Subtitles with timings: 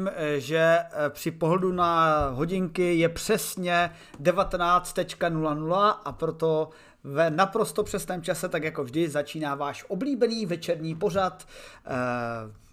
[0.00, 3.90] tím, eh, že eh, při pohledu na hodinky je přesně
[4.20, 6.70] 19.00 a proto
[7.04, 11.46] ve naprosto přesném čase, tak jako vždy, začíná váš oblíbený večerní pořad
[11.86, 11.90] eh,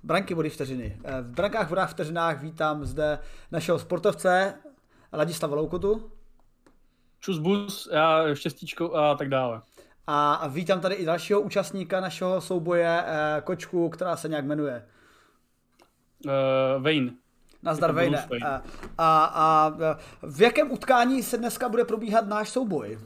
[0.04, 0.98] Branky vody vteřiny.
[1.04, 3.20] Eh, v Brankách vodách vteřinách vítám zde
[3.52, 4.54] našeho sportovce
[5.14, 6.12] Ladislava Loukotu.
[7.20, 9.62] Čus bus, já štěstíčko a tak dále.
[10.08, 14.86] A vítám tady i dalšího účastníka našeho souboje, eh, kočku, která se nějak jmenuje.
[16.26, 17.14] Uh, Vane.
[17.64, 18.28] Nazdar Vejne.
[18.46, 18.62] A,
[18.98, 19.72] a, a
[20.24, 23.00] v jakém utkání se dneska bude probíhat náš souboj?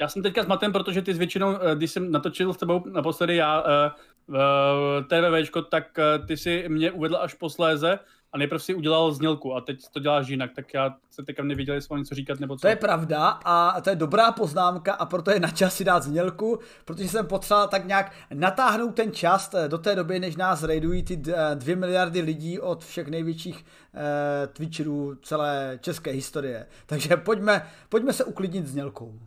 [0.00, 3.36] Já jsem teďka zmaten, protože ty s většinou, eh, když jsem natočil s tebou naposledy
[3.36, 4.36] já uh,
[5.08, 7.98] TVVčko, tak uh, ty si mě uvedl až posléze
[8.36, 11.74] a nejprve si udělal znělku a teď to děláš jinak, tak já se teďka nevěděl,
[11.74, 12.60] jestli mám něco říkat nebo co.
[12.60, 16.02] To je pravda a to je dobrá poznámka a proto je na čas si dát
[16.02, 21.02] znělku, protože jsem potřeboval tak nějak natáhnout ten čas do té doby, než nás rejdují
[21.02, 21.22] ty
[21.54, 26.66] dvě miliardy lidí od všech největších eh, Twitcherů celé české historie.
[26.86, 29.18] Takže pojďme, pojďme se uklidnit znělkou.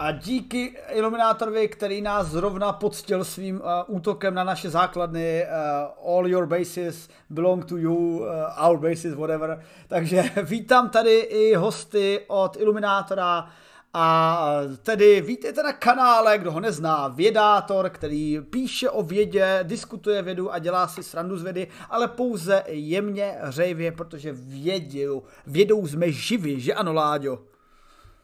[0.00, 6.28] A díky Iluminátorovi, který nás zrovna poctil svým uh, útokem na naše základny, uh, all
[6.28, 9.62] your bases belong to you, uh, our bases, whatever.
[9.88, 13.48] Takže vítám tady i hosty od Iluminátora,
[13.94, 14.46] a
[14.82, 20.58] tedy vítejte na kanále, kdo ho nezná, Vědátor, který píše o vědě, diskutuje vědu a
[20.58, 26.74] dělá si srandu z vědy, ale pouze jemně hřejivě, protože vědou, vědou jsme živi, že
[26.74, 27.49] ano, Láďo?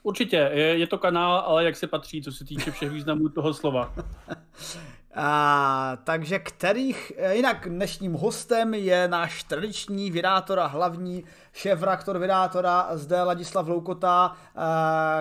[0.07, 3.55] Určitě, je, je to kanál, ale jak se patří, co se týče všech významů toho
[3.55, 3.95] slova.
[5.19, 13.23] A, takže kterých, jinak dnešním hostem je náš tradiční vydátor a hlavní šéf-raktor vydátora zde
[13.23, 14.37] Ladislav Loukota,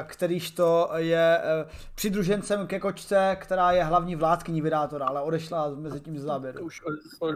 [0.04, 1.66] kterýž to je e,
[1.96, 6.66] přidružencem ke kočce, která je hlavní vládkyní vydátora, ale odešla mezi tím z záběru.
[6.66, 6.82] Už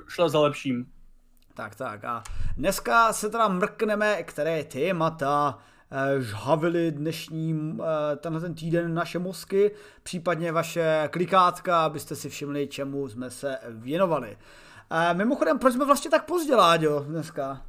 [0.07, 0.85] šla za lepším.
[1.53, 2.03] Tak, tak.
[2.03, 2.23] A
[2.57, 5.59] dneska se teda mrkneme, které témata
[6.19, 9.71] žhavili dnešní eh, tenhle ten týden naše mozky,
[10.03, 14.37] případně vaše klikátka, abyste si všimli, čemu jsme se věnovali.
[14.91, 17.61] Eh, mimochodem, proč jsme vlastně tak pozdě, Láďo, dneska?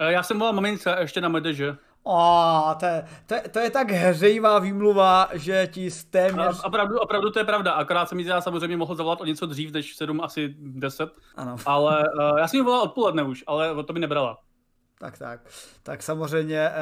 [0.00, 1.76] Já jsem volal mamince ještě na medeže.
[2.06, 6.60] A to, je, to, je, to je tak hřejivá výmluva, že ti téměř...
[6.62, 9.46] A, opravdu, opravdu to je pravda, akorát jsem mi já samozřejmě mohl zavolat o něco
[9.46, 11.10] dřív, než 7, asi 10.
[11.36, 11.56] Ano.
[11.66, 14.38] Ale uh, já jsem ji volal odpoledne už, ale to mi nebrala.
[15.00, 15.40] Tak, tak.
[15.82, 16.72] Tak samozřejmě eh,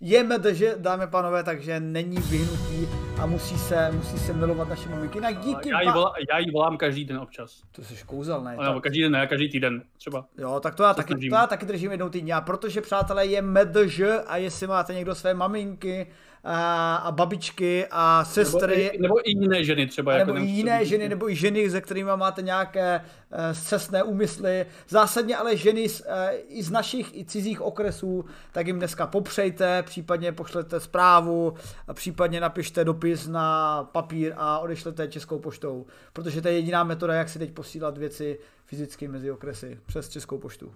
[0.00, 4.88] je že dámy a pánové, takže není vyhnutí a musí se, musí se milovat naše
[4.88, 5.18] maminky.
[5.18, 7.62] Jinak díky já, jí volá, já jí volám každý den občas.
[7.72, 8.50] To jsi kouzelný.
[8.56, 10.26] No, nebo každý den, ne, každý týden třeba.
[10.38, 12.34] Jo, tak to já, taky, to já taky držím jednou týdně.
[12.34, 16.06] A protože, přátelé, je medž a jestli máte někdo své maminky,
[16.44, 18.76] a, a babičky a sestry.
[18.84, 20.18] Nebo i, nebo i jiné ženy třeba.
[20.18, 24.66] Nebo jako i jiné ženy, nebo i ženy, se kterými máte nějaké uh, cestné úmysly.
[24.88, 26.06] Zásadně ale ženy z, uh,
[26.48, 31.54] i z našich i cizích okresů, tak jim dneska popřejte, případně pošlete zprávu,
[31.88, 35.86] a případně napište dopis na papír a odešlete českou poštou.
[36.12, 40.38] Protože to je jediná metoda, jak si teď posílat věci fyzicky mezi okresy přes českou
[40.38, 40.72] poštu.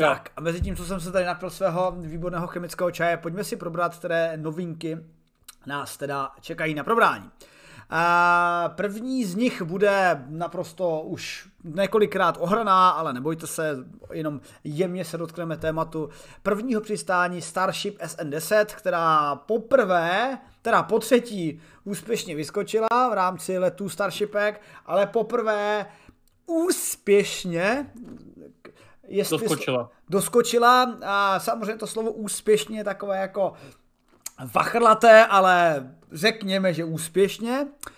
[0.00, 3.56] Tak a mezi tím, co jsem se tady napil svého výborného chemického čaje, pojďme si
[3.56, 4.98] probrat, které novinky
[5.66, 7.30] nás teda čekají na probrání.
[7.90, 13.76] A první z nich bude naprosto už několikrát ohraná, ale nebojte se,
[14.12, 16.08] jenom jemně se dotkneme tématu
[16.42, 24.62] prvního přistání Starship SN10, která poprvé, teda po třetí, úspěšně vyskočila v rámci letů Starshipek,
[24.86, 25.86] ale poprvé
[26.46, 27.86] úspěšně
[29.08, 29.90] jestli doskočila.
[30.08, 33.52] Doskočila a samozřejmě to slovo úspěšně je takové jako
[34.54, 37.60] vachrlaté, ale řekněme, že úspěšně.
[37.60, 37.97] Uh,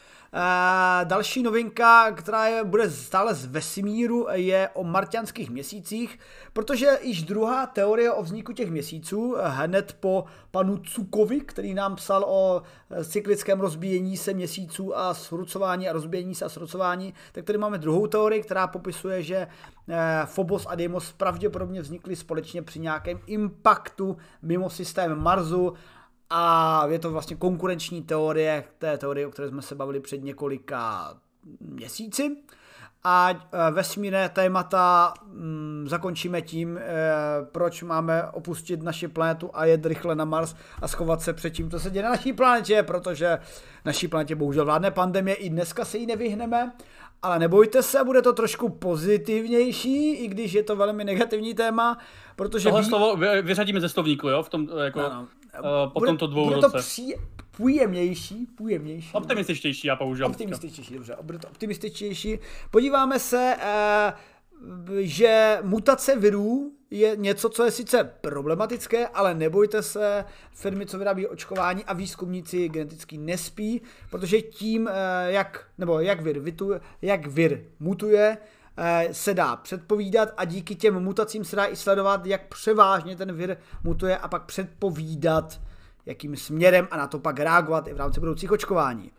[1.04, 6.18] další novinka, která je, bude stále z vesmíru, je o marťanských měsících,
[6.52, 12.24] protože již druhá teorie o vzniku těch měsíců, hned po panu Cukovi, který nám psal
[12.28, 17.58] o eh, cyklickém rozbíjení se měsíců a srucování a rozbíjení se a srucování, tak tady
[17.58, 19.36] máme druhou teorii, která popisuje, že
[19.88, 25.74] eh, Phobos a Deimos pravděpodobně vznikly společně při nějakém impaktu mimo systém Marsu
[26.30, 31.14] a je to vlastně konkurenční teorie té teorie, o které jsme se bavili před několika
[31.60, 32.36] měsíci.
[33.04, 36.82] a eh, vesmírné témata mm, zakončíme tím, e,
[37.52, 41.70] proč máme opustit naši planetu a jet rychle na Mars a schovat se před tím,
[41.70, 43.38] co se děje na naší planetě, protože
[43.84, 46.72] naší planetě bohužel vládne pandemie, i dneska se jí nevyhneme,
[47.22, 51.98] ale nebojte se, bude to trošku pozitivnější, i když je to velmi negativní téma,
[52.36, 52.64] protože...
[52.64, 52.88] Tohle ví...
[52.88, 54.42] slovo vyřadíme ze slovníku, jo?
[54.42, 55.28] V tom, jako, ano.
[55.58, 56.70] Uh, po bude, tomto dvou bude roce.
[56.70, 57.14] to pří,
[57.56, 59.12] půjemnější, půjemnější.
[59.12, 60.28] Optimističtější, já použiju.
[60.28, 62.38] Optimističtější, dobře, bude to optimističtější.
[62.70, 64.18] Podíváme se, uh,
[65.00, 71.26] že mutace virů je něco, co je sice problematické, ale nebojte se, firmy, co vyrábí
[71.26, 74.92] očkování a výzkumníci geneticky nespí, protože tím, eh,
[75.32, 76.42] jak, nebo jak vir,
[77.02, 78.59] jak vir mutuje, eh,
[79.12, 83.56] se dá předpovídat a díky těm mutacím se dá i sledovat, jak převážně ten vir
[83.84, 85.60] mutuje a pak předpovídat,
[86.06, 89.12] jakým směrem a na to pak reagovat i v rámci budoucích očkování.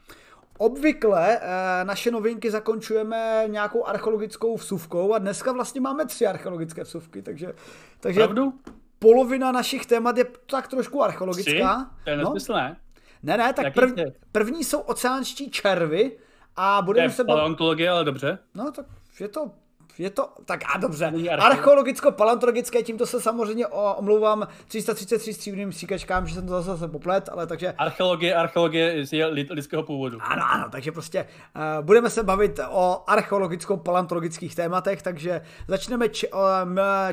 [0.58, 7.22] Obvykle e, naše novinky zakončujeme nějakou archeologickou vsuvkou a dneska vlastně máme tři archeologické vsuvky,
[7.22, 7.54] takže,
[8.00, 8.54] takže Pravdu?
[9.00, 11.76] polovina našich témat je tak trošku archeologická.
[11.76, 12.04] Tři?
[12.04, 12.70] To je nesmyslné.
[12.70, 12.76] No.
[13.24, 13.94] Ne, ne, tak prv,
[14.32, 16.18] první jsou oceánští červy
[16.56, 17.24] a budeme se...
[17.24, 18.38] Paleontologie, ale dobře.
[18.56, 18.86] No tak
[19.22, 19.52] je to
[19.98, 26.48] je to, tak a dobře, archeologicko-paleontologické, tímto se samozřejmě omlouvám 333 stříbrným stříkačkám, že jsem
[26.48, 27.74] to zase poplet, ale takže...
[27.78, 30.18] Archeologie, archeologie je lidského původu.
[30.22, 36.40] Ano, ano, takže prostě uh, budeme se bavit o archeologicko-paleontologických tématech, takže začneme č- uh,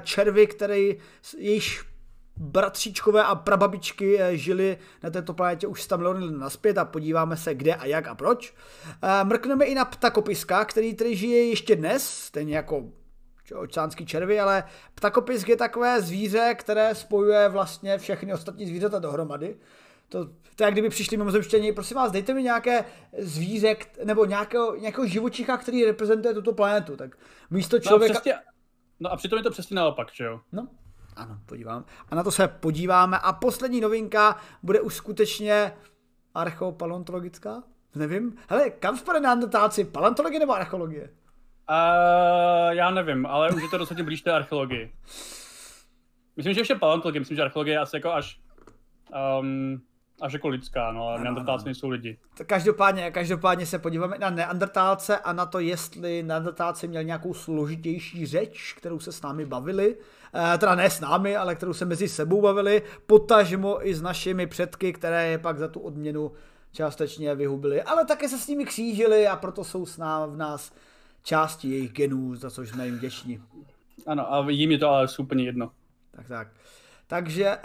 [0.03, 0.97] červy, který
[1.39, 1.88] již
[2.41, 7.37] bratříčkové a prababičky eh, žili na této planetě už 100 milionů let naspět a podíváme
[7.37, 8.55] se kde a jak a proč.
[9.03, 12.85] Eh, mrkneme i na ptakopiska, který tady žije ještě dnes, stejně jako
[13.55, 14.65] očánský červy, ale
[14.95, 19.57] ptakopisk je takové zvíře, které spojuje vlastně všechny ostatní zvířata dohromady.
[20.09, 20.25] To,
[20.57, 22.85] to jak kdyby přišli mimozemštění, prosím vás, dejte mi nějaké
[23.19, 26.97] zvíře, nebo nějakého, nějakého živočicha, který reprezentuje tuto planetu.
[26.97, 27.19] Tak
[27.51, 28.15] místo člověka...
[28.15, 28.35] No, přesně,
[29.01, 30.41] no a přitom je to přesně naopak, že jo?
[30.53, 30.69] No,
[31.19, 31.85] ano, podívám.
[32.09, 33.19] A na to se podíváme.
[33.19, 35.73] A poslední novinka bude už skutečně
[36.35, 37.63] archeopaleontologická?
[37.95, 38.37] Nevím.
[38.49, 39.85] Hele, kam spadne neandertálci?
[39.85, 41.11] Paleontologie nebo archeologie?
[41.71, 44.93] Uh, já nevím, ale už je to rozhodně blíž té archeologii.
[46.37, 48.41] Myslím, že ještě paleontologie, myslím, že archeologie je asi jako až
[49.41, 49.83] um,
[50.21, 52.19] až jako lidská, no, ale neandertálci nejsou lidi.
[52.47, 58.75] Každopádně, každopádně se podíváme na neandertálce a na to, jestli neandertálci měl nějakou složitější řeč,
[58.79, 59.97] kterou se s námi bavili,
[60.55, 64.47] e, teda ne s námi, ale kterou se mezi sebou bavili, potažmo i s našimi
[64.47, 66.33] předky, které je pak za tu odměnu
[66.73, 70.73] částečně vyhubili, ale také se s nimi křížili a proto jsou s námi v nás
[71.23, 73.43] části jejich genů, za což jsme jim vděční.
[74.07, 75.71] Ano, a jim je to ale úplně jedno.
[76.11, 76.49] Tak, tak.
[77.11, 77.63] Takže uh,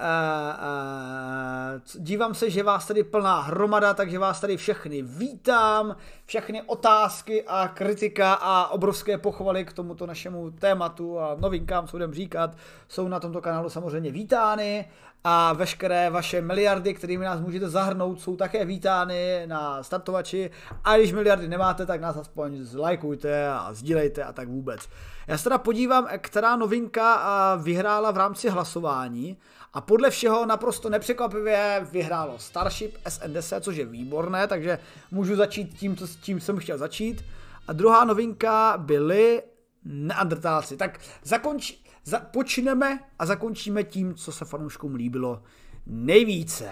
[1.76, 5.96] uh, dívám se, že vás tady plná hromada, takže vás tady všechny vítám.
[6.26, 12.14] Všechny otázky a kritika a obrovské pochvaly k tomuto našemu tématu a novinkám, co budeme
[12.14, 12.58] říkat,
[12.88, 14.86] jsou na tomto kanálu samozřejmě vítány
[15.24, 20.52] a veškeré vaše miliardy, kterými nás můžete zahrnout, jsou také vítány na startovači
[20.84, 24.90] a když miliardy nemáte, tak nás aspoň zlajkujte a sdílejte a tak vůbec.
[25.28, 29.38] Já se teda podívám, která novinka vyhrála v rámci hlasování
[29.74, 34.80] a podle všeho naprosto nepřekvapivě vyhrálo Starship SN10, což je výborné, takže
[35.12, 37.26] můžu začít tím, co, tím jsem chtěl začít.
[37.68, 39.44] A druhá novinka byly
[39.86, 40.78] neandertálci.
[40.78, 45.44] Tak zakonč, za, počneme a zakončíme tím, co se fanouškům líbilo
[45.86, 46.72] nejvíce.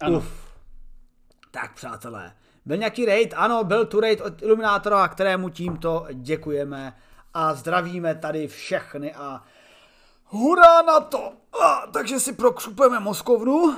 [0.00, 0.18] Ano.
[0.18, 0.54] Uf.
[1.50, 2.32] Tak přátelé,
[2.64, 3.34] byl nějaký raid?
[3.36, 6.96] Ano, byl tu raid od Iluminátora, kterému tímto děkujeme
[7.34, 9.42] a zdravíme tady všechny a
[10.24, 11.32] hurá na to!
[11.62, 13.76] A, takže si prokřupujeme mozkovnu.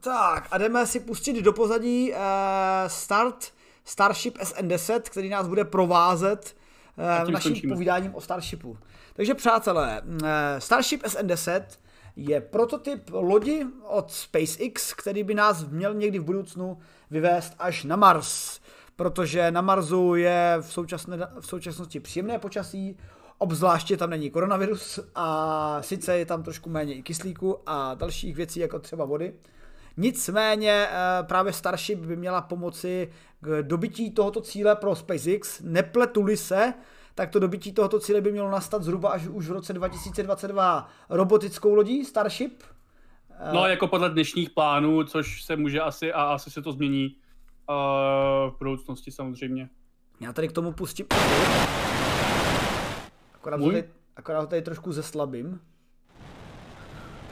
[0.00, 2.18] Tak a jdeme si pustit do pozadí uh,
[2.86, 3.52] start
[3.84, 6.56] Starship SN10, který nás bude provázet
[7.24, 8.78] uh, naším povídáním o Starshipu.
[9.16, 10.18] Takže přátelé, uh,
[10.58, 11.62] Starship SN10
[12.16, 16.78] je prototyp lodi od SpaceX, který by nás měl někdy v budoucnu
[17.10, 18.60] vyvést až na Mars
[18.96, 22.96] protože na Marsu je v, současné, v současnosti příjemné počasí,
[23.38, 28.60] obzvláště tam není koronavirus a sice je tam trošku méně i kyslíku a dalších věcí,
[28.60, 29.34] jako třeba vody.
[29.96, 35.60] Nicméně eh, právě Starship by měla pomoci k dobytí tohoto cíle pro SpaceX.
[35.60, 36.74] Nepletuli se,
[37.16, 41.74] tak to dobytí tohoto cíle by mělo nastat zhruba až už v roce 2022 robotickou
[41.74, 42.62] lodí Starship.
[43.52, 47.16] No, jako podle dnešních plánů, což se může asi, a asi se to změní,
[47.68, 47.74] a
[48.46, 49.68] v budoucnosti samozřejmě.
[50.20, 51.06] Já tady k tomu pustím.
[53.34, 53.84] Akorát, ho tady,
[54.16, 55.60] akorát ho tady trošku zeslabím.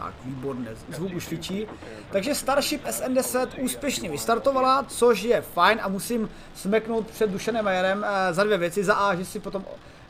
[0.04, 1.66] Tak, výborně, zvuk už fičí.
[2.12, 8.34] Takže Starship SN10 úspěšně vystartovala, což je fajn a musím smeknout před Dušanem Majerem eh,
[8.34, 8.84] za dvě věci.
[8.84, 9.64] Za A, že si potom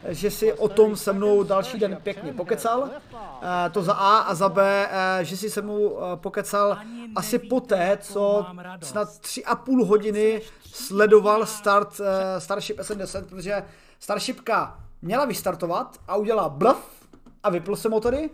[0.08, 4.34] že si o tom se mnou další den pěkně pokecal, eh, to za A a
[4.34, 6.78] za B, eh, že si se mnou eh, pokecal
[7.16, 8.46] asi poté, co
[8.82, 12.00] snad tři a půl hodiny sledoval start
[12.38, 13.62] Starship SN10, protože
[14.00, 17.06] Starshipka měla vystartovat a udělala bluff
[17.42, 18.30] a vypl se motory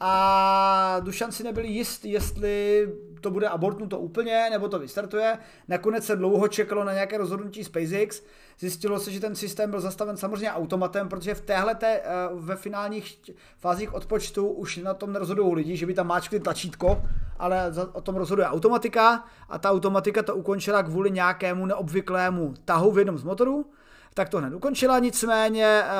[0.00, 2.88] a Dušan si nebyl jist, jestli
[3.20, 5.38] to bude abortnuto úplně, nebo to vystartuje.
[5.68, 8.22] Nakonec se dlouho čekalo na nějaké rozhodnutí SpaceX.
[8.58, 12.56] Zjistilo se, že ten systém byl zastaven samozřejmě automatem, protože v téhle té, eh, ve
[12.56, 13.16] finálních
[13.58, 17.02] fázích odpočtu už na tom nerozhodují lidi, že by tam máčkli tlačítko,
[17.38, 22.98] ale o tom rozhoduje automatika a ta automatika to ukončila kvůli nějakému neobvyklému tahu v
[22.98, 23.66] jednom z motorů
[24.14, 25.90] tak to hned ukončila, nicméně eh,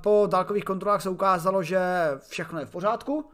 [0.00, 1.80] po dálkových kontrolách se ukázalo, že
[2.28, 3.30] všechno je v pořádku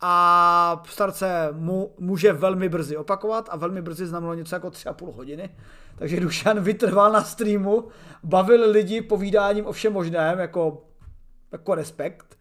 [0.00, 4.88] a start se mu může velmi brzy opakovat a velmi brzy znamenalo něco jako tři
[4.88, 5.50] a půl hodiny.
[5.96, 7.88] Takže Dušan vytrval na streamu,
[8.22, 10.84] bavil lidi povídáním o všem možném, jako,
[11.52, 12.38] jako respekt.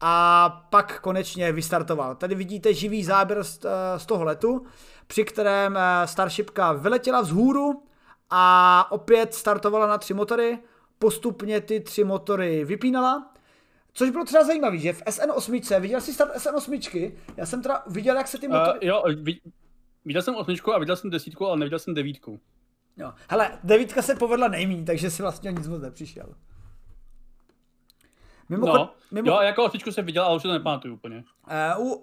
[0.00, 2.14] A pak konečně vystartoval.
[2.14, 4.66] Tady vidíte živý záběr z, eh, z toho letu,
[5.06, 7.82] při kterém eh, Starshipka vyletěla vzhůru
[8.30, 10.58] a opět startovala na tři motory,
[10.98, 13.32] postupně ty tři motory vypínala
[13.96, 18.16] Což bylo třeba zajímavé, že v SN8, viděl jsi start SN8, já jsem teda viděl,
[18.16, 18.78] jak se ty motory...
[18.80, 19.02] Uh, jo,
[20.04, 22.40] viděl jsem osmičku a viděl jsem desítku, ale neviděl jsem devítku.
[22.96, 26.34] Jo, hele, devítka se povedla nejméně, takže si vlastně nic moc nepřišel.
[28.48, 29.30] Mimochod, no, mimo...
[29.30, 31.24] jo, jako osmičku jsem viděl, ale už to nepamatuju úplně.
[31.76, 32.02] Uh, u,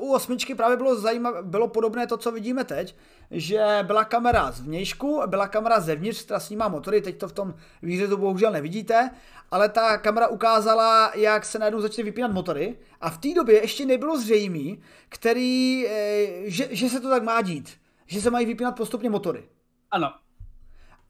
[0.00, 2.96] u osmičky právě bylo zajímavé, bylo podobné to, co vidíme teď,
[3.30, 7.54] že byla kamera z vnějšku, byla kamera zevnitř, která snímá motory, teď to v tom
[7.82, 9.10] výřezu bohužel nevidíte,
[9.50, 13.86] ale ta kamera ukázala, jak se najednou začaly vypínat motory a v té době ještě
[13.86, 14.76] nebylo zřejmé,
[15.08, 19.44] který, eh, že, že se to tak má dít, že se mají vypínat postupně motory.
[19.90, 20.14] Ano.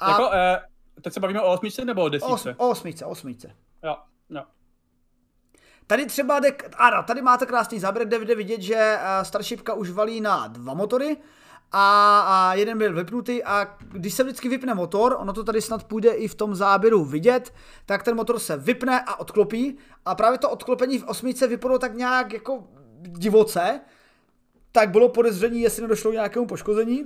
[0.00, 0.10] A...
[0.10, 0.62] Jako, eh,
[1.02, 2.54] teď se bavíme o osmičce nebo o desítce?
[2.58, 3.56] O, o osmičce, osmičce.
[3.84, 3.96] Jo,
[4.30, 4.42] jo.
[5.86, 9.90] Tady třeba jde, ano, tady máte krásný záběr, kde jde vidět, že eh, Starshipka už
[9.90, 11.16] valí na dva motory
[11.72, 15.84] a, a jeden byl vypnutý a když se vždycky vypne motor, ono to tady snad
[15.84, 17.54] půjde i v tom záběru vidět,
[17.86, 21.94] tak ten motor se vypne a odklopí a právě to odklopení v osmičce vypadalo tak
[21.94, 22.64] nějak jako
[22.98, 23.80] divoce,
[24.72, 27.04] tak bylo podezření, jestli nedošlo k nějakému poškození.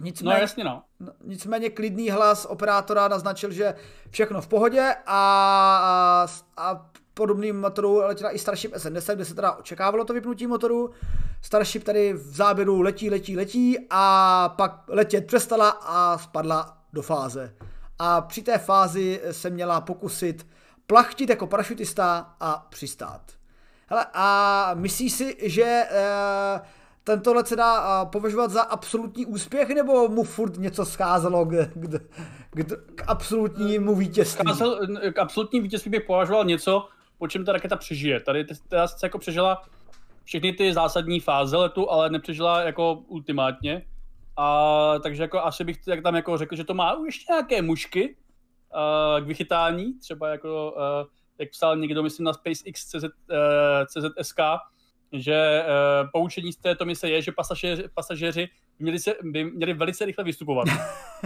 [0.00, 0.82] Nicméně, no jasně no.
[1.00, 1.12] no.
[1.24, 3.74] Nicméně klidný hlas operátora naznačil, že
[4.10, 9.52] všechno v pohodě a, a, a podobným motoru letěla i Starship S10, kde se teda
[9.52, 10.90] očekávalo to vypnutí motoru.
[11.42, 17.54] Starship tady v záběru letí, letí, letí a pak letět přestala a spadla do fáze.
[17.98, 20.46] A při té fázi se měla pokusit
[20.86, 23.22] plachtit jako parašutista a přistát.
[23.86, 26.60] Hele, a myslíš si, že e,
[27.04, 31.50] tento let se dá eh, považovat za absolutní úspěch, nebo mu furt něco scházelo k,
[31.74, 32.00] k,
[32.50, 34.44] k, k absolutnímu vítězství?
[34.44, 34.80] Scházel,
[35.12, 38.20] k absolutní vítězství bych považoval něco, po čem ta raketa přežije.
[38.20, 39.62] Tady teda se jako přežila
[40.24, 43.86] všechny ty zásadní fáze letu, ale nepřežila jako ultimátně.
[44.36, 48.08] A takže jako asi bych tak tam jako řekl, že to má ještě nějaké mušky
[48.08, 53.10] uh, k vychytání, třeba jako, uh, jak psal někdo, myslím na SpaceX CZ, uh,
[53.86, 54.38] CZSK,
[55.12, 60.04] že uh, poučení z této mise je, že pasažéři, pasažéři měli se, by měli velice
[60.04, 60.68] rychle vystupovat.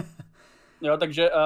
[0.81, 1.39] jo, takže uh,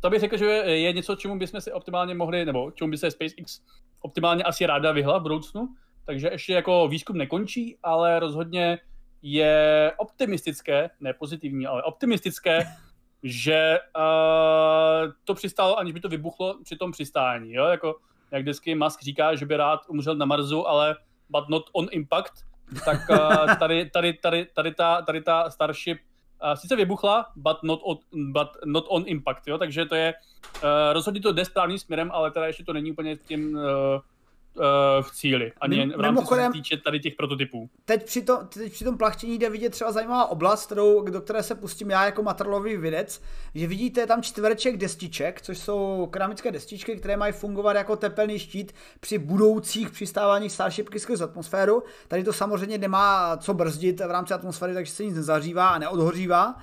[0.00, 3.10] to bych řekl, že je něco, čemu bychom si optimálně mohli, nebo čemu by se
[3.10, 3.60] SpaceX
[4.00, 5.68] optimálně asi ráda vyhla v budoucnu.
[6.04, 8.78] Takže ještě jako výzkum nekončí, ale rozhodně
[9.22, 12.66] je optimistické, ne pozitivní, ale optimistické,
[13.22, 17.52] že uh, to přistálo, aniž by to vybuchlo při tom přistání.
[17.52, 17.64] Jo?
[17.64, 17.96] Jako,
[18.30, 20.96] jak vždycky Musk říká, že by rád umřel na Marsu, ale
[21.28, 22.44] but not on impact,
[22.84, 25.98] tak uh, tady, tady, tady, tady, ta, tady ta Starship
[26.42, 27.96] uh, sice vybuchla, but not, on,
[28.32, 29.58] but not on impact, jo?
[29.58, 30.14] takže to je,
[30.56, 33.62] uh, rozhodně to jde správným směrem, ale teda ještě to není úplně tím uh,
[35.00, 37.70] v cíli, ani Mim, v rámci se týče tady těch prototypů.
[37.84, 41.42] Teď při, to, teď při tom plachtění jde vidět třeba zajímavá oblast, kterou, do které
[41.42, 43.22] se pustím já jako matrlový vědec,
[43.54, 48.74] že vidíte tam čtvereček destiček, což jsou keramické destičky, které mají fungovat jako tepelný štít
[49.00, 51.82] při budoucích přistáváních Starshipky skrz atmosféru.
[52.08, 56.54] Tady to samozřejmě nemá co brzdit v rámci atmosféry, takže se nic nezahřívá a neodhořívá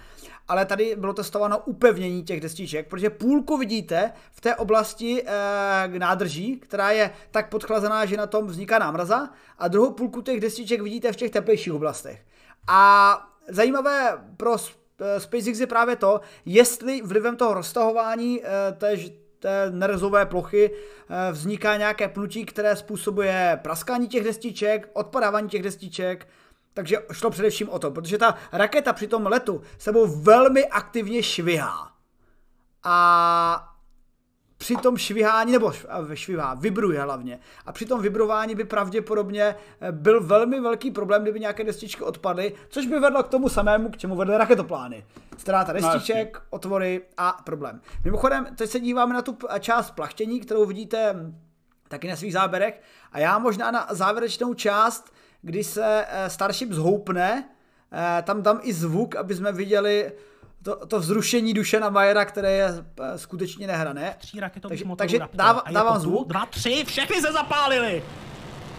[0.48, 6.58] ale tady bylo testováno upevnění těch destiček, protože půlku vidíte v té oblasti e, nádrží,
[6.60, 11.12] která je tak podchlazená, že na tom vzniká námraza, a druhou půlku těch destiček vidíte
[11.12, 12.25] v těch teplejších oblastech.
[12.67, 18.98] A zajímavé pro eh, SpaceX je právě to, jestli vlivem toho roztahování e, té,
[19.39, 26.27] té nerezové plochy eh, vzniká nějaké pnutí, které způsobuje praskání těch destiček, odpadávání těch destiček,
[26.75, 31.91] takže šlo především o to, protože ta raketa při tom letu sebou velmi aktivně švihá.
[32.84, 33.75] A
[34.58, 35.72] při tom švihání, nebo
[36.13, 37.39] švihá, vibruje hlavně.
[37.65, 42.53] A při tom vibrování by pravděpodobně eh, byl velmi velký problém, kdyby nějaké destičky odpadly,
[42.70, 45.05] což by vedlo k tomu samému, k čemu vedly raketoplány.
[45.38, 47.82] Ztráta no, destiček, otvory a problém.
[48.03, 51.39] Mimochodem, teď se díváme na tu část plachtění, kterou vidíte hm,
[51.88, 52.82] taky na svých záberech.
[53.12, 55.13] A já možná na závěrečnou část,
[55.46, 57.44] kdy se eh, Starship zhoupne,
[57.92, 60.12] eh, tam dám i zvuk, aby jsme viděli,
[60.64, 64.16] to, to vzrušení duše na Majera, které je eh, skutečně nehrané.
[64.20, 66.28] Tří raketových takže, motorů takže dáv, dávám zvuk.
[66.28, 68.04] Dva, tři, všechny se zapálily.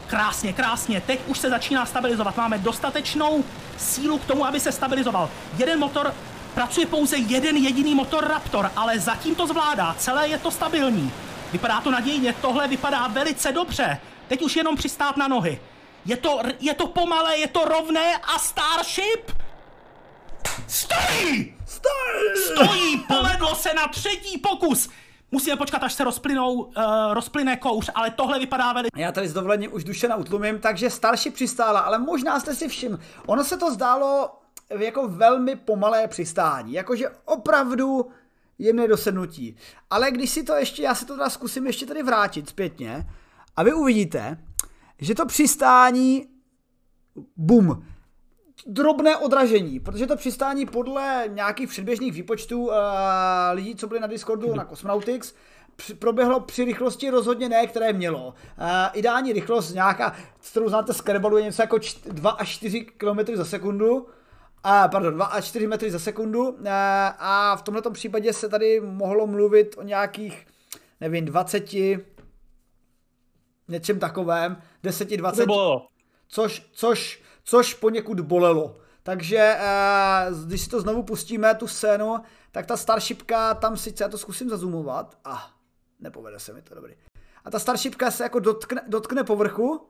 [0.06, 1.00] Krásně, krásně.
[1.00, 2.36] Teď už se začíná stabilizovat.
[2.36, 3.44] Máme dostatečnou
[3.78, 5.30] sílu k tomu, aby se stabilizoval.
[5.58, 6.14] Jeden motor,
[6.54, 9.94] pracuje pouze jeden jediný motor Raptor, ale zatím to zvládá.
[9.98, 11.12] Celé je to stabilní.
[11.52, 13.98] Vypadá to nadějně, tohle vypadá velice dobře.
[14.28, 15.60] Teď už jenom přistát na nohy.
[16.06, 19.30] Je to, je to pomalé, je to rovné a Starship
[20.66, 21.54] stojí!
[21.66, 22.44] Stojí!
[22.44, 24.88] Stojí, povedlo se na třetí pokus.
[25.30, 26.72] Musíme počkat, až se rozplynou, uh,
[27.12, 28.90] rozplyne kouř, ale tohle vypadá velice...
[28.96, 32.98] Já tady s dovolením už duše utlumím, takže starší přistála, ale možná jste si všiml,
[33.26, 34.30] ono se to zdálo
[34.78, 38.10] jako velmi pomalé přistání, jakože opravdu
[38.58, 39.56] jemné dosednutí.
[39.90, 43.06] Ale když si to ještě, já si to teda zkusím ještě tady vrátit zpětně
[43.56, 44.38] a vy uvidíte,
[45.00, 46.26] že to přistání,
[47.36, 47.84] bum,
[48.66, 52.74] drobné odražení, protože to přistání podle nějakých předběžných výpočtů uh,
[53.52, 55.34] lidí, co byli na Discordu na Cosmonautics,
[55.98, 58.26] proběhlo při rychlosti rozhodně ne, které mělo.
[58.28, 58.34] Uh,
[58.92, 60.14] ideální rychlost nějaká,
[60.50, 63.96] kterou znáte z Kerbalu, je něco jako 2 až 4 km za sekundu.
[63.96, 66.48] Uh, pardon, 2 až 4 metry za sekundu.
[66.48, 66.68] Uh,
[67.18, 70.46] a v tomto případě se tady mohlo mluvit o nějakých,
[71.00, 71.74] nevím, 20,
[73.68, 75.46] něčem takovém, 10, 20.
[76.28, 78.76] Což, což což poněkud bolelo.
[79.02, 82.16] Takže eh, když si to znovu pustíme, tu scénu,
[82.52, 85.50] tak ta Starshipka tam sice, já to zkusím zazumovat, a ah,
[86.00, 86.94] nepovede se mi to, dobrý.
[87.44, 89.86] A ta Starshipka se jako dotkne, dotkne povrchu,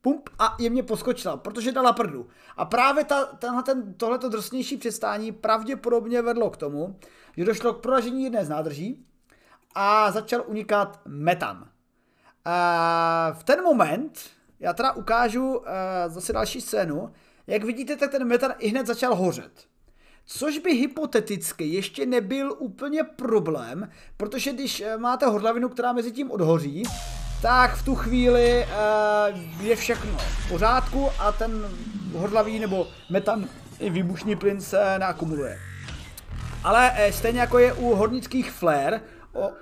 [0.00, 2.28] pump a jemně poskočila, protože dala prdu.
[2.56, 6.98] A právě ta, tenhle, ten, tohleto drsnější přestání pravděpodobně vedlo k tomu,
[7.36, 9.06] že došlo k proražení jedné z nádrží
[9.74, 11.68] a začal unikat metan.
[12.50, 14.20] A v ten moment,
[14.60, 15.64] já teda ukážu uh,
[16.06, 17.12] zase další scénu.
[17.46, 19.52] Jak vidíte, tak ten metan i hned začal hořet.
[20.26, 26.30] Což by hypoteticky ještě nebyl úplně problém, protože když uh, máte hodlavinu, která mezi tím
[26.30, 26.82] odhoří,
[27.42, 31.66] tak v tu chvíli uh, je všechno v pořádku a ten
[32.12, 35.58] hodlavý nebo metan i výbušný plyn se neakumuluje.
[36.64, 39.00] Ale stejně jako je u hornických flare,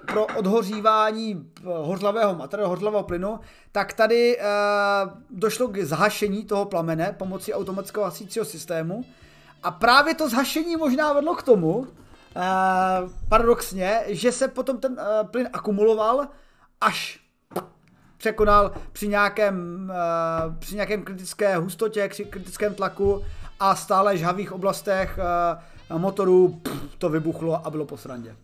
[0.07, 3.40] pro odhořívání hořlavého materiálu, hořlavého plynu,
[3.72, 4.42] tak tady e,
[5.31, 9.05] došlo k zhašení toho plamene pomocí automatického hasícího systému.
[9.62, 11.87] A právě to zhašení možná vedlo k tomu,
[13.29, 15.00] paradoxně, že se potom ten
[15.31, 16.26] plyn akumuloval
[16.81, 17.20] až
[18.16, 19.92] překonal při nějakém,
[20.59, 23.24] při nějakém kritické hustotě, při kritickém tlaku
[23.61, 25.18] a stále žhavých oblastech
[25.98, 28.37] motoru pff, to vybuchlo a bylo po srandě.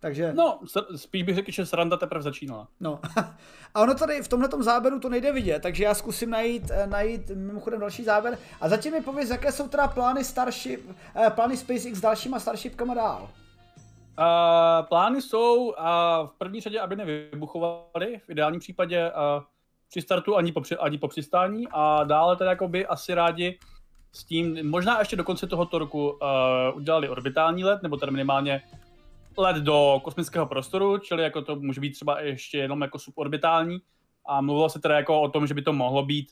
[0.00, 0.32] Takže...
[0.32, 0.60] No,
[0.96, 2.68] spíš bych řekl, že sranda teprve začínala.
[2.80, 3.00] No.
[3.74, 7.30] A ono tady v tomhle záběru to nejde vidět, takže já zkusím najít, eh, najít
[7.30, 8.38] mimochodem další záběr.
[8.60, 10.90] A zatím mi pověz, jaké jsou teda plány Starship,
[11.26, 13.28] eh, plány SpaceX s dalšíma Starshipkama dál?
[14.18, 15.74] Uh, plány jsou uh,
[16.26, 19.42] v první řadě, aby nevybuchovaly, v ideálním případě uh,
[19.88, 23.58] při startu ani po, ani po přistání a dále teda jakoby asi rádi
[24.12, 26.18] s tím, možná ještě do konce tohoto roku uh,
[26.74, 28.62] udělali orbitální let, nebo teda minimálně
[29.38, 33.78] let do kosmického prostoru, čili jako to může být třeba ještě jenom jako suborbitální.
[34.28, 36.28] A mluvilo se teda jako o tom, že by to mohlo být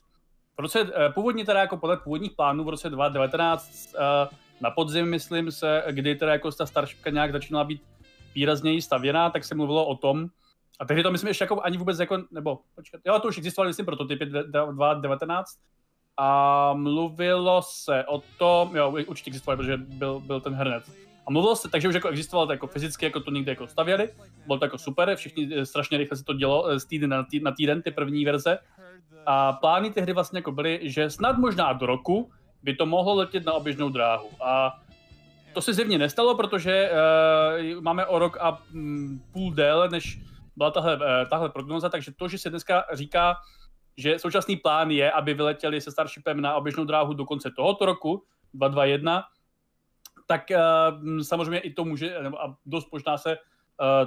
[0.57, 5.09] v roce, eh, původně teda jako podle původních plánů v roce 2019 eh, na podzim,
[5.09, 7.81] myslím se, kdy teda jako ta Starshipka nějak začínala být
[8.35, 10.27] výrazněji stavěná, tak se mluvilo o tom,
[10.79, 13.69] a tehdy to myslím ještě jako ani vůbec jako, nebo počkat, jo, to už existovaly,
[13.69, 15.59] myslím, prototypy 2019,
[16.17, 20.91] a mluvilo se o tom, jo, určitě existovaly, protože byl, byl ten hrnec,
[21.27, 24.09] a mluvilo se, takže už jako existovalo to jako fyzicky, jako to někde jako stavěli,
[24.45, 27.23] bylo to jako super, všichni eh, strašně rychle se to dělo eh, z týden na,
[27.23, 28.57] týden, na týden, ty první verze.
[29.25, 32.31] A plány tehdy vlastně jako byly, že snad možná do roku
[32.63, 34.29] by to mohlo letět na oběžnou dráhu.
[34.41, 34.79] A
[35.53, 36.91] to se zjevně nestalo, protože
[37.75, 40.19] uh, máme o rok a um, půl déle, než
[40.55, 43.35] byla tahle, uh, tahle prognoza, takže to, že se dneska říká,
[43.97, 48.23] že současný plán je, aby vyletěli se Starshipem na oběžnou dráhu do konce tohoto roku,
[48.53, 49.23] 2021,
[50.25, 53.37] tak uh, samozřejmě i to může, nebo a dost možná se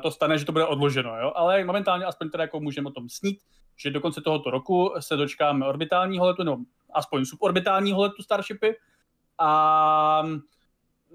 [0.02, 1.32] to stane, že to bude odloženo, jo?
[1.34, 3.40] ale momentálně aspoň teda jako můžeme o tom snít,
[3.76, 6.56] že do konce tohoto roku se dočkáme orbitálního letu, nebo
[6.94, 8.76] aspoň suborbitálního letu Starshipy
[9.38, 10.22] a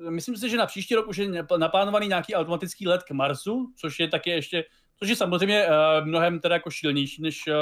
[0.09, 3.99] myslím si, že na příští rok už je naplánovaný nějaký automatický let k Marsu, což
[3.99, 4.63] je taky ještě,
[4.95, 7.53] což je samozřejmě uh, mnohem teda jako šílenější než, uh,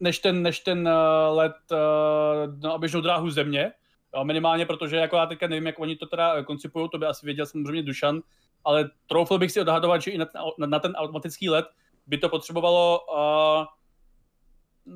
[0.00, 3.72] než ten, než ten uh, let uh, na oběžnou dráhu Země.
[4.16, 7.26] Jo, minimálně, protože jako já teďka nevím, jak oni to teda koncipují, to by asi
[7.26, 8.20] věděl samozřejmě Dušan,
[8.64, 11.66] ale troufl bych si odhadovat, že i na ten, na ten automatický let
[12.06, 13.64] by to potřebovalo uh,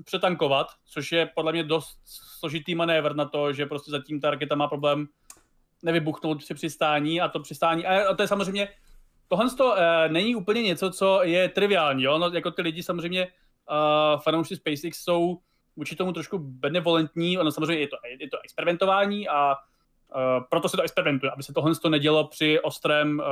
[0.04, 1.98] přetankovat, což je podle mě dost
[2.38, 5.06] složitý manévr na to, že prostě zatím ta raketa má problém
[5.82, 8.68] nevybuchnout při přistání a to přistání, a to je samozřejmě,
[9.28, 9.76] tohle to uh,
[10.08, 12.18] není úplně něco, co je triviální, jo?
[12.18, 15.38] No, jako ty lidi samozřejmě, uh, fanoušci SpaceX jsou
[15.76, 20.76] vůči tomu trošku benevolentní, ono samozřejmě je to, je to experimentování a uh, proto se
[20.76, 23.24] to experimentuje, aby se tohle to nedělo při ostrém uh,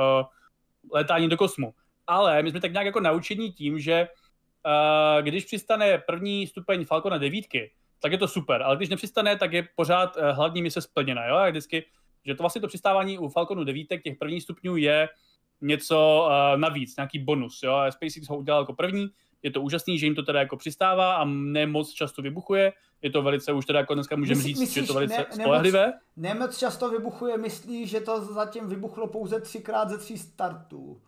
[0.93, 1.73] létání do kosmu.
[2.07, 4.07] Ale my jsme tak nějak jako naučení tím, že
[4.65, 7.45] uh, když přistane první stupeň Falcona 9,
[8.01, 11.25] tak je to super, ale když nepřistane, tak je pořád uh, hlavní mise splněna.
[11.25, 11.35] Jo?
[11.35, 11.85] A vždycky
[12.25, 15.09] že to vlastně to přistávání u Falconu 9 těch prvních stupňů je
[15.61, 17.63] něco uh, navíc, nějaký bonus.
[17.63, 17.81] Jo?
[17.89, 19.09] SpaceX ho udělal jako první,
[19.43, 22.73] je to úžasný, že jim to teda jako přistává a nemoc často vybuchuje.
[23.01, 25.25] Je to velice, už teda jako dneska můžeme říct, myslíš, že je to velice ne,
[25.31, 25.93] spolehlivé.
[26.17, 31.01] Nemoc často vybuchuje, myslí, že to zatím vybuchlo pouze třikrát ze tří startů.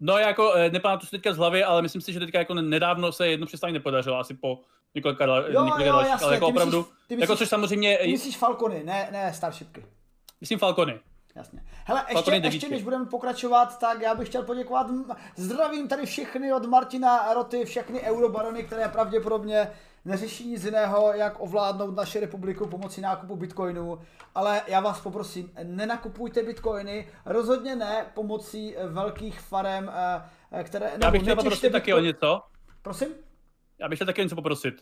[0.00, 3.12] No jako eh, nepamatuji si teďka z hlavy, ale myslím si, že teďka jako nedávno
[3.12, 4.60] se jedno přistání nepodařilo, asi po
[4.94, 7.98] několika, jo, několika jo, dalších, ale jako ty opravdu, myslíš, ty jako myslíš, což samozřejmě...
[8.02, 9.84] Ty myslíš Falcony, ne, ne Starshipky.
[10.40, 11.00] Myslím Falcony.
[11.36, 11.60] Jasně.
[11.84, 14.86] Hele, ještě, ještě než budeme pokračovat, tak já bych chtěl poděkovat.
[15.36, 19.70] Zdravím tady všechny od Martina Roty, všechny eurobarony, které pravděpodobně
[20.04, 23.98] neřeší nic jiného, jak ovládnout naši republiku pomocí nákupu bitcoinů,
[24.34, 29.90] ale já vás poprosím, nenakupujte bitcoiny, rozhodně ne pomocí velkých farem,
[30.52, 30.92] eh, které...
[31.02, 32.42] Já bych chtěl poprosit taky o něco.
[32.82, 33.08] Prosím?
[33.78, 34.74] Já bych chtěl taky něco poprosit.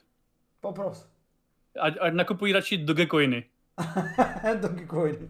[0.61, 1.07] Popros.
[1.81, 3.45] Ať, ať nakupují radši Dogecoiny.
[4.61, 5.29] Dogecoiny.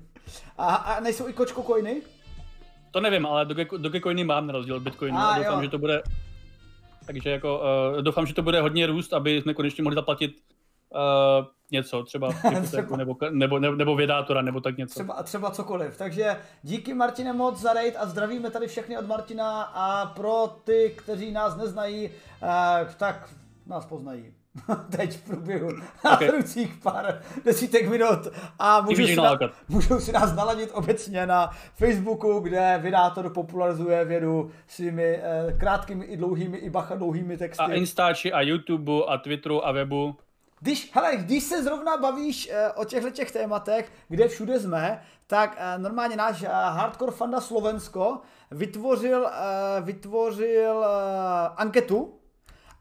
[0.59, 2.03] A, a nejsou i kočko coiny?
[2.91, 5.63] To nevím, ale Doge, Dogecoiny mám na rozdíl od Bitcoinu a, a doufám, jo.
[5.63, 6.03] že to bude
[7.07, 7.61] takže jako
[7.95, 10.31] uh, doufám, že to bude hodně růst, aby jsme konečně mohli zaplatit
[10.91, 12.29] uh, něco, třeba,
[12.63, 12.97] třeba.
[12.97, 14.95] Nebo, nebo, nebo, nebo vědátora, nebo tak něco.
[14.95, 15.97] Třeba, třeba cokoliv.
[15.97, 20.95] Takže díky Martine moc za raid a zdravíme tady všechny od Martina a pro ty,
[20.99, 23.31] kteří nás neznají, uh, tak
[23.67, 24.35] nás poznají.
[24.97, 25.69] teď v průběhu
[26.13, 26.31] okay.
[26.83, 29.39] pár desítek minut a můžou si, na,
[29.69, 36.17] můžou si nás naladit obecně na Facebooku, kde vydátor popularizuje vědu svými eh, krátkými i
[36.17, 37.63] dlouhými i bacha dlouhými texty.
[37.65, 40.17] A Instači a YouTube a Twitteru a webu.
[40.61, 45.57] Když, hele, když se zrovna bavíš eh, o těchto těch tématech, kde všude jsme, tak
[45.59, 52.19] eh, normálně náš eh, Hardcore Fanda Slovensko vytvořil, eh, vytvořil eh, anketu,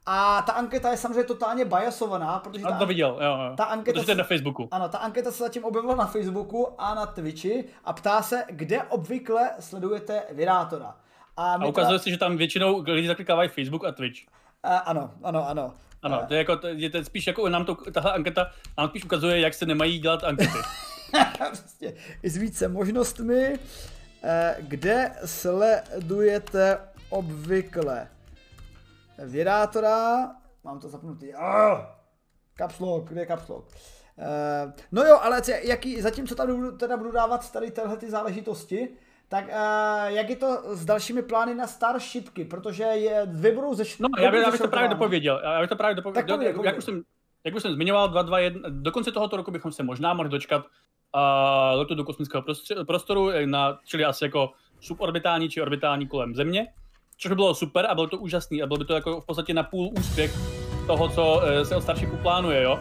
[0.05, 3.55] a ta anketa je samozřejmě totálně biasovaná, protože ta, to viděl, jo, jo.
[3.57, 4.67] Ta anketa protože to je na Facebooku.
[4.71, 8.83] Ano, ta anketa se zatím objevila na Facebooku a na Twitchi a ptá se, kde
[8.83, 10.95] obvykle sledujete Virátora.
[11.37, 12.03] A, a ukazuje ta...
[12.03, 14.19] se, že tam většinou lidi zaklikávají Facebook a Twitch.
[14.63, 15.73] A, ano, ano, ano.
[16.03, 19.05] Ano, to je jako, to je to spíš jako nám to, tahle anketa nám spíš
[19.05, 20.57] ukazuje, jak se nemají dělat ankety.
[21.37, 23.59] prostě, I s více možnostmi,
[24.23, 26.77] eh, kde sledujete
[27.09, 28.07] obvykle
[29.17, 30.31] vědátora,
[30.63, 31.79] mám to zapnutý, oh,
[32.53, 33.67] kapslok, kde je kapslok?
[34.17, 38.89] Uh, no jo, ale jaký, zatímco tady budu, teda budu dávat tady tyhle ty záležitosti,
[39.27, 43.83] tak uh, jak je to s dalšími plány na Starshipky, protože je, dvě budou ze
[43.99, 46.63] No, já, bych, já bych to právě dopověděl, já bych to právě dopověděl, tak pověděl,
[46.63, 47.01] jak, už jsem,
[47.43, 50.29] jak už jsem zmiňoval, 2, 2, 1, do konce tohoto roku bychom se možná mohli
[50.29, 52.43] dočkat uh, letu do kosmického
[52.87, 56.67] prostoru, na, čili asi jako suborbitální či orbitální kolem Země
[57.21, 59.53] což by bylo super a bylo to úžasný a bylo by to jako v podstatě
[59.53, 60.33] na půl úspěch
[60.87, 62.79] toho, co eh, se od Starshipu plánuje, jo.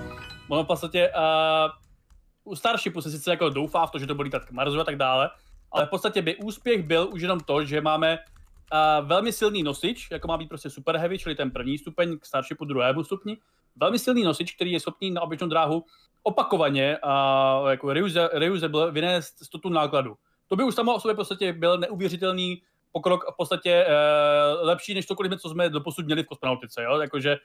[0.48, 4.26] Ono v podstatě uh, u Starshipu se sice jako doufá v to, že to bude
[4.26, 5.31] lítat k Marsu a tak dále,
[5.72, 10.09] ale v podstatě by úspěch byl už jenom to, že máme uh, velmi silný nosič,
[10.11, 13.37] jako má být prostě Super Heavy, čili ten první stupeň k Starshipu druhému stupni,
[13.76, 15.85] velmi silný nosič, který je schopný na oběžnou dráhu
[16.22, 17.92] opakovaně uh, jako
[18.33, 20.14] reusable vynést 100 tun nákladu.
[20.48, 24.94] To by už samo o sobě v podstatě byl neuvěřitelný pokrok v podstatě uh, lepší
[24.94, 26.83] než cokoliv, co jsme doposud měli v kosmonautice.
[26.83, 27.00] Jo?
[27.00, 27.37] Jakože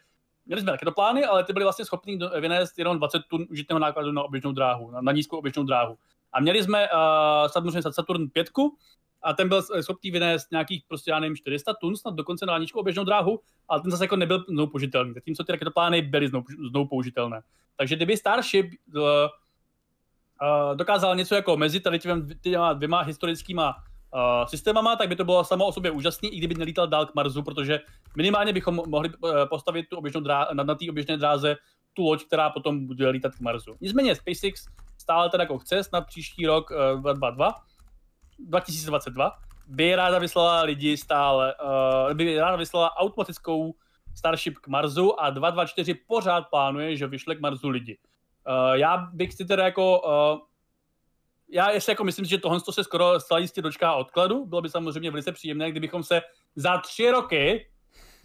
[0.46, 4.12] měli jsme také plány, ale ty byly vlastně schopni vynést jenom 20 tun užitného nákladu
[4.12, 5.98] na oběžnou dráhu, na, na nízkou oběžnou dráhu.
[6.34, 6.98] A měli jsme uh,
[7.48, 8.48] samozřejmě Saturn 5,
[9.26, 12.80] a ten byl schopný vynést nějakých prostě, já nevím, 400 tun snad dokonce na nízkou
[12.80, 16.88] oběžnou dráhu, ale ten zase jako nebyl znovu použitelný, zatímco ty raketoplány byly znovu, znovu
[16.88, 17.42] použitelné.
[17.78, 22.00] Takže kdyby Starship uh, uh, dokázal něco jako mezi tady
[22.42, 23.76] těma dvěma historickýma
[24.16, 27.16] uh, systémama, tak by to bylo samo o sobě úžasný, i kdyby nelítal dál k
[27.16, 27.80] Marsu, protože
[28.18, 31.56] minimálně bychom mohli uh, postavit tu oběžnou drá- na, na té oběžné dráze
[31.94, 33.76] tu loď, která potom bude lítat k Marsu.
[33.82, 34.66] Nicméně SpaceX
[34.98, 37.56] stále teda jako chce, snad příští rok uh, 2022,
[38.40, 39.32] 2022,
[39.68, 43.76] by ráda vyslala lidi stále, uh, by ráda vyslala automatickou
[44.16, 47.98] Starship k Marsu a 224 pořád plánuje, že vyšle k Marsu lidi.
[48.48, 50.40] Uh, já bych si teda jako uh,
[51.50, 54.46] já ještě jako myslím, že tohle se skoro zcela jistě dočká odkladu.
[54.46, 56.22] Bylo by samozřejmě velice příjemné, kdybychom se
[56.56, 57.68] za tři roky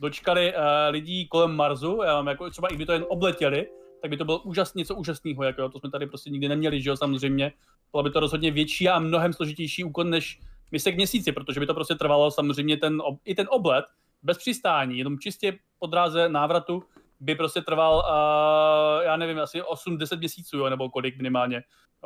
[0.00, 3.66] dočkali uh, lidí kolem Marsu, já mám jako třeba i kdyby to jen obletěli,
[4.02, 6.90] tak by to bylo úžasný, něco úžasného, jako to jsme tady prostě nikdy neměli, že
[6.90, 7.52] jo, samozřejmě.
[7.92, 10.40] Bylo by to rozhodně větší a mnohem složitější úkon než
[10.72, 13.84] mise k měsíci, protože by to prostě trvalo samozřejmě ten, i ten oblet
[14.22, 16.82] bez přistání, jenom čistě po dráze návratu
[17.20, 21.62] by prostě trval, uh, já nevím, asi 8-10 měsíců, jo, nebo kolik minimálně,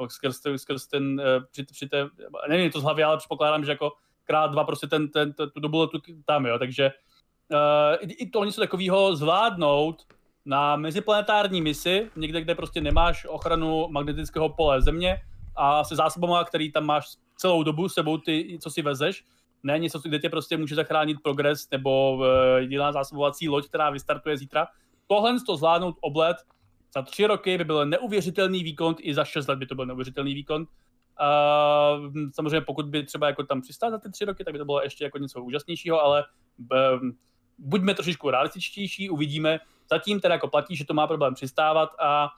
[0.09, 2.09] skrz, skrz ten, uh, při, při té,
[2.49, 3.93] nevím to z hlavy, ale předpokládám, že jako
[4.25, 6.93] krát dva prostě ten, ten, ten tu dobu tu, tam, jo, takže
[7.53, 10.03] uh, i, i to něco takového zvládnout
[10.45, 15.17] na meziplanetární misi, někde, kde prostě nemáš ochranu magnetického pole Země
[15.57, 19.25] a se zásobama, který tam máš celou dobu sebou, ty, co si vezeš,
[19.63, 22.27] ne něco, kde tě prostě může zachránit progres nebo uh,
[22.59, 24.67] jiná zásobovací loď, která vystartuje zítra.
[25.07, 26.37] Tohle to zvládnout oblet
[26.95, 30.35] za tři roky by byl neuvěřitelný výkon, i za šest let by to byl neuvěřitelný
[30.35, 30.67] výkon.
[31.21, 34.65] Uh, samozřejmě pokud by třeba jako tam přistál za ty tři roky, tak by to
[34.65, 36.25] bylo ještě jako něco úžasnějšího, ale
[36.59, 37.19] um,
[37.59, 39.61] buďme trošičku realističtější, uvidíme.
[39.91, 42.29] Zatím teda jako platí, že to má problém přistávat a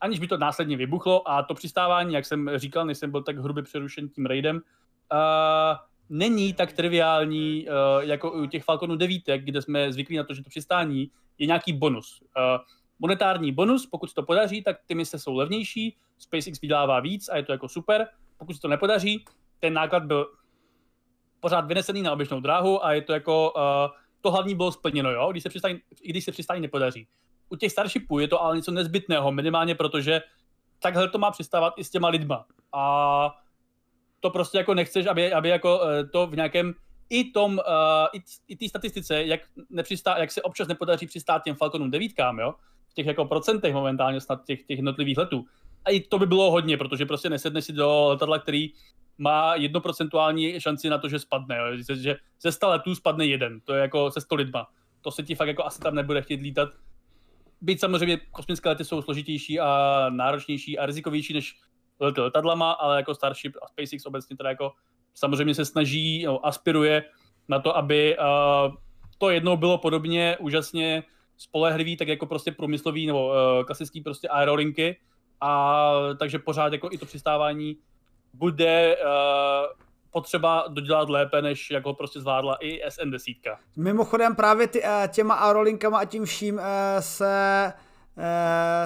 [0.00, 3.38] aniž by to následně vybuchlo a to přistávání, jak jsem říkal, než jsem byl tak
[3.38, 9.62] hrubě přerušen tím raidem, uh, není tak triviální uh, jako u těch Falconů 9, kde
[9.62, 12.22] jsme zvyklí na to, že to přistání je nějaký bonus.
[12.22, 12.64] Uh,
[12.98, 17.36] monetární bonus, pokud se to podaří, tak ty mise jsou levnější, SpaceX vydává víc a
[17.36, 18.06] je to jako super.
[18.38, 19.24] Pokud se to nepodaří,
[19.60, 20.26] ten náklad byl
[21.40, 25.28] pořád vynesený na oběžnou dráhu a je to jako, uh, to hlavní bylo splněno, jo,
[25.30, 27.06] když se přistání, i když se přistání nepodaří.
[27.48, 30.22] U těch Starshipů je to ale něco nezbytného, minimálně protože
[30.78, 32.46] takhle to má přistávat i s těma lidma.
[32.72, 33.34] A
[34.20, 35.80] to prostě jako nechceš, aby, aby jako
[36.12, 36.74] to v nějakém
[37.10, 41.90] i tom, uh, i, té statistice, jak, nepřistá, jak se občas nepodaří přistát těm Falconům
[41.90, 42.54] devítkám, jo,
[42.88, 45.44] v těch jako procentech momentálně snad těch, těch jednotlivých letů.
[45.84, 48.72] A i to by bylo hodně, protože prostě nesedne si do letadla, který
[49.18, 51.64] má jednoprocentuální šanci na to, že spadne, jo.
[51.94, 54.66] že ze 100 letů spadne jeden, to je jako se 100 lidma.
[55.00, 56.68] To se ti fakt jako asi tam nebude chtít lítat.
[57.60, 61.56] Byť samozřejmě kosmické lety jsou složitější a náročnější a rizikovější než
[62.00, 64.72] lety letadlama, ale jako Starship a SpaceX obecně teda jako
[65.14, 67.04] samozřejmě se snaží, no, aspiruje
[67.48, 68.74] na to, aby uh,
[69.18, 71.02] to jednou bylo podobně úžasně
[71.36, 75.00] spolehlivý, tak jako prostě průmyslový nebo uh, klasický prostě aerolinky
[75.40, 77.76] a takže pořád jako i to přistávání
[78.34, 79.10] bude uh,
[80.10, 83.56] potřeba dodělat lépe, než jako prostě zvládla i SN10.
[83.76, 86.60] Mimochodem právě ty, těma aerolinkama a tím vším
[87.00, 87.72] se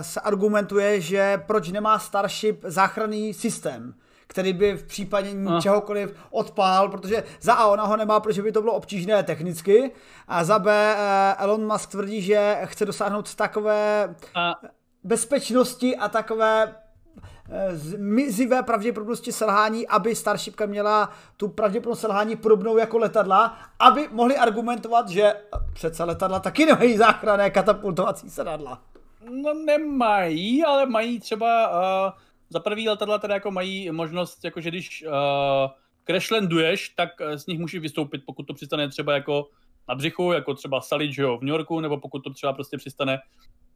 [0.00, 3.94] se argumentuje, že proč nemá Starship záchranný systém
[4.32, 8.60] který by v případě čehokoliv odpál, protože za A ona ho nemá, protože by to
[8.60, 9.90] bylo obtížné technicky
[10.28, 14.54] a za B eh, Elon Musk tvrdí, že chce dosáhnout takové a...
[15.04, 16.74] bezpečnosti a takové
[17.50, 24.36] eh, zmizivé pravděpodobnosti selhání, aby Starshipka měla tu pravděpodobnost selhání podobnou jako letadla, aby mohli
[24.36, 25.34] argumentovat, že
[25.72, 28.82] přece letadla taky nemají záchranné katapultovací sedadla.
[29.30, 32.12] No nemají, ale mají třeba uh
[32.52, 35.12] za prvý letadla teda jako mají možnost, jako že když uh,
[36.04, 39.48] crashlanduješ, tak eh, z nich můžeš vystoupit, pokud to přistane třeba jako
[39.88, 42.76] na břichu, jako třeba Salit, že jo, v New Yorku, nebo pokud to třeba prostě
[42.76, 43.18] přistane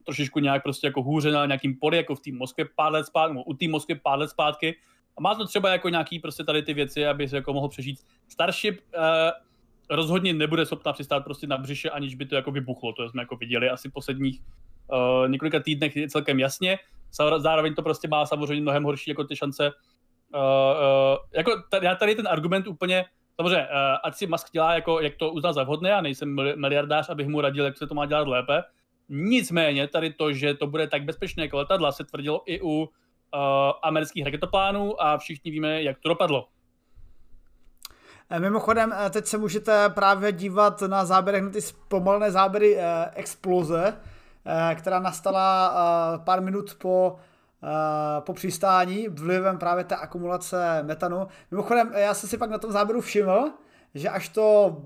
[0.05, 3.33] trošičku nějak prostě jako hůře na nějakým poli, jako v té Moskvě pár let zpátky,
[3.35, 4.77] nebo u té Moskvy pár let zpátky.
[5.19, 7.99] A má to třeba jako nějaký prostě tady ty věci, aby se jako mohl přežít.
[8.29, 9.03] Starship uh,
[9.91, 12.93] rozhodně nebude schopná přistát prostě na břiše, aniž by to jako vybuchlo.
[12.93, 14.41] To jsme jako viděli asi posledních
[14.88, 16.79] uh, několika týdnech celkem jasně
[17.38, 19.72] zároveň to prostě má samozřejmě mnohem horší jako ty šance.
[20.35, 23.05] Uh, uh, jako já tady ten argument úplně,
[23.37, 27.09] samozřejmě, uh, ať si Musk dělá, jako, jak to uzná za vhodné, já nejsem miliardář,
[27.09, 28.62] abych mu radil, jak se to má dělat lépe.
[29.09, 32.88] Nicméně tady to, že to bude tak bezpečné jako letadla, se tvrdilo i u uh,
[33.83, 36.49] amerických raketoplánů a všichni víme, jak to dopadlo.
[38.38, 42.77] Mimochodem, teď se můžete právě dívat na záběrech, na ty zpomalené záběry
[43.14, 44.01] exploze,
[44.75, 47.17] která nastala eh, pár minut po
[47.63, 51.27] eh, po přistání vlivem právě té akumulace metanu.
[51.51, 53.51] Mimochodem, já jsem si pak na tom záběru všiml,
[53.95, 54.77] že až to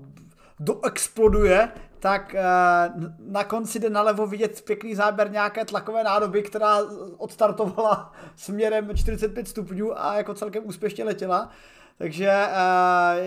[0.59, 2.43] doexploduje, tak eh,
[3.19, 6.77] na konci jde nalevo vidět pěkný záběr nějaké tlakové nádoby, která
[7.17, 11.49] odstartovala směrem 45 stupňů a jako celkem úspěšně letěla.
[11.97, 12.47] Takže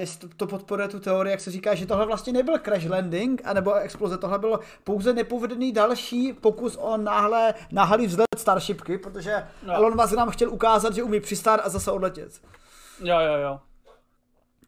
[0.00, 3.42] uh, to, to podporuje tu teorii, jak se říká, že tohle vlastně nebyl crash landing,
[3.44, 9.74] anebo exploze, tohle bylo pouze nepovedený další pokus o náhle, náhlý vzlet Starshipky, protože no.
[9.74, 12.40] Elon Musk nám chtěl ukázat, že umí přistát a zase odletět.
[13.00, 13.60] Jo, jo, jo.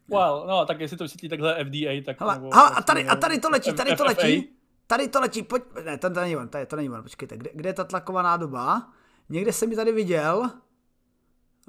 [0.09, 2.21] Well, no, tak jestli to vysvětlí takhle FDA, tak...
[2.21, 4.49] Hele, nebo, hele a, tady, a tady to letí, tady to letí,
[4.87, 7.49] tady to letí, pojď, ne, to, to není on, tady, to není on, počkejte, kde,
[7.53, 8.87] kde je ta tlaková nádoba?
[9.29, 10.49] Někde jsem mi tady viděl,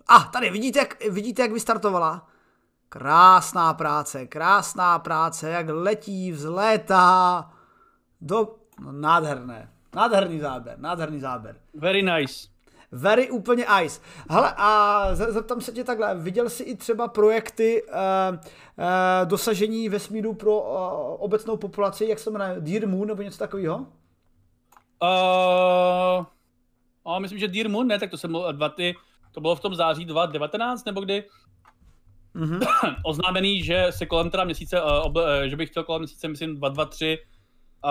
[0.08, 2.28] a ah, tady vidíte jak, vidíte, jak vystartovala.
[2.88, 7.50] Krásná práce, krásná práce, jak letí, vzlétá.
[8.20, 8.54] Do...
[8.80, 9.72] No, nádherné.
[9.94, 11.56] Nádherný záběr, nádherný záběr.
[11.74, 12.48] Very nice.
[12.92, 14.00] Very úplně ice.
[14.30, 17.88] Hele, a zeptám se tě takhle, viděl jsi i třeba projekty uh,
[18.34, 18.40] uh,
[19.24, 20.68] dosažení vesmíru pro uh,
[21.18, 23.76] obecnou populaci, jak se jmenuje, Dear Moon nebo něco takového?
[23.76, 23.86] Uh,
[27.04, 28.94] a myslím, že Dear Moon, ne, tak to jsem dva ty
[29.32, 31.24] to bylo v tom září 2019 nebo kdy,
[32.36, 32.66] mm-hmm.
[33.04, 37.18] oznámený, že se kolem teda měsíce, uh, oble, že bych chtěl kolem měsíce, myslím 223,
[37.84, 37.90] uh,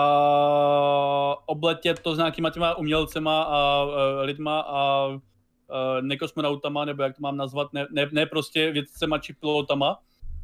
[1.46, 5.16] obletět to s nějakýma těma umělcema a uh, lidma a uh,
[6.00, 9.98] nekosmonautama, nebo jak to mám nazvat, ne, ne, ne prostě vědcema či pilotama,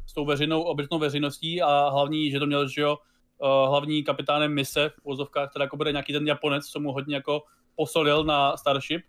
[0.05, 2.97] s tou veřejnou, obecnou veřejností a hlavní, že to měl, že jo,
[3.37, 7.15] uh, hlavní kapitánem mise v vozovkách, teda jako bude nějaký ten Japonec, co mu hodně
[7.15, 7.41] jako
[7.75, 9.01] posolil na Starship,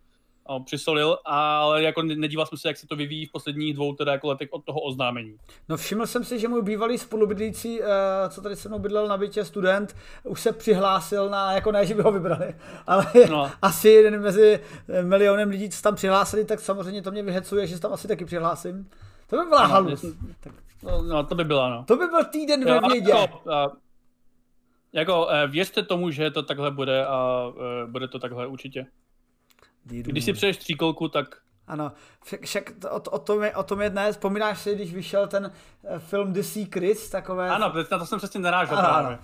[0.64, 4.28] přisolil, ale jako nedíval jsem se, jak se to vyvíjí v posledních dvou teda jako
[4.28, 5.36] letech od toho oznámení.
[5.68, 7.86] No všiml jsem si, že můj bývalý spolubydlící, uh,
[8.28, 11.94] co tady se mnou bydlel na bytě, student, už se přihlásil na, jako ne, že
[11.94, 12.54] by ho vybrali,
[12.86, 13.50] ale no.
[13.62, 14.60] asi jeden mezi
[15.02, 18.24] milionem lidí, co tam přihlásili, tak samozřejmě to mě vyhecuje, že se tam asi taky
[18.24, 18.90] přihlásím.
[19.26, 20.04] To by byla no, halus.
[20.40, 20.52] Tak...
[20.82, 21.84] No, no, to by byla, no.
[21.84, 23.10] To by byl týden ve vědě.
[23.10, 23.40] Jako,
[24.92, 28.86] jako eh, věřte tomu, že to takhle bude a uh, bude to takhle určitě.
[29.86, 31.36] Když si přeješ tříkolku, tak...
[31.66, 31.92] Ano,
[32.40, 34.16] však o, o, tom je, o tom je dnes.
[34.16, 35.52] Vzpomínáš si, když vyšel ten
[35.84, 37.50] eh, film The Secrets, takové...
[37.50, 38.78] Ano, na to jsem přesně narážel.
[38.78, 39.18] Ano, ano.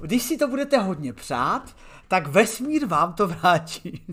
[0.00, 1.76] Když si to budete hodně přát,
[2.08, 4.06] tak vesmír vám to vrátí.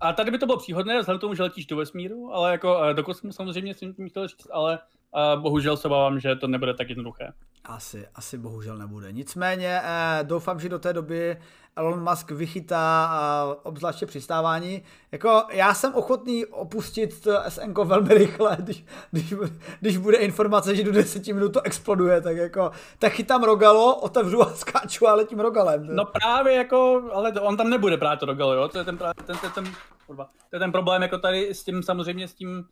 [0.00, 2.82] A tady by to bylo příhodné, vzhledem k tomu, že letíš do vesmíru, ale jako
[2.82, 4.78] eh, do kosmu samozřejmě jsem tím chtěl říct, ale
[5.14, 7.32] uh, bohužel se bávám, že to nebude tak jednoduché.
[7.64, 9.12] Asi, asi bohužel nebude.
[9.12, 11.36] Nicméně uh, doufám, že do té doby
[11.76, 14.82] Elon Musk vychytá a obzvláště přistávání.
[15.12, 19.34] Jako já jsem ochotný opustit SNK velmi rychle, když, když,
[19.80, 24.42] když bude informace, že do 10 minut to exploduje, tak jako, tak chytám rogalo, otevřu
[24.42, 25.96] a skáču a letím rogalem.
[25.96, 29.12] No právě jako, ale on tam nebude právě to rogalo, jo, to je ten, ten,
[29.26, 29.64] ten, ten,
[30.06, 32.64] kurva, to je ten problém jako tady s tím samozřejmě s tím,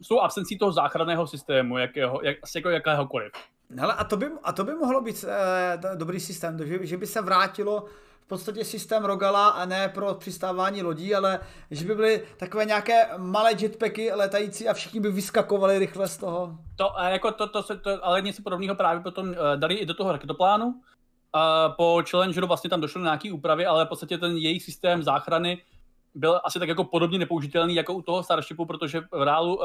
[0.00, 3.32] s tou absencí toho záchranného systému, jakého, jak, jako jakéhokoliv.
[3.78, 7.06] Hele, a to by, a to by mohlo být eh, dobrý systém, že, že by
[7.06, 7.84] se vrátilo
[8.26, 13.08] v podstatě systém Rogala a ne pro přistávání lodí, ale že by byly takové nějaké
[13.16, 16.58] malé jetpacky letající a všichni by vyskakovali rychle z toho.
[16.76, 19.86] To, a jako to, to, to, to ale něco podobného právě potom uh, dali i
[19.86, 20.74] do toho raketoplánu.
[21.32, 25.62] A po Challengeru vlastně tam došlo nějaký úpravy, ale v podstatě ten jejich systém záchrany
[26.16, 29.62] byl asi tak jako podobně nepoužitelný jako u toho Starshipu, protože v reálu uh,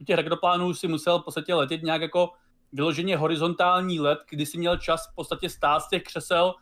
[0.00, 2.30] u těch raketoplánů si musel v podstatě letět nějak jako
[2.72, 6.54] vyloženě horizontální let, kdy si měl čas v podstatě stát z těch křesel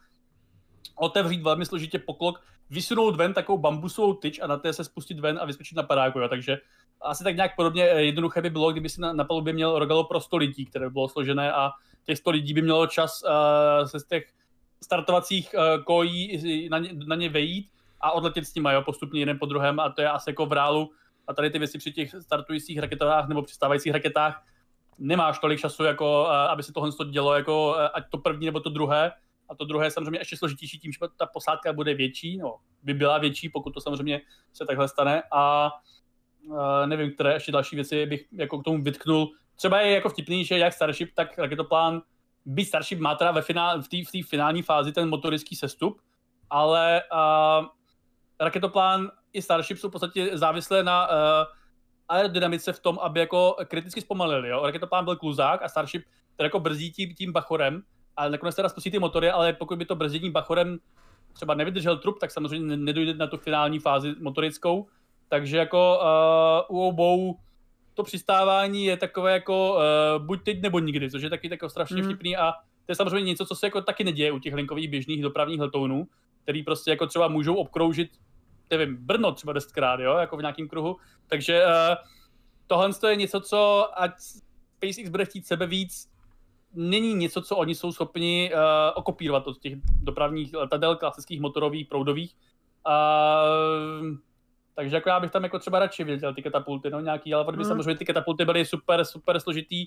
[0.96, 5.38] otevřít velmi složitě poklok, vysunout ven takovou bambusovou tyč a na té se spustit ven
[5.42, 6.18] a vyskočit na padáku.
[6.18, 6.28] Jo.
[6.28, 6.56] Takže
[7.02, 10.04] asi tak nějak podobně eh, jednoduché by bylo, kdyby si na, na palubě měl rogalo
[10.04, 11.70] pro 100 lidí, které by bylo složené a
[12.04, 14.24] těch 100 lidí by mělo čas uh, se z těch
[14.84, 19.38] startovacích uh, kojí na ně, na ně vejít a odletět s nimi jo, postupně jeden
[19.38, 20.90] po druhém a to je asi jako v reálu.
[21.26, 24.44] A tady ty věci při těch startujících raketách nebo přistávajících raketách
[24.98, 29.12] nemáš tolik času, jako, aby se tohle dělo, jako, ať to první nebo to druhé,
[29.48, 32.94] a to druhé je samozřejmě ještě složitější tím, že ta posádka bude větší, no, by
[32.94, 34.20] byla větší, pokud to samozřejmě
[34.52, 35.22] se takhle stane.
[35.32, 35.70] A
[36.86, 39.30] nevím, které ještě další věci bych jako k tomu vytknul.
[39.56, 42.02] Třeba je jako vtipný, že jak Starship, tak raketoplán,
[42.44, 46.00] by Starship má teda ve finál, v té v finální fázi ten motorický sestup,
[46.50, 47.66] ale uh,
[48.40, 51.14] raketoplán i Starship jsou v podstatě závislé na uh,
[52.08, 54.48] aerodynamice v tom, aby jako kriticky zpomalili.
[54.48, 54.62] Jo?
[54.66, 56.04] Raketoplán byl kluzák a Starship
[56.36, 57.82] teda jako brzdí tím, tím bachorem,
[58.16, 60.78] ale nakonec teda spustí ty motory, ale pokud by to brzdění bachorem
[61.32, 64.86] třeba nevydržel trup, tak samozřejmě nedojde na tu finální fázi motorickou.
[65.28, 66.00] Takže jako
[66.68, 67.38] uh, u obou
[67.94, 72.02] to přistávání je takové jako uh, buď teď nebo nikdy, což je taky jako strašně
[72.02, 72.08] mm.
[72.08, 72.52] vtipný a
[72.86, 76.06] to je samozřejmě něco, co se jako taky neděje u těch linkových běžných dopravních letounů,
[76.46, 78.10] který prostě jako třeba můžou obkroužit,
[78.70, 80.96] nevím, Brno třeba desetkrát, jo, jako v nějakém kruhu.
[81.26, 81.70] Takže uh,
[82.66, 86.08] tohle je něco, co ať SpaceX bude chtít sebe víc
[86.74, 88.60] není něco, co oni jsou schopni uh,
[88.94, 92.34] okopírovat od těch dopravních letadel, klasických motorových, proudových.
[92.86, 94.16] Uh,
[94.74, 97.52] takže jako já bych tam jako třeba radši viděl ty katapulty, no nějaký, ale by
[97.52, 97.64] hmm.
[97.64, 99.86] samozřejmě ty katapulty byly super, super složitý,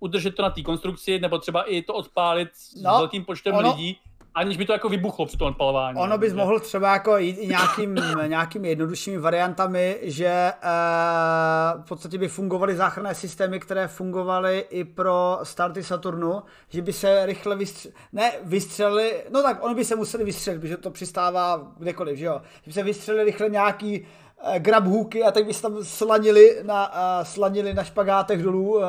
[0.00, 2.48] udržet to na té konstrukci, nebo třeba i to odpálit
[2.82, 3.98] no, s velkým počtem ono, lidí,
[4.34, 5.98] aniž by to jako vybuchlo při tom odpalování.
[5.98, 7.94] Ono bys mohl třeba jako jít i nějakým,
[8.26, 15.38] nějakými jednoduššími variantami, že uh, v podstatě by fungovaly záchranné systémy, které fungovaly i pro
[15.42, 20.24] starty Saturnu, že by se rychle vystřelili, ne vystřelili, no tak ono by se museli
[20.24, 24.84] vystřelit, protože to přistává kdekoliv, že jo, že by se vystřelili rychle nějaký uh, grab
[24.84, 28.82] hooky a tak by se tam slanili na, uh, slanili na špagátech dolů uh,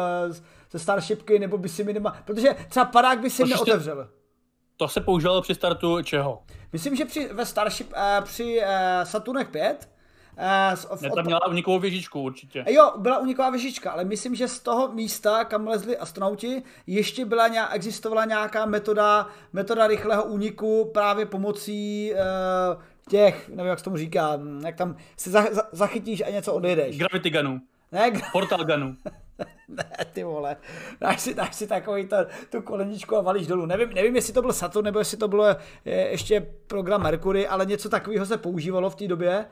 [0.72, 4.08] ze Starshipky, nebo by si minima, protože třeba padák by si neotevřel.
[4.78, 6.43] To se používalo při startu čeho?
[6.73, 9.89] Myslím, že při, ve Starship, uh, při uh, Saturnech 5
[10.38, 12.65] Uh, ne, tam měla unikovou věžičku určitě.
[12.69, 17.47] Jo, byla uniková věžička, ale myslím, že z toho místa, kam lezli astronauti, ještě byla
[17.47, 23.97] nějak, existovala nějaká metoda, metoda rychlého úniku právě pomocí uh, těch, nevím, jak se tomu
[23.97, 26.97] říká, jak tam se za, za, zachytíš a něco odjedeš.
[26.97, 27.61] Gravity gunu.
[27.91, 28.95] Ne, Portal gunu.
[29.68, 30.58] ne, ty vole,
[31.02, 32.18] dáš si, dáš si takový to,
[32.50, 33.66] tu koleničku a valíš dolů.
[33.66, 37.66] Nevím, nevím, jestli to byl Saturn, nebo jestli to bylo je, ještě program Mercury, ale
[37.66, 39.46] něco takového se používalo v té době.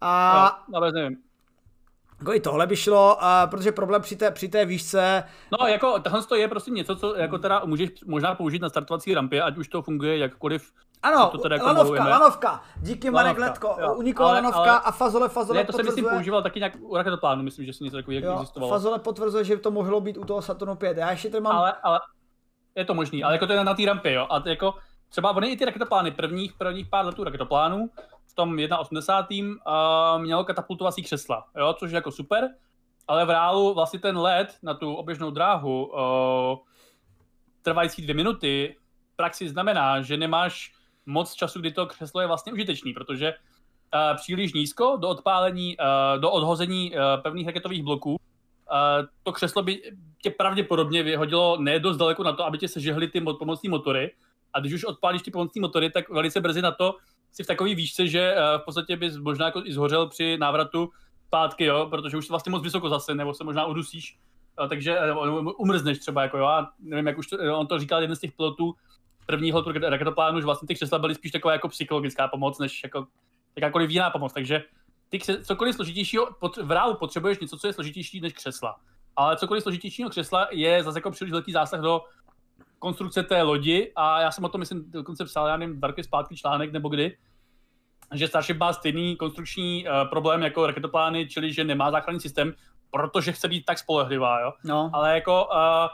[0.00, 0.64] A...
[0.68, 1.27] No, ale nevím.
[2.18, 5.24] Jako i tohle by šlo, a protože problém při té, při té výšce...
[5.60, 9.14] No, jako tohle to je prostě něco, co jako teda můžeš možná použít na startovací
[9.14, 10.72] rampě, ať už to funguje jakkoliv.
[11.02, 12.10] Ano, to teda jako lanovka, mluvíme.
[12.10, 15.92] lanovka, díky Marek Letko, uniková lanovka ale, a fazole, fazole ne, to potvrzuje...
[15.92, 18.72] se myslím používal taky nějak u raketoplánu, myslím, že si něco takového existovalo.
[18.72, 21.56] Fazole potvrzuje, že to mohlo být u toho Saturnu 5, já ještě tady mám...
[21.56, 22.00] Ale, ale
[22.74, 24.74] je to možný, ale jako to je na té rampě, jo, a jako
[25.08, 27.90] třeba oni i ty raketoplány, prvních, prvních pár letů raketoplánů,
[28.38, 29.50] tom 1.80.
[29.50, 32.48] Uh, měl katapultovací křesla, jo, což je jako super,
[33.08, 36.58] ale v reálu vlastně ten let na tu oběžnou dráhu uh,
[37.62, 38.76] trvající dvě minuty
[39.12, 40.72] v praxi znamená, že nemáš
[41.06, 46.20] moc času, kdy to křeslo je vlastně užitečný, protože uh, příliš nízko do odpálení, uh,
[46.20, 48.16] do odhození uh, pevných raketových bloků uh,
[49.22, 49.82] to křeslo by
[50.22, 54.14] tě pravděpodobně vyhodilo ne dost daleko na to, aby tě sežehly ty pomocní motory,
[54.52, 56.94] a když už odpálíš ty pomocní motory, tak velice brzy na to
[57.32, 60.90] si v takové výšce, že uh, v podstatě bys možná jako i zhořel při návratu
[61.26, 64.18] zpátky, jo, protože už jsi vlastně moc vysoko zase, nebo se možná udusíš,
[64.60, 68.00] uh, takže uh, umrzneš třeba, jako jo, a nevím, jak už to, on to říkal
[68.00, 68.74] jeden z těch pilotů
[69.26, 73.06] prvního raketoplánu, že vlastně ty křesla byly spíš taková jako psychologická pomoc, než jako
[73.56, 74.62] jakákoliv jiná pomoc, takže
[75.08, 76.28] ty kře- cokoliv složitějšího,
[76.62, 78.76] v reálu potřebuješ něco, co je složitější než křesla.
[79.16, 82.00] Ale cokoliv složitějšího křesla je zase jako příliš velký zásah do
[82.78, 86.04] konstrukce té lodi a já jsem o tom, myslím, dokonce psal, já nevím, dva roky
[86.04, 87.16] zpátky článek nebo kdy,
[88.14, 92.52] že Starship má stejný konstrukční uh, problém jako raketoplány, čili že nemá záchranný systém,
[92.90, 94.52] protože chce být tak spolehlivá, jo.
[94.64, 94.90] No.
[94.92, 95.88] Ale jako uh,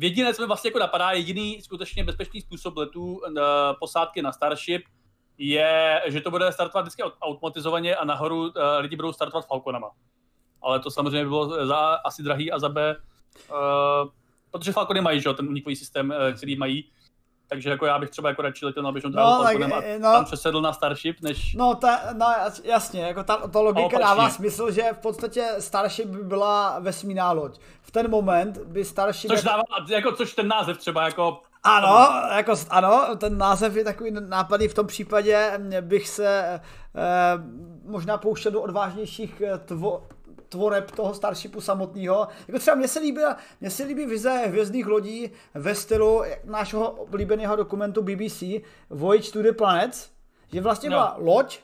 [0.00, 3.20] jediné, co mi vlastně jako napadá, jediný skutečně bezpečný způsob letů uh,
[3.80, 4.84] posádky na Starship
[5.38, 9.90] je, že to bude startovat vždycky automatizovaně a nahoru uh, lidi budou startovat Falconama.
[10.62, 12.96] Ale to samozřejmě bylo za asi drahý a za B
[13.50, 13.56] uh,
[14.58, 16.84] protože Falcony mají, že ten unikový systém, eh, který mají,
[17.48, 20.12] takže jako já bych třeba jako radši letěl na běžnou dráhu no, Falconem a no,
[20.12, 21.54] tam přesedl na Starship, než...
[21.54, 22.26] No, ta, no
[22.64, 27.58] jasně, jako ta, ta logika dává smysl, že v podstatě Starship by byla vesmírná loď.
[27.82, 29.30] V ten moment by Starship...
[29.30, 31.40] Což dává, jako, což ten název třeba jako...
[31.66, 36.60] Ano, jako, ano, ten název je takový nápadný, v tom případě bych se eh,
[37.84, 40.06] možná pouštěl do odvážnějších eh, tvo,
[40.54, 42.28] tvoreb toho Starshipu samotného.
[42.48, 43.20] Jako třeba mně se líbí,
[43.60, 48.42] mně se líbí vize hvězdných lodí ve stylu našeho oblíbeného dokumentu BBC
[48.90, 50.10] Voyage to the Planets,
[50.52, 50.96] že vlastně no.
[50.96, 51.58] byla loď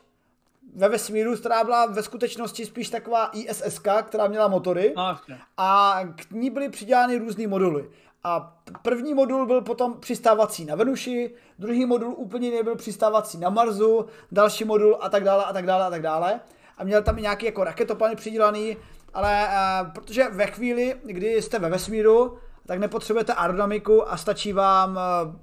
[0.75, 5.17] ve vesmíru, která byla ve skutečnosti spíš taková ISS, která měla motory no,
[5.57, 7.91] a k ní byly přidělány různé moduly.
[8.25, 14.07] A první modul byl potom přistávací na Venuši, druhý modul úplně nebyl přistávací na Marsu,
[14.33, 16.41] další modul a tak dále a tak dále a tak dále
[16.81, 18.77] a měl tam i nějaký jako raketoplany přidělaný,
[19.15, 24.91] ale uh, protože ve chvíli, kdy jste ve vesmíru, tak nepotřebujete aerodynamiku a stačí vám
[25.27, 25.35] uh,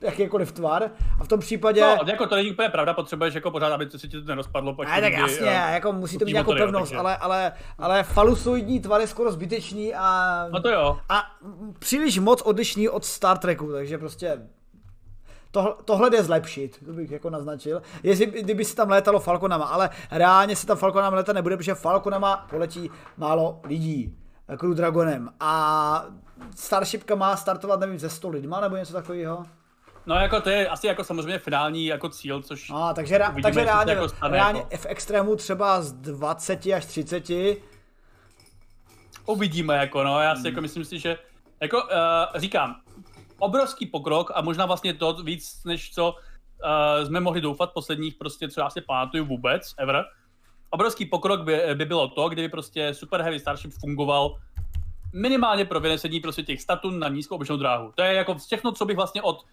[0.00, 0.90] jakýkoliv tvar.
[1.20, 1.80] A v tom případě...
[1.80, 4.76] No, jako to není úplně pravda, potřebuješ jako pořád, aby se ti to nerozpadlo.
[4.84, 6.96] Ne, tak jasně, uh, jako musí to mít nějakou pevnost, takže...
[6.96, 10.46] ale, ale, ale falusoidní tvar je skoro zbytečný a...
[10.50, 10.98] No to jo.
[11.08, 11.22] A
[11.78, 14.38] příliš moc odlišný od Star Treku, takže prostě
[15.54, 17.82] tohle, tohle jde zlepšit, to bych jako naznačil.
[18.02, 22.46] Jestli, kdyby se tam létalo Falconama, ale reálně se tam Falconama letat nebude, protože Falconama
[22.50, 24.18] poletí málo lidí.
[24.56, 25.30] Crew Dragonem.
[25.40, 26.04] A
[26.56, 29.44] Starshipka má startovat, nevím, ze 100 lidma nebo něco takového.
[30.06, 33.64] No jako to je asi jako samozřejmě finální jako cíl, což A, takže, uvidíme, takže
[33.64, 34.76] reálně, jako stane, reálně jako.
[34.76, 37.30] v extrému třeba z 20 až 30.
[39.26, 40.46] Uvidíme jako no, já si hmm.
[40.46, 41.18] jako myslím si, že
[41.60, 41.90] jako uh,
[42.40, 42.76] říkám,
[43.38, 48.48] obrovský pokrok a možná vlastně to víc, než co uh, jsme mohli doufat posledních prostě,
[48.48, 50.04] co já si pamatuju vůbec, ever.
[50.70, 54.36] Obrovský pokrok by, by bylo to, kdyby prostě Super Heavy Starship fungoval
[55.12, 57.92] minimálně pro vynesení prostě těch statun na nízkou obyčejnou dráhu.
[57.94, 59.44] To je jako všechno, co bych vlastně od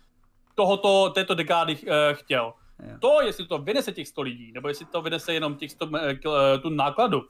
[0.56, 2.54] tohoto, této dekády uh, chtěl.
[2.84, 3.00] Yeah.
[3.00, 5.92] To, jestli to vynese těch 100 lidí, nebo jestli to vynese jenom těch 100 uh,
[6.62, 7.22] tu nákladu,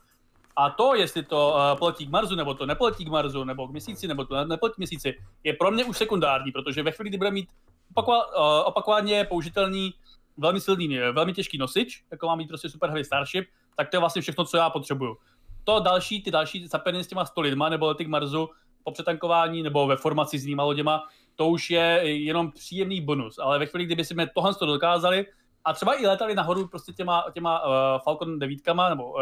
[0.56, 3.70] a to, jestli to uh, poletí k Marsu, nebo to nepoletí k Marsu, nebo k
[3.70, 7.18] měsíci, nebo to nepoletí k měsíci, je pro mě už sekundární, protože ve chvíli, kdy
[7.18, 7.48] bude mít
[7.90, 9.94] opakova, opakovaně použitelný
[10.36, 14.00] velmi silný, velmi těžký nosič, jako má mít prostě Super Heavy Starship, tak to je
[14.00, 15.16] vlastně všechno, co já potřebuju.
[15.64, 18.48] To další, ty další zapeny s těma 100 lidma, nebo lety k Marsu
[18.84, 21.02] po přetankování, nebo ve formaci s jinýma loděma,
[21.36, 25.26] to už je jenom příjemný bonus, ale ve chvíli, kdyby jsme tohle to dokázali
[25.64, 27.72] a třeba i letali nahoru prostě těma, těma uh,
[28.04, 29.20] Falcon 9 nebo uh,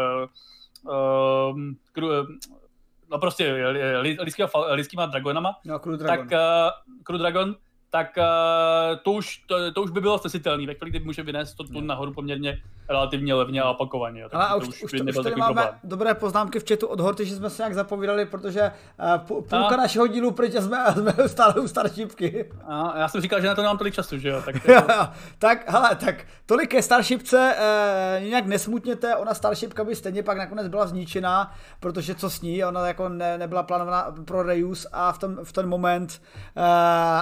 [0.83, 1.59] uh,
[3.11, 3.53] no prostě
[3.99, 6.27] lidskýma, lidskýma dragonama, no, Crew Dragon.
[6.27, 7.55] tak uh, Crew Dragon,
[7.91, 8.23] tak uh,
[9.03, 10.67] to, už, to, to už by bylo snesitelné.
[10.67, 12.57] Ve chvíli, kdy může vynést to tu nahoru poměrně
[12.89, 14.23] relativně levně a opakovaně.
[14.23, 15.79] Ale a už, už, už, už tady máme problém.
[15.83, 18.71] dobré poznámky v chatu od Horty, že jsme se nějak zapovídali, protože
[19.21, 19.77] uh, půlka a?
[19.77, 22.51] našeho dílu pryč jsme, jsme stále u Starshipky.
[22.67, 24.41] A, já jsem říkal, že na to nemám tolik času, že jo?
[24.45, 24.55] Tak,
[25.39, 26.15] tak hele, tak
[26.45, 27.55] tolik ke Starshipce,
[28.17, 32.65] uh, nějak nesmutněte, ona Starshipka by stejně pak nakonec byla zničená, protože co s ní,
[32.65, 36.21] ona jako ne, nebyla plánovaná pro reuse a v ten, v ten moment
[36.57, 36.63] uh,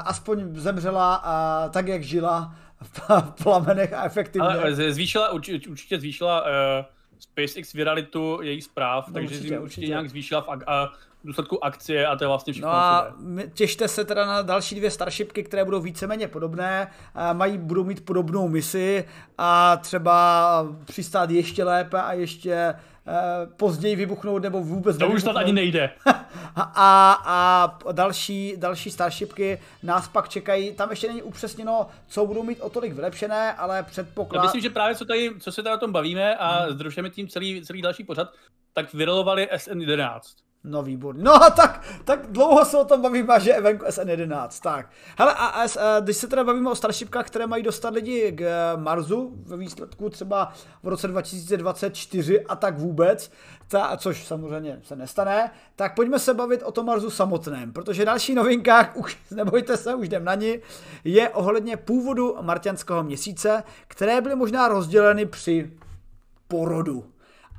[0.06, 1.24] aspoň zemřela
[1.66, 4.48] uh, tak, jak žila v plamenech a efektivně.
[4.48, 6.48] Ale zvýšila, určitě, určitě zvýšila uh,
[7.20, 10.54] SpaceX viralitu jejich zpráv, no, takže určitě, určitě, nějak zvýšila v, uh,
[11.24, 12.70] v důsledku akcie a to je vlastně všechno.
[12.70, 13.14] No a
[13.54, 16.92] těšte se teda na další dvě Starshipky, které budou víceméně podobné,
[17.34, 19.06] mají, budou mít podobnou misi
[19.38, 22.74] a třeba přistát ještě lépe a ještě
[23.58, 25.92] později vybuchnout nebo vůbec To už to ani nejde.
[26.56, 32.62] a, a další, další Starshipky nás pak čekají, tam ještě není upřesněno, co budou mít
[32.62, 34.40] o tolik vylepšené, ale předpoklad...
[34.40, 36.74] Já myslím, že právě co, tady, co se tady o tom bavíme a hmm.
[36.74, 38.34] združujeme tím celý, celý další pořad,
[38.74, 40.20] tak vyrolovali SN11.
[40.64, 41.24] No výborně.
[41.24, 44.62] No tak, tak dlouho se o tom bavíme, že je venku SN11.
[44.64, 44.90] Tak.
[45.18, 48.78] Hele, a, a, když se teda bavíme o Starshipkách, které mají dostat lidi k eh,
[48.78, 50.54] Marsu ve výsledku třeba
[50.84, 53.32] v roce 2024 a tak vůbec,
[53.68, 58.36] ta, což samozřejmě se nestane, tak pojďme se bavit o tom Marsu samotném, protože další
[58.36, 60.60] novinka, už nebojte se, už jdem na ní,
[61.04, 65.72] je ohledně původu martianského měsíce, které byly možná rozděleny při
[66.48, 67.06] porodu.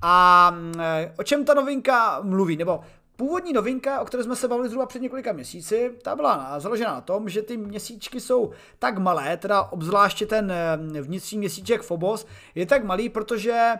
[0.03, 2.57] A eh, o čem ta novinka mluví?
[2.57, 2.81] Nebo
[3.17, 7.01] původní novinka, o které jsme se bavili zhruba před několika měsíci, ta byla založena na
[7.01, 12.67] tom, že ty měsíčky jsou tak malé, teda obzvláště ten eh, vnitřní měsíček Phobos je
[12.67, 13.75] tak malý, protože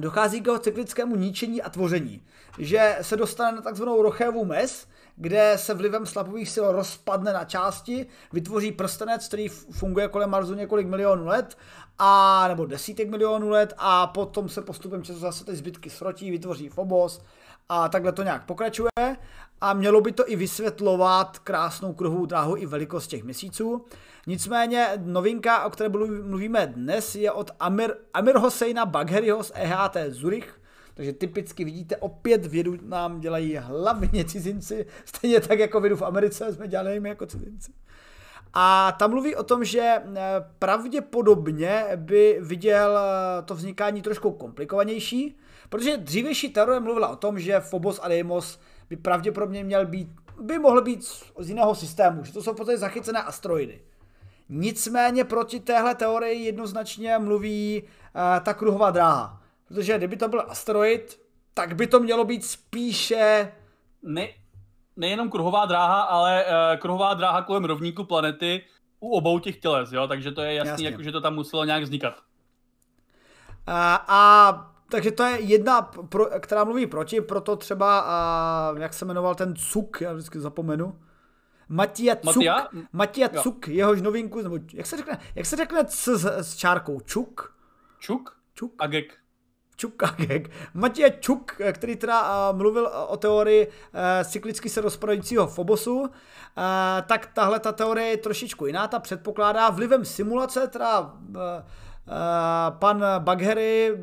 [0.00, 2.22] dochází k jeho cyklickému ničení a tvoření.
[2.58, 8.06] Že se dostane na takzvanou Rochevu mes, kde se vlivem slapových sil rozpadne na části,
[8.32, 11.58] vytvoří prstenec, který funguje kolem Marsu několik milionů let
[11.98, 16.68] a nebo desítek milionů let a potom se postupem času zase ty zbytky srotí, vytvoří
[16.68, 17.22] Phobos
[17.68, 19.16] a takhle to nějak pokračuje
[19.60, 23.84] a mělo by to i vysvětlovat krásnou kruhovou dráhu i velikost těch měsíců.
[24.26, 25.88] Nicméně novinka, o které
[26.22, 30.60] mluvíme dnes, je od Amir, Amir Hosseina Bagheriho z EHT Zurich,
[30.94, 36.52] takže typicky vidíte, opět vědu nám dělají hlavně cizinci, stejně tak jako vědu v Americe
[36.52, 37.72] jsme dělali jako cizinci.
[38.54, 40.02] A tam mluví o tom, že eh,
[40.58, 45.38] pravděpodobně by viděl eh, to vznikání trošku komplikovanější,
[45.68, 50.08] protože dřívější teorie mluvila o tom, že Phobos a Deimos by pravděpodobně měl být,
[50.40, 53.80] by mohl být z jiného systému, že to jsou v podstatě zachycené asteroidy.
[54.48, 59.42] Nicméně proti téhle teorii jednoznačně mluví uh, ta kruhová dráha.
[59.68, 61.20] Protože kdyby to byl asteroid,
[61.54, 63.52] tak by to mělo být spíše...
[64.02, 64.28] Ne,
[64.96, 68.64] nejenom kruhová dráha, ale uh, kruhová dráha kolem rovníku planety
[69.00, 70.08] u obou těch těles, jo?
[70.08, 70.86] takže to je jasný, Jasně.
[70.86, 72.14] jako, že to tam muselo nějak vznikat.
[73.66, 79.04] A, a takže to je jedna, pro, která mluví proti, proto třeba, a, jak se
[79.04, 80.98] jmenoval ten Cuk, já vždycky zapomenu,
[81.68, 86.08] Matia Cuk, Matia, Matia Cuk, jehož novinku, nebo jak se řekne, jak se řekne s,
[86.08, 87.56] s, s čárkou, Čuk?
[87.98, 88.36] Čuk?
[88.54, 88.74] Čuk?
[88.78, 89.23] Agek.
[89.76, 90.50] Čukagek.
[90.74, 93.70] Matěj Čuk, který teda uh, mluvil o teorii
[94.24, 96.10] cyklicky se rozpadajícího Fobosu,
[97.06, 101.14] tak tahle ta teorie je trošičku jiná, ta předpokládá vlivem simulace, teda
[102.68, 103.98] pan Baghery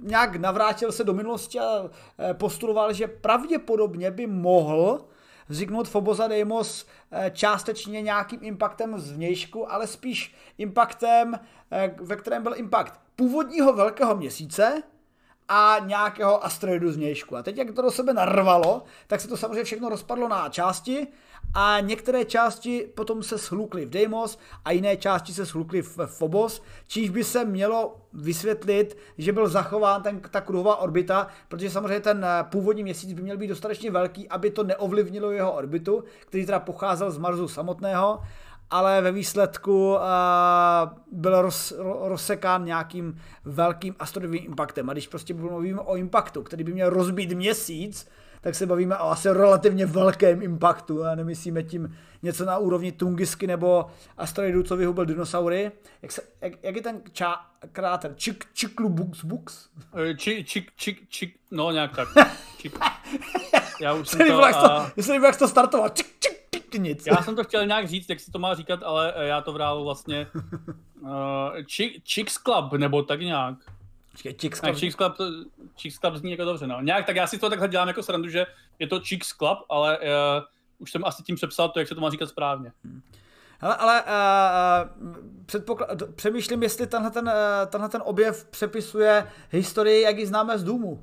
[0.00, 1.90] nějak navrátil se do minulosti a
[2.32, 5.04] postuloval, že pravděpodobně by mohl
[5.48, 6.86] vzniknout Phobos a Deimos
[7.32, 11.40] částečně nějakým impactem zvnějšku, ale spíš impactem,
[12.00, 14.82] ve kterém byl impact původního velkého měsíce,
[15.48, 17.36] a nějakého asteroidu z nějšku.
[17.36, 21.06] A teď, jak to do sebe narvalo, tak se to samozřejmě všechno rozpadlo na části
[21.54, 26.62] a některé části potom se shlukly v Deimos a jiné části se shlukly v Phobos,
[26.86, 32.24] číž by se mělo vysvětlit, že byl zachován ten, ta kruhová orbita, protože samozřejmě ten
[32.24, 36.60] eh, původní měsíc by měl být dostatečně velký, aby to neovlivnilo jeho orbitu, který teda
[36.60, 38.20] pocházel z Marsu samotného
[38.70, 40.00] ale ve výsledku uh,
[41.12, 44.90] byl roz, ro, rozsekán nějakým velkým asteroidovým impaktem.
[44.90, 48.08] A když prostě mluvíme o impaktu, který by měl rozbít měsíc,
[48.40, 53.46] tak se bavíme o asi relativně velkém impaktu a nemyslíme tím něco na úrovni Tungisky
[53.46, 53.86] nebo
[54.16, 55.72] asteroidu, co vyhubil dinosaury.
[56.02, 57.36] Jak, se, jak, jak je ten čá,
[57.72, 58.14] kráter?
[58.16, 59.68] Čik, čiklu bux bux?
[60.16, 62.08] Čik, čik, čik, čik, no nějak tak.
[62.58, 62.78] Čik.
[63.80, 64.40] Já už jsem to...
[64.40, 64.92] Jak to, a...
[65.26, 65.88] jak to startoval.
[65.88, 66.35] Čik, čik,
[66.72, 67.06] čik, nic.
[67.06, 69.84] Já jsem to chtěl nějak říct, jak si to má říkat, ale já to vrál
[69.84, 70.26] vlastně
[71.00, 71.10] uh,
[71.70, 73.54] Chicks Chicks Club, nebo tak nějak.
[74.16, 74.76] Chicks Club.
[74.76, 75.14] Chicks Club,
[75.76, 76.80] Chicks Club zní jako dobře, no.
[76.80, 78.46] Nějak, tak já si to takhle dělám jako srandu, že
[78.78, 80.04] je to Chicks Club, ale uh,
[80.78, 82.72] už jsem asi tím přepsal to, jak se to má říkat správně.
[82.84, 83.02] Hmm.
[83.58, 84.08] Hele, ale uh,
[85.46, 90.64] předpokl- přemýšlím, jestli tenhle ten, uh, tenhle ten objev přepisuje historii, jak ji známe z
[90.64, 91.02] Důmu.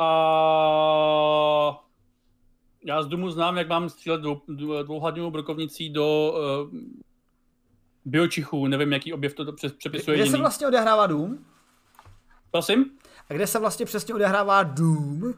[0.00, 1.85] Uh,
[2.86, 4.40] já z Důmu znám, jak mám střílet dvou,
[4.82, 6.78] dvouhladňovou brokovnicí do uh,
[8.04, 10.30] biočichů, nevím, jaký objev to přepisuje Kde jiný.
[10.30, 11.44] se vlastně odehrává Dům?
[12.50, 12.90] Prosím?
[13.30, 15.34] A kde se vlastně přesně odehrává Dům?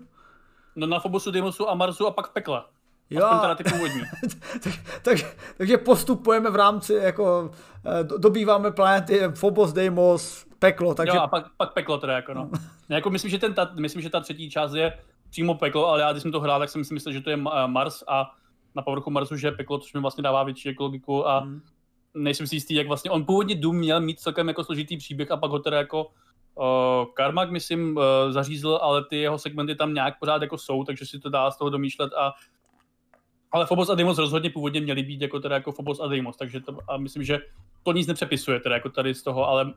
[0.77, 2.63] No na Fobosu, Deimosu a Marsu a pak v pekle.
[3.11, 3.25] Jo.
[3.25, 4.03] Aspoň teda ty původní.
[4.63, 4.73] tak,
[5.03, 5.19] tak,
[5.59, 7.51] takže postupujeme v rámci, jako
[7.87, 10.95] eh, dobýváme planety Phobos, Deimos, peklo.
[10.95, 11.17] Takže...
[11.17, 12.51] Jo, a pak, pak peklo teda, jako no.
[12.89, 14.99] jako myslím, že ten, ta, myslím, že ta třetí část je
[15.31, 17.37] přímo peklo, ale já když jsem to hrál, tak jsem si myslel, že to je
[17.67, 18.31] Mars a
[18.75, 21.61] na povrchu Marsu, že je peklo, což mi vlastně dává větší ekologiku a hmm.
[22.15, 25.37] nejsem si jistý, jak vlastně on původně Doom měl mít celkem jako složitý příběh a
[25.37, 26.65] pak ho teda jako uh,
[27.15, 31.19] Karmak, myslím, uh, zařízl, ale ty jeho segmenty tam nějak pořád jako jsou, takže si
[31.19, 32.33] to dá z toho domýšlet a
[33.53, 36.61] ale Phobos a Deimos rozhodně původně měli být jako teda jako Phobos a Deimos, takže
[36.61, 37.39] to, a myslím, že
[37.83, 39.73] to nic nepřepisuje teda jako tady z toho, ale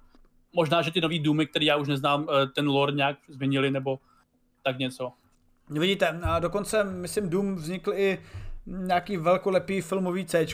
[0.53, 3.99] možná, že ty nový Doomy, který já už neznám, eh, ten lore nějak změnili nebo
[4.63, 5.11] tak něco.
[5.79, 8.23] Vidíte, a dokonce, myslím, Doom vznikl i
[8.65, 10.45] nějaký velkolepý filmový C,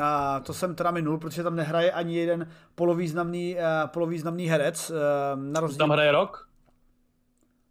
[0.00, 3.60] a to jsem teda minul, protože tam nehraje ani jeden polovýznamný, uh,
[3.90, 4.90] polovýznamný herec.
[4.90, 4.96] Uh,
[5.42, 5.78] na rozdíl...
[5.78, 6.48] Tam hraje rok?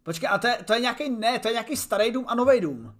[0.02, 2.60] Počkej, a to je, to je nějaký, ne, to je nějaký starý Doom a nový
[2.60, 2.94] Doom.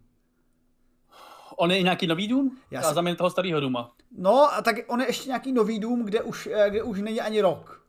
[1.57, 2.51] On je nějaký nový Doom?
[2.71, 2.99] Já si...
[2.99, 3.93] A toho starého Dooma.
[4.19, 7.41] No, a tak on je ještě nějaký nový Doom, kde už, kde už není ani
[7.41, 7.85] rok.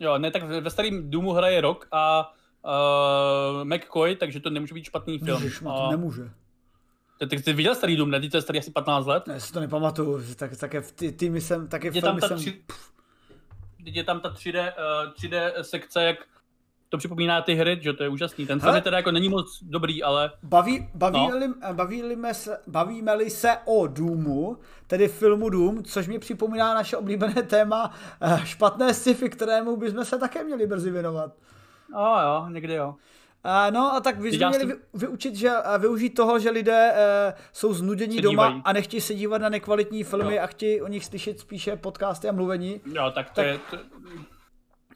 [0.00, 2.32] Jo, ne, tak ve starém Doomu hraje rok a
[2.64, 5.42] uh, McCoy, takže to nemůže být špatný film.
[5.42, 5.64] Ježiš, a...
[5.64, 6.30] to nemůže.
[7.18, 8.20] Ty, ty, ty viděl starý Doom, ne?
[8.20, 9.26] Ty to je starý asi 15 let?
[9.26, 12.36] Ne, si to nepamatuju, tak, také v ty, týmy jsem, také v filmy jsem...
[12.36, 12.62] Tři,
[13.84, 14.72] je tam ta 3D,
[15.06, 16.16] uh, 3D sekce, jak
[16.90, 18.46] to připomíná ty hry, že to je úžasný.
[18.46, 20.30] Ten film je teda jako není moc dobrý, ale...
[20.42, 21.74] Baví, baví-li, no.
[21.74, 22.02] baví
[22.32, 28.40] se, bavíme-li se o Doomu, tedy filmu Doom, což mi připomíná naše oblíbené téma eh,
[28.44, 31.32] špatné sci-fi, kterému bychom se také měli brzy věnovat.
[31.92, 32.94] Jo, jo, někdy jo.
[33.44, 37.74] Uh, no a tak vy měli vyučit, že, uh, využít toho, že lidé uh, jsou
[37.74, 38.62] znudění doma dívají.
[38.64, 40.42] a nechtějí se dívat na nekvalitní filmy jo.
[40.42, 42.80] a chtějí o nich slyšet spíše podcasty a mluvení.
[42.94, 43.58] Jo, tak to tak, je...
[43.70, 43.78] To...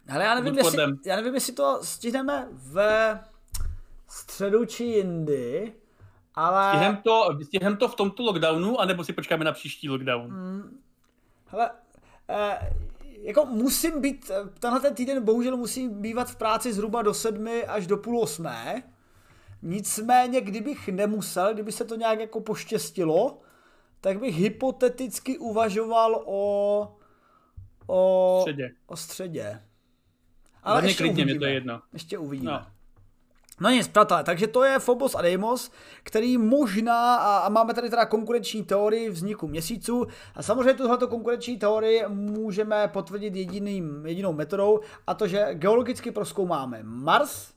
[0.09, 3.21] Ale já nevím, jestli, já nevím, jestli to stihneme ve
[4.09, 5.73] středu či jindy,
[6.35, 6.69] ale...
[6.69, 10.31] Stihneme to, stihneme to v tomto lockdownu, anebo si počkáme na příští lockdown?
[10.31, 10.81] Hmm.
[11.47, 11.71] Hele,
[12.29, 12.73] eh,
[13.25, 17.87] jako musím být, tenhle ten týden bohužel musím bývat v práci zhruba do sedmi až
[17.87, 18.83] do půl osmé.
[19.63, 23.41] Nicméně, kdybych nemusel, kdyby se to nějak jako poštěstilo,
[24.01, 26.97] tak bych hypoteticky uvažoval o
[27.87, 28.71] o středě.
[28.87, 29.63] O středě.
[30.63, 31.33] Ale ještě klidně, uvidíme.
[31.33, 31.83] mě to je jedno.
[31.93, 32.53] Ještě uvidíme.
[32.53, 32.67] No.
[33.61, 35.71] No nic, přátelé, takže to je Phobos a Deimos,
[36.03, 42.03] který možná, a, máme tady teda konkurenční teorii vzniku měsíců, a samozřejmě tuhle konkurenční teorii
[42.09, 47.49] můžeme potvrdit jediným, jedinou metodou, a to, že geologicky proskoumáme Mars,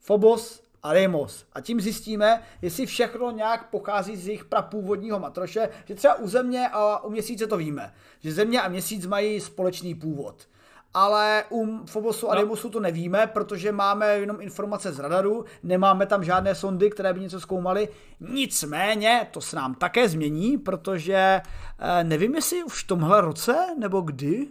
[0.00, 1.46] Phobos a Deimos.
[1.52, 6.68] A tím zjistíme, jestli všechno nějak pochází z jejich prapůvodního matroše, že třeba u Země
[6.72, 10.48] a u Měsíce to víme, že Země a Měsíc mají společný původ
[10.94, 12.40] ale u Fobosu a no.
[12.40, 17.20] Deimosu to nevíme, protože máme jenom informace z radaru, nemáme tam žádné sondy, které by
[17.20, 17.88] něco zkoumaly.
[18.20, 21.40] Nicméně to se nám také změní, protože
[21.78, 24.48] eh, nevím, jestli už v tomhle roce nebo kdy.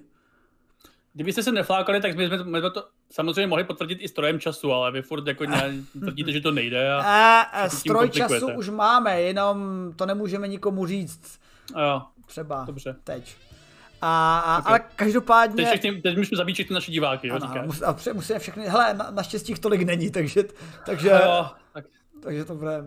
[1.13, 5.27] Kdybyste se neflákali, tak bychom to samozřejmě mohli potvrdit i strojem času, ale vy furt
[5.27, 6.93] jako ne, tvrdíte, že to nejde.
[6.93, 9.57] A, a, a stroj času už máme, jenom
[9.95, 11.39] to nemůžeme nikomu říct.
[11.79, 12.01] Jo.
[12.25, 12.95] Třeba Dobře.
[13.03, 13.35] teď.
[14.05, 14.71] A, a okay.
[14.71, 15.55] ale každopádně...
[15.55, 18.93] Teď, všechny, teď musíme zabít všechny naše diváky, jo, ano, mus, a musíme všechny, hele,
[18.93, 20.43] na, naštěstí jich tolik není, takže,
[20.85, 21.85] takže, jo, tak.
[22.23, 22.83] takže to bude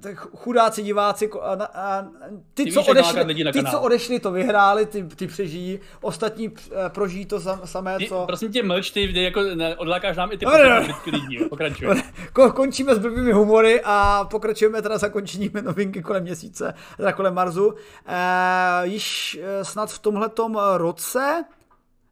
[0.00, 2.06] tak chudáci diváci, a, a,
[2.54, 7.26] ty, ty, co odešli, ty co odešli, to vyhráli, ty, ty přežijí, ostatní eh, prožijí
[7.26, 8.24] to samé, ty, co...
[8.26, 9.40] Prosím tě, mlč, ty jako
[9.76, 10.94] odlákáš nám i ty no, no, no.
[11.06, 12.02] lidí, pokračuj.
[12.54, 17.74] Končíme s blbými humory a pokračujeme teda zakončením novinky kolem měsíce, teda kolem Marsu.
[18.06, 21.44] E, již eh, snad v tomhletom roce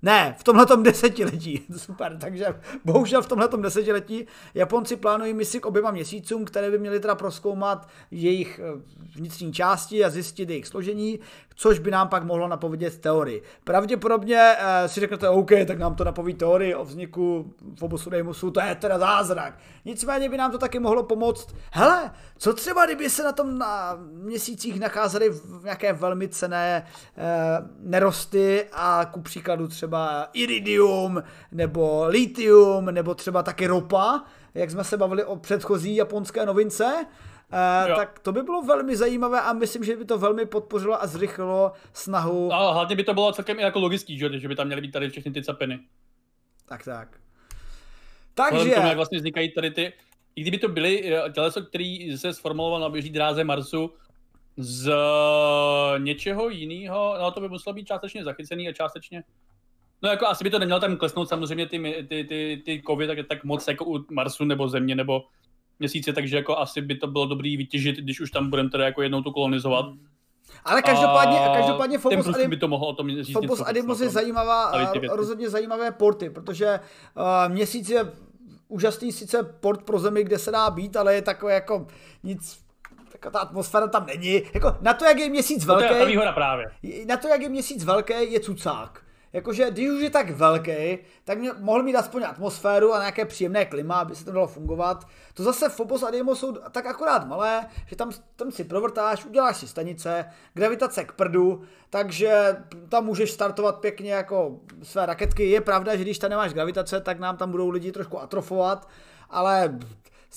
[0.05, 1.67] ne, v tomhle desetiletí.
[1.77, 2.47] Super, takže
[2.85, 7.89] bohužel v tomhle desetiletí Japonci plánují misi k oběma měsícům, které by měly teda proskoumat
[8.11, 8.83] jejich eh,
[9.17, 11.21] vnitřní části a zjistit jejich složení,
[11.55, 13.43] což by nám pak mohlo napovědět teorii.
[13.65, 18.61] Pravděpodobně eh, si řeknete, OK, tak nám to napoví teorii o vzniku Fobosu Deimusu, to
[18.61, 19.59] je teda zázrak.
[19.85, 21.55] Nicméně by nám to taky mohlo pomoct.
[21.73, 25.31] Hele, co třeba, kdyby se na tom na měsících nacházely
[25.65, 26.87] nějaké velmi cené
[27.17, 27.23] eh,
[27.79, 34.25] nerosty a ku příkladu třeba iridium nebo litium nebo třeba taky ropa,
[34.55, 37.07] jak jsme se bavili o předchozí japonské novince,
[37.53, 41.07] Uh, tak to by bylo velmi zajímavé a myslím, že by to velmi podpořilo a
[41.07, 42.53] zrychlilo snahu.
[42.53, 44.91] A hlavně by to bylo celkem i jako logický, že, že by tam měly být
[44.91, 45.81] tady všechny ty capiny.
[46.67, 47.21] Tak tak.
[48.35, 48.71] Takže...
[48.71, 49.93] Tomu, jak vlastně vznikají tady ty,
[50.37, 53.95] i kdyby to byly eh, těleso, který se sformuloval na běží dráze Marsu
[54.57, 54.93] z
[55.99, 59.25] něčeho jiného, no to by muselo být částečně zachycený a částečně
[60.05, 63.19] No jako asi by to nemělo tam klesnout samozřejmě ty, ty, ty, ty kovy tak,
[63.29, 65.25] tak moc jako u Marsu nebo Země nebo
[65.79, 69.03] měsíce, takže jako asi by to bylo dobrý vytěžit, když už tam budeme teda jako
[69.03, 69.87] jednou to kolonizovat.
[70.65, 74.73] Ale každopádně, a každopádně Phobos, Adim, by to mohlo o tom Phobos Adimos je zajímavá,
[75.11, 76.81] rozhodně zajímavé porty, protože
[77.17, 78.13] uh, měsíc je
[78.69, 81.87] úžasný sice port pro zemi, kde se dá být, ale je takové jako
[82.23, 82.65] nic
[83.13, 84.43] jako ta atmosféra tam není.
[84.55, 85.89] Jako na to, jak je měsíc velký.
[85.89, 86.67] To je ta právě.
[87.07, 89.04] Na to, jak je měsíc velký, je cucák.
[89.35, 93.65] Jakože když už je tak velký, tak mě mohl mít aspoň atmosféru a nějaké příjemné
[93.65, 95.07] klima, aby se to dalo fungovat.
[95.35, 99.57] To zase Phobos a Deimos jsou tak akorát malé, že tam, tam si provrtáš, uděláš
[99.57, 100.25] si stanice,
[100.55, 102.57] gravitace k prdu, takže
[102.89, 105.51] tam můžeš startovat pěkně jako své raketky.
[105.51, 108.89] Je pravda, že když tam nemáš gravitace, tak nám tam budou lidi trošku atrofovat,
[109.31, 109.79] ale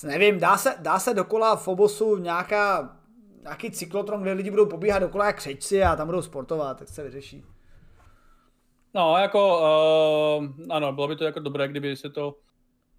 [0.02, 2.96] nevím, dá se, dá se dokola Phobosu nějaká,
[3.42, 7.02] nějaký cyklotron, kde lidi budou pobíhat dokola jak křečci a tam budou sportovat, tak se
[7.02, 7.44] vyřeší.
[8.94, 9.58] No, jako,
[10.38, 12.34] uh, ano, bylo by to jako dobré, kdyby se to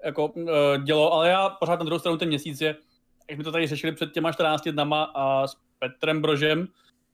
[0.06, 0.50] jako uh,
[0.84, 2.76] dělo, ale já pořád na druhou stranu ten měsíc je,
[3.30, 6.68] jak jsme to tady řešili před těma 14 dnama a s Petrem Brožem,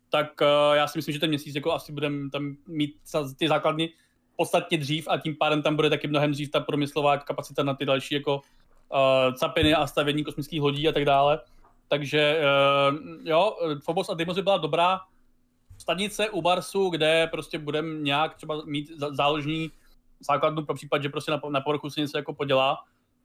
[0.09, 2.95] tak uh, já si myslím, že ten měsíc jako asi budeme tam mít
[3.39, 3.89] ty základny
[4.36, 7.86] podstatně dřív a tím pádem tam bude taky mnohem dřív ta promyslová kapacita na ty
[7.86, 11.39] další jako uh, capiny a stavění kosmických lodí a tak dále.
[11.88, 12.41] Takže
[12.91, 14.99] uh, jo, Phobos a Deimos by byla dobrá
[15.78, 19.71] stanice u Barsu, kde prostě budeme nějak třeba mít záložní
[20.28, 22.78] základnu pro případ, že prostě na, na povrchu se něco jako podělá.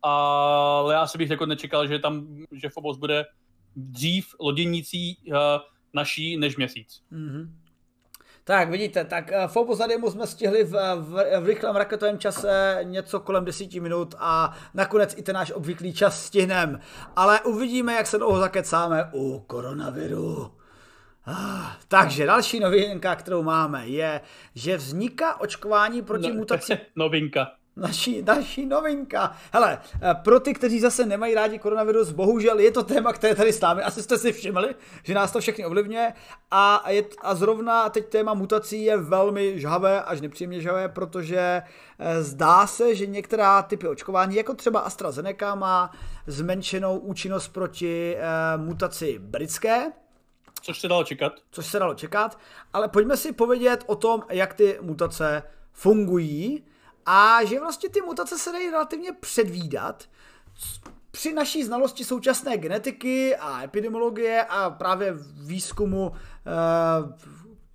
[0.03, 3.25] Ale já si bych jako nečekal, že tam, že Phobos bude
[3.77, 5.37] dřív loděnicí uh,
[5.93, 7.03] naší než měsíc.
[7.13, 7.49] Mm-hmm.
[8.45, 12.79] Tak vidíte, tak uh, Phobos a Deimos jsme stihli v, v, v rychlém raketovém čase
[12.83, 16.81] něco kolem 10 minut a nakonec i ten náš obvyklý čas stihneme.
[17.17, 20.60] Ale uvidíme, jak se dlouho zakecáme u koronaviru.
[21.33, 24.21] Ah, takže další novinka, kterou máme, je,
[24.55, 26.79] že vzniká očkování proti no, mutaci.
[26.97, 27.53] Novinka.
[27.77, 29.37] Naší, naší novinka.
[29.53, 33.53] Hele, eh, pro ty, kteří zase nemají rádi koronavirus, bohužel je to téma, které tady
[33.53, 33.83] stáme.
[33.83, 36.13] Asi jste si všimli, že nás to všechny ovlivňuje.
[36.51, 41.63] A, je, a zrovna teď téma mutací je velmi žhavé, až nepříjemně žhavé, protože
[41.99, 45.93] eh, zdá se, že některá typy očkování, jako třeba AstraZeneca, má
[46.27, 48.23] zmenšenou účinnost proti eh,
[48.57, 49.93] mutaci britské,
[50.61, 51.33] Což se dalo čekat.
[51.51, 52.39] Což se dalo čekat,
[52.73, 55.43] ale pojďme si povědět o tom, jak ty mutace
[55.73, 56.65] fungují
[57.07, 60.05] a že vlastně ty mutace se dají relativně předvídat
[61.11, 65.15] při naší znalosti současné genetiky a epidemiologie a právě
[65.47, 66.51] výzkumu eh,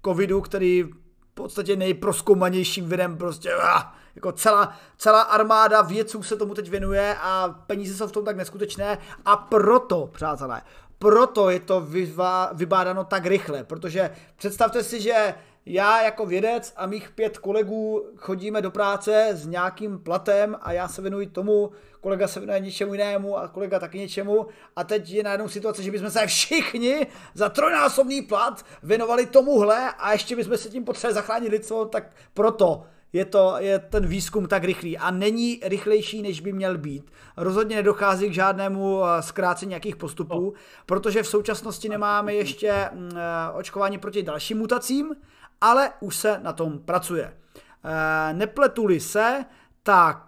[0.06, 3.84] covidu, který v podstatě nejproskoumanějším virem prostě ah,
[4.16, 8.38] jako celá, celá armáda vědců se tomu teď věnuje a peníze jsou v tom tak
[8.38, 10.62] neskutečné a proto, přátelé,
[11.06, 15.34] proto je to vyvá, vybádáno tak rychle, protože představte si, že
[15.66, 20.88] já jako vědec a mých pět kolegů chodíme do práce s nějakým platem a já
[20.88, 25.24] se věnuji tomu, kolega se věnuje něčemu jinému a kolega taky něčemu a teď je
[25.24, 30.70] najednou situace, že bychom se všichni za trojnásobný plat věnovali tomuhle a ještě bychom se
[30.70, 32.04] tím potřebovali zachránit lidstvo, tak
[32.34, 32.84] proto
[33.16, 37.12] je, to, je ten výzkum tak rychlý a není rychlejší, než by měl být.
[37.38, 40.54] Rozhodně nedochází k žádnému eh, zkrácení nějakých postupů,
[40.86, 45.16] protože v současnosti nemáme ještě mm, eh, očkování proti dalším mutacím
[45.62, 47.34] ale už se na tom pracuje.
[47.84, 49.46] E, nepletuli se,
[49.84, 50.22] tak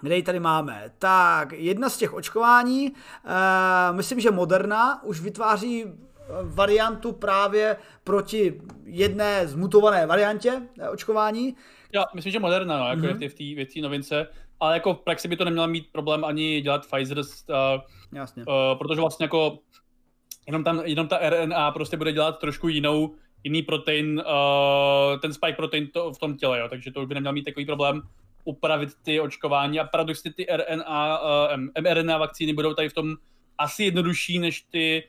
[0.00, 0.92] kde ji tady máme?
[0.98, 2.92] Tak, jedna z těch očkování, e,
[3.92, 5.84] myslím, že Moderna už vytváří
[6.42, 10.62] variantu právě proti jedné zmutované variantě
[10.92, 11.56] očkování.
[11.94, 13.54] Já myslím, že Moderna, no, jako mm-hmm.
[13.56, 14.26] je v té novince,
[14.60, 17.24] ale jako v praxi by to neměla mít problém ani dělat Pfizer, uh,
[18.12, 18.44] Jasně.
[18.46, 19.58] Uh, protože vlastně jako
[20.46, 23.14] jenom, tam, jenom ta RNA prostě bude dělat trošku jinou,
[23.44, 27.14] jiný protein, uh, ten spike protein to, v tom těle, jo, takže to už by
[27.14, 28.02] neměl mít takový problém
[28.44, 33.16] upravit ty očkování a paradoxně ty RNA, uh, mRNA vakcíny budou tady v tom
[33.58, 35.08] asi jednodušší než ty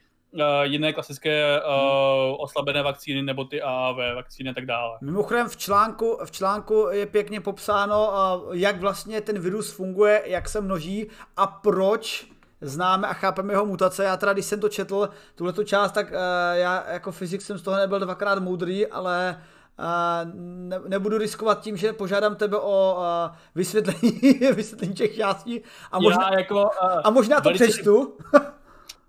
[0.64, 4.98] jiné klasické uh, oslabené vakcíny nebo ty AAV vakcíny a tak dále.
[5.02, 10.50] Mimochodem v článku, v článku je pěkně popsáno, uh, jak vlastně ten virus funguje, jak
[10.50, 11.08] se množí
[11.38, 12.28] a proč
[12.62, 14.04] známe a chápeme jeho mutace.
[14.04, 16.18] Já teda, když jsem to četl, tuhle část, tak uh,
[16.54, 19.42] já jako fyzik jsem z toho nebyl dvakrát moudrý, ale
[19.80, 24.22] Uh, ne, nebudu riskovat tím, že požádám tebe o uh, vysvětlení,
[24.56, 25.62] vysvětlení těch částí
[25.92, 28.18] a možná, Já jako, uh, a možná to velice, přečtu.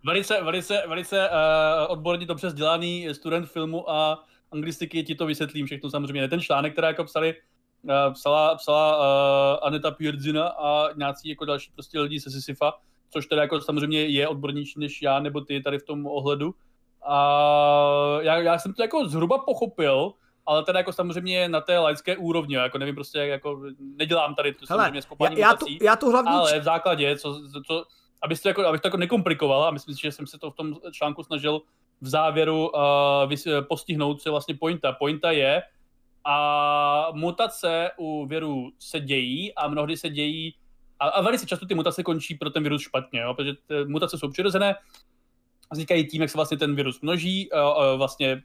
[0.05, 5.90] velice, velice, velice uh, odborně dobře vzdělaný student filmu a anglistiky ti to vysvětlím všechno
[5.90, 6.28] samozřejmě.
[6.28, 7.34] Ten článek, který jako psali,
[7.82, 12.72] uh, psala, psala uh, Aneta Pjordzina a nějací jako další prostě lidi se Sisyfa,
[13.11, 16.55] což teda jako samozřejmě je odbornější než já nebo ty tady v tom ohledu.
[17.07, 20.12] A já, já jsem to jako zhruba pochopil,
[20.46, 24.66] ale teda jako samozřejmě na té laické úrovni, jako nevím prostě, jako nedělám tady to
[24.66, 26.30] samozřejmě skopání já, já, tu, já tu hlavní...
[26.30, 27.84] ale v základě, co, co,
[28.25, 30.55] abych to, jako, abych to jako nekomplikoval, a myslím si, že jsem se to v
[30.55, 31.62] tom článku snažil
[32.01, 32.81] v závěru uh,
[33.68, 34.93] postihnout, co je vlastně pointa.
[34.93, 35.62] Pointa je,
[36.25, 40.55] a mutace u virů se dějí a mnohdy se dějí
[41.01, 43.53] a, a velice často ty mutace končí pro ten virus špatně, jo, protože
[43.87, 44.75] mutace jsou přirozené,
[45.72, 48.43] vznikají tím, jak se vlastně ten virus množí, uh, uh, vlastně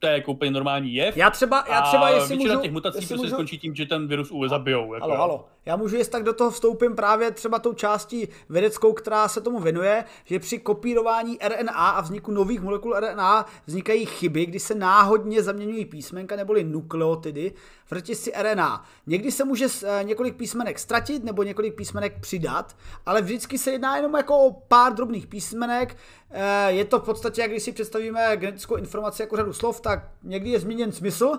[0.00, 1.16] to je jako úplně normální jev.
[1.16, 3.34] Já třeba, já třeba a jestli můžu, těch mutací jestli prostě můžu...
[3.34, 4.94] skončí tím, že ten virus U zabijou.
[4.94, 5.06] Jako.
[5.06, 5.46] Halo, halo.
[5.66, 9.58] Já můžu, jestli tak do toho vstoupím právě třeba tou částí vědeckou, která se tomu
[9.60, 15.42] věnuje, že při kopírování RNA a vzniku nových molekul RNA vznikají chyby, kdy se náhodně
[15.42, 17.52] zaměňují písmenka neboli nukleotidy
[17.90, 18.84] v řetězci RNA.
[19.06, 22.76] Někdy se může eh, několik písmenek ztratit nebo několik písmenek přidat,
[23.06, 25.96] ale vždycky se jedná jenom jako o pár drobných písmenek.
[26.30, 30.08] Eh, je to v podstatě, jak když si představíme genetickou informaci jako řadu slov, tak
[30.22, 31.38] někdy je změněn smysl,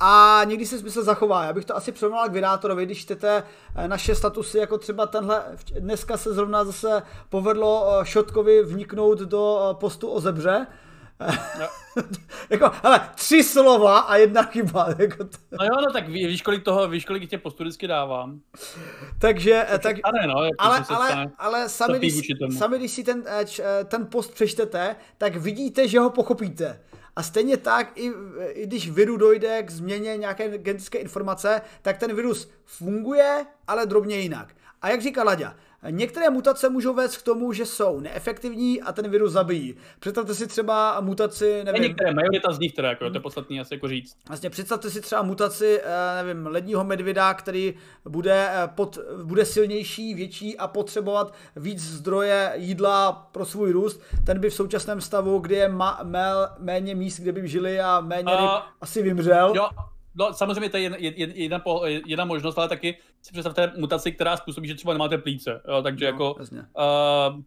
[0.00, 1.44] a někdy se smysl zachová.
[1.44, 3.42] Já bych to asi přirovnal k vydátorovi, když čtete
[3.74, 5.44] eh, naše statusy, jako třeba tenhle,
[5.78, 10.66] dneska se zrovna zase povedlo Šotkovi vniknout do postu o zebře.
[12.50, 14.88] jako, hele, tři slova a jedna chyba.
[14.98, 15.38] Jako to...
[15.60, 18.40] No jo, no tak ví, víš, kolik toho, víš, kolik tě postu vždycky dávám.
[19.18, 22.20] Takže, to tak, stane, no, jako ale, ale, ale sami, když,
[22.58, 26.80] sami, když si ten, eh, eh, ten post přečtete, tak vidíte, že ho pochopíte.
[27.16, 28.12] A stejně tak, i,
[28.48, 34.16] i když viru dojde k změně nějaké genetické informace, tak ten virus funguje, ale drobně
[34.16, 34.54] jinak.
[34.82, 35.54] A jak říká Laďa,
[35.90, 39.74] Některé mutace můžou vést k tomu, že jsou neefektivní a ten virus zabijí.
[39.98, 41.82] Představte si třeba mutaci, nevím...
[41.82, 44.16] Některé, majorita z nich teda, jako, to je podstatný asi jako říct.
[44.28, 47.74] Vlastně představte si třeba mutaci, eh, nevím, ledního medvěda, který
[48.08, 54.00] bude, eh, pod, bude silnější, větší a potřebovat víc zdroje jídla pro svůj růst.
[54.26, 58.00] Ten by v současném stavu, kdy je ma, mel, méně míst, kde by žili a
[58.00, 59.52] méně ryb, asi vymřel.
[59.56, 59.68] Jo,
[60.16, 61.60] No, samozřejmě to je jedna, jedna,
[62.06, 65.62] jedna možnost, ale taky si představte mutaci, která způsobí, že třeba nemáte plíce.
[65.68, 67.42] Jo, takže no, jako, uh,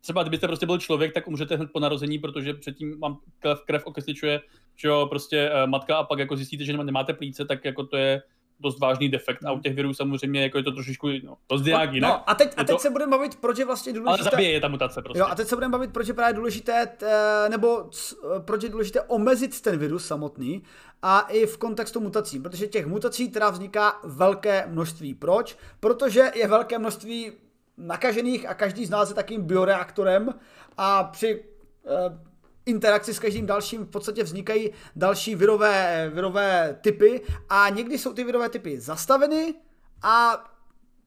[0.00, 3.86] třeba kdybyste prostě byl člověk, tak umřete hned po narození, protože předtím vám krev, krev
[3.86, 4.40] okysličuje,
[4.76, 7.96] že jo, prostě uh, matka a pak jako zjistíte, že nemáte plíce, tak jako to
[7.96, 8.22] je
[8.60, 11.70] dost vážný defekt a u těch virů samozřejmě jako je to trošičku no, to zde
[11.70, 12.10] nějak no, jinak.
[12.12, 12.78] No, a teď, a teď to...
[12.78, 14.22] se budeme bavit, proč je vlastně důležité...
[14.22, 15.18] Ale zabije je ta mutace prostě.
[15.18, 17.06] Jo, a teď se budeme bavit, proč je právě důležité, t,
[17.48, 17.90] nebo
[18.38, 20.62] proč je důležité omezit ten virus samotný
[21.02, 25.14] a i v kontextu mutací, protože těch mutací teda vzniká velké množství.
[25.14, 25.56] Proč?
[25.80, 27.32] Protože je velké množství
[27.76, 30.28] nakažených a každý z nás je takým bioreaktorem
[30.76, 31.44] a při
[31.86, 32.33] eh,
[32.66, 38.24] interakci s každým dalším v podstatě vznikají další virové, virové typy a někdy jsou ty
[38.24, 39.54] virové typy zastaveny
[40.02, 40.44] a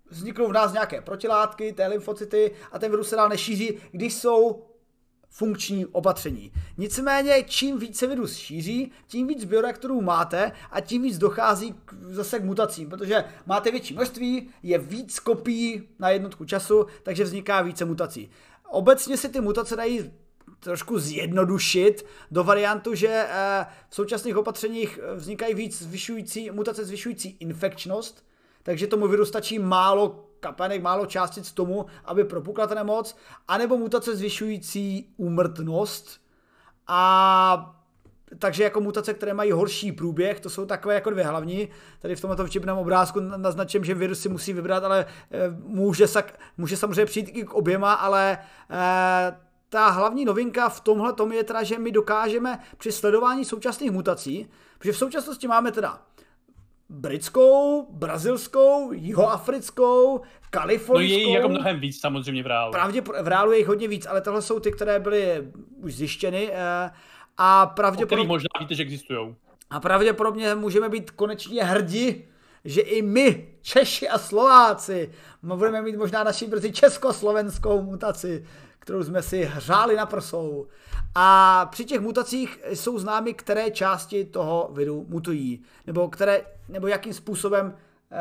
[0.09, 4.63] vzniknou v nás nějaké protilátky, té lymfocyty a ten virus se dál nešíří, když jsou
[5.29, 6.51] funkční opatření.
[6.77, 12.39] Nicméně, čím více virus šíří, tím víc bioreaktorů máte a tím víc dochází k, zase
[12.39, 17.85] k mutacím, protože máte větší množství, je víc kopií na jednotku času, takže vzniká více
[17.85, 18.29] mutací.
[18.69, 20.11] Obecně si ty mutace dají
[20.59, 28.25] trošku zjednodušit do variantu, že eh, v současných opatřeních vznikají víc zvyšující, mutace zvyšující infekčnost,
[28.63, 33.15] takže tomu viru stačí málo kapenek, málo částic tomu, aby propukla ta nemoc,
[33.47, 36.21] anebo mutace zvyšující úmrtnost
[36.87, 37.73] a
[38.39, 41.69] takže jako mutace, které mají horší průběh, to jsou takové jako dvě hlavní.
[41.99, 46.39] Tady v tomto vtipném obrázku naznačím, že virus si musí vybrat, ale eh, může, sak,
[46.57, 48.37] může samozřejmě přijít i k oběma, ale
[48.69, 49.37] eh,
[49.69, 54.49] ta hlavní novinka v tomhle tom je teda, že my dokážeme při sledování současných mutací,
[54.77, 56.01] protože v současnosti máme teda
[56.89, 60.93] britskou, brazilskou, jihoafrickou, kalifornskou.
[60.93, 62.71] No je jich jako mnohem víc samozřejmě v reálu.
[62.71, 65.51] Pravdě, v reálu je jich hodně víc, ale tohle jsou ty, které byly
[65.83, 66.49] už zjištěny.
[66.53, 66.91] Eh,
[67.37, 68.27] a pravděpodobně...
[68.27, 69.35] možná víte, že existují.
[69.69, 72.23] A pravděpodobně můžeme být konečně hrdí,
[72.65, 75.11] že i my, Češi a Slováci,
[75.43, 78.45] budeme mít možná naši brzy československou mutaci,
[78.87, 80.67] kterou jsme si hřáli na prsou.
[81.15, 87.13] A při těch mutacích jsou známy, které části toho viru mutují, nebo, které, nebo jakým
[87.13, 87.75] způsobem
[88.11, 88.17] eh,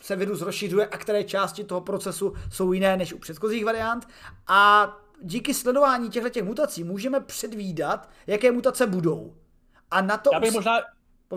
[0.00, 4.08] se virus rozšiřuje a které části toho procesu jsou jiné než u předchozích variant.
[4.46, 4.92] A
[5.22, 9.34] díky sledování těchto těch mutací můžeme předvídat, jaké mutace budou.
[9.90, 10.30] A na to...
[10.32, 10.78] Já bych možná,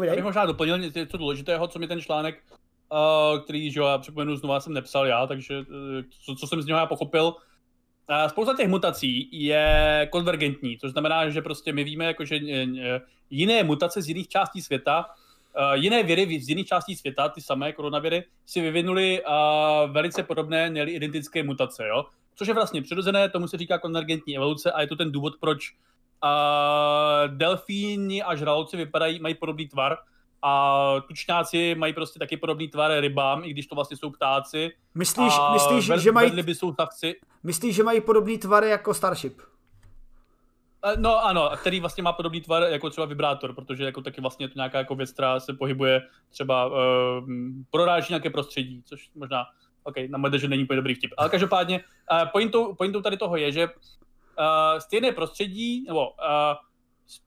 [0.03, 2.43] já bych možná doplnil něco důležitého, co mi ten článek,
[2.91, 5.65] uh, který, že jo, já připomenu, znovu jsem nepsal já, takže uh,
[6.25, 7.35] co, co jsem z něho já pochopil,
[8.27, 12.79] spousta těch mutací je konvergentní, což znamená, že prostě my víme, jako, že uh,
[13.29, 15.05] jiné mutace z jiných částí světa
[15.57, 19.21] Uh, jiné viry z jiných částí světa, ty samé koronaviry, si vyvinuly
[19.87, 21.87] velice podobné, ne identické mutace.
[21.87, 22.05] Jo?
[22.37, 25.75] což je vlastně přirozené, tomu se říká konvergentní evoluce a je to ten důvod, proč
[27.27, 29.97] delfíni a žraloci vypadají, mají podobný tvar
[30.41, 34.71] a tučňáci mají prostě taky podobný tvar rybám, i když to vlastně jsou ptáci.
[34.95, 36.55] Myslíš, a myslíš ved, že mají...
[36.55, 37.15] jsou savci.
[37.43, 39.41] Myslíš, že mají podobný tvar jako Starship?
[40.97, 44.49] No ano, který vlastně má podobný tvar jako třeba vibrátor, protože jako taky vlastně je
[44.49, 46.73] to nějaká jako věc, která se pohybuje třeba uh,
[47.71, 49.45] proráží nějaké prostředí, což možná
[49.83, 51.11] OK, na můj že není úplně dobrý vtip.
[51.17, 53.73] Ale každopádně uh, pointou, pointou tady toho je, že uh,
[54.79, 56.15] stejné prostředí, nebo uh,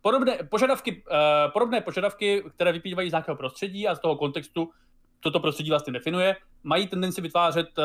[0.03, 4.71] podobné, požadavky, uh, podobné požadavky, které vyplývají z nějakého prostředí a z toho kontextu,
[5.21, 7.85] co to prostředí vlastně definuje, mají tendenci vytvářet uh,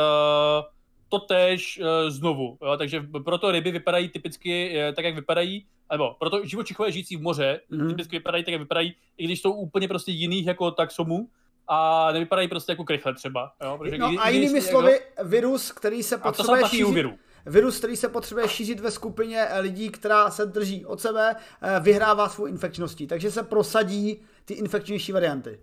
[1.09, 2.57] totéž uh, znovu.
[2.61, 2.77] Jo?
[2.77, 7.61] Takže proto ryby vypadají typicky uh, tak, jak vypadají, nebo proto živočichové žijící v moře
[7.69, 7.89] mm.
[7.89, 11.27] typicky vypadají tak, jak vypadají, i když jsou úplně prostě jiných jako taxomů,
[11.67, 13.51] a nevypadají prostě jako krychle třeba.
[13.63, 13.77] Jo?
[13.77, 15.29] Protože no a jinými slovy, jako...
[15.29, 17.05] virus, který se potřebuje šířit,
[17.45, 22.29] virus, který se potřebuje šířit ve skupině lidí, která se drží od sebe, eh, vyhrává
[22.29, 25.59] svou infekčností, takže se prosadí ty infekčnější varianty.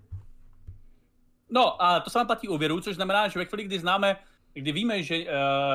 [1.50, 4.16] No a to se platí u viru, což znamená, že ve chvíli, kdy známe,
[4.54, 5.24] kdy víme, že uh,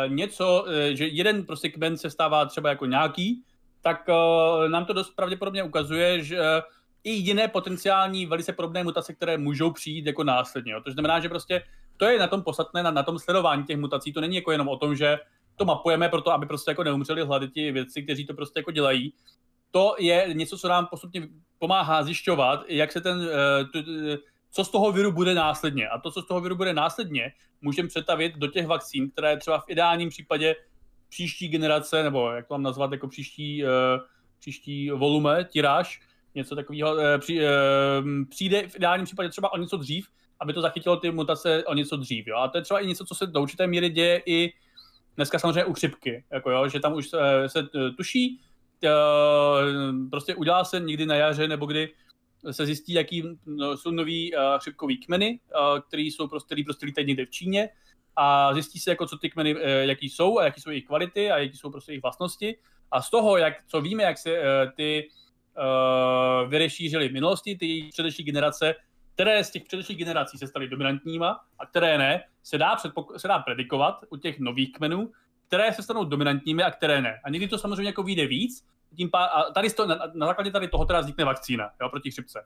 [0.08, 3.44] něco, uh, že jeden prostě kmen se stává třeba jako nějaký,
[3.82, 6.46] tak uh, nám to dost pravděpodobně ukazuje, že uh,
[7.04, 10.74] i jiné potenciální velice podobné mutace, které můžou přijít jako následně.
[10.74, 10.82] Jo.
[10.82, 11.64] To znamená, že prostě
[11.98, 14.14] to je na tom podstatné, na, na tom sledování těch mutací.
[14.14, 15.20] To není jako jenom o tom, že
[15.58, 19.14] to mapujeme proto, aby prostě jako neumřeli hlady ti věci, kteří to prostě jako dělají.
[19.72, 21.28] To je něco, co nám postupně
[21.60, 23.30] pomáhá zjišťovat, jak se ten,
[23.76, 24.18] eh,
[24.52, 25.88] co z toho viru bude následně.
[25.88, 29.60] A to, co z toho viru bude následně, můžeme přetavit do těch vakcín, které třeba
[29.60, 30.56] v ideálním případě
[31.10, 33.68] příští generace, nebo jak to mám nazvat, jako příští, eh,
[34.40, 36.00] příští volume, tiráž,
[36.38, 37.50] něco takového, e, při, e,
[38.30, 40.08] přijde v ideálním případě třeba o něco dřív,
[40.40, 42.28] aby to zachytilo ty mutace o něco dřív.
[42.28, 42.38] Jo?
[42.38, 44.54] A to je třeba i něco, co se do určité míry děje i
[45.18, 47.64] dneska samozřejmě u chřipky, jako jo, že tam už se, se
[47.98, 48.42] tuší,
[48.84, 48.90] e,
[50.10, 51.94] prostě udělá se někdy na jaře nebo kdy
[52.52, 55.40] se zjistí, jaký no, jsou nový chřipkový kmeny,
[55.88, 57.70] který jsou prostě, který prostě lítají někde v Číně
[58.16, 61.38] a zjistí se, jako co ty kmeny, jaký jsou a jaký jsou jejich kvality a
[61.38, 62.56] jaký jsou prostě jejich vlastnosti.
[62.92, 64.42] A z toho, jak, co víme, jak se
[64.76, 65.10] ty
[65.58, 68.76] uh, viry šířily v minulosti, ty předešlé generace,
[69.18, 73.28] které z těch předešlých generací se staly dominantníma a které ne, se dá, předpok- se
[73.28, 75.12] dá predikovat u těch nových kmenů,
[75.48, 77.20] které se stanou dominantními a které ne.
[77.24, 78.66] A někdy to samozřejmě jako vyjde víc,
[78.98, 82.12] tím pá- a tady to, na, na, základě tady toho teda vznikne vakcína jo, proti
[82.12, 82.46] chřipce.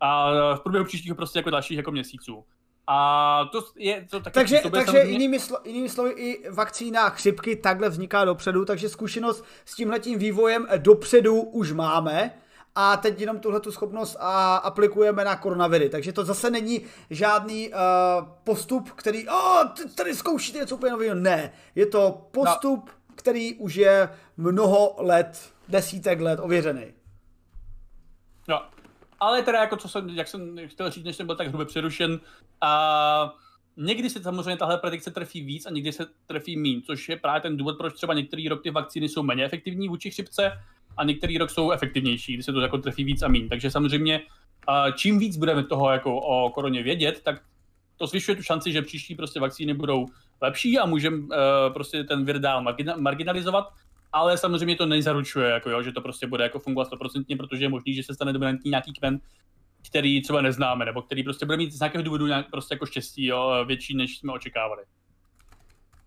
[0.00, 2.44] A v průběhu příštích prostě jako dalších jako měsíců.
[2.86, 5.12] A to je to taky Takže, takže samozřejmě...
[5.12, 10.66] jinými, slo, jinými slovy i vakcína chřipky takhle vzniká dopředu, takže zkušenost s tímhletím vývojem
[10.76, 12.30] dopředu už máme
[12.74, 15.88] a teď jenom tuhle tu schopnost a aplikujeme na koronaviry.
[15.88, 17.76] Takže to zase není žádný uh,
[18.44, 19.64] postup, který, oh,
[19.94, 21.14] tady zkoušíte něco úplně nového.
[21.14, 23.14] Ne, je to postup, no.
[23.14, 26.84] který už je mnoho let, desítek let ověřený.
[28.48, 28.62] No,
[29.20, 32.20] ale teda jako co jsem, jak jsem chtěl říct, než jsem byl tak hrubě přerušen,
[32.60, 33.34] a
[33.76, 37.40] někdy se samozřejmě tahle predikce trefí víc a někdy se trefí mín, což je právě
[37.40, 40.52] ten důvod, proč třeba některý rok ty vakcíny jsou méně efektivní vůči chřipce
[40.96, 43.48] a některý rok jsou efektivnější, když se to jako trefí víc a mín.
[43.48, 44.20] Takže samozřejmě
[44.96, 47.42] čím víc budeme toho jako o koroně vědět, tak
[47.96, 50.06] to zvyšuje tu šanci, že příští prostě vakcíny budou
[50.40, 51.28] lepší a můžeme uh,
[51.72, 52.64] prostě ten vir dál
[52.96, 53.68] marginalizovat
[54.14, 57.68] ale samozřejmě to nezaručuje, jako jo, že to prostě bude jako fungovat 100%, protože je
[57.68, 59.20] možný, že se stane dominantní nějaký kmen,
[59.88, 63.26] který třeba neznáme, nebo který prostě bude mít z nějakého důvodu nějak prostě jako štěstí,
[63.26, 64.82] jo, větší, než jsme očekávali.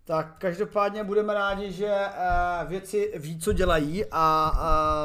[0.08, 4.52] Tak každopádně budeme rádi, že uh, věci ví, co dělají a,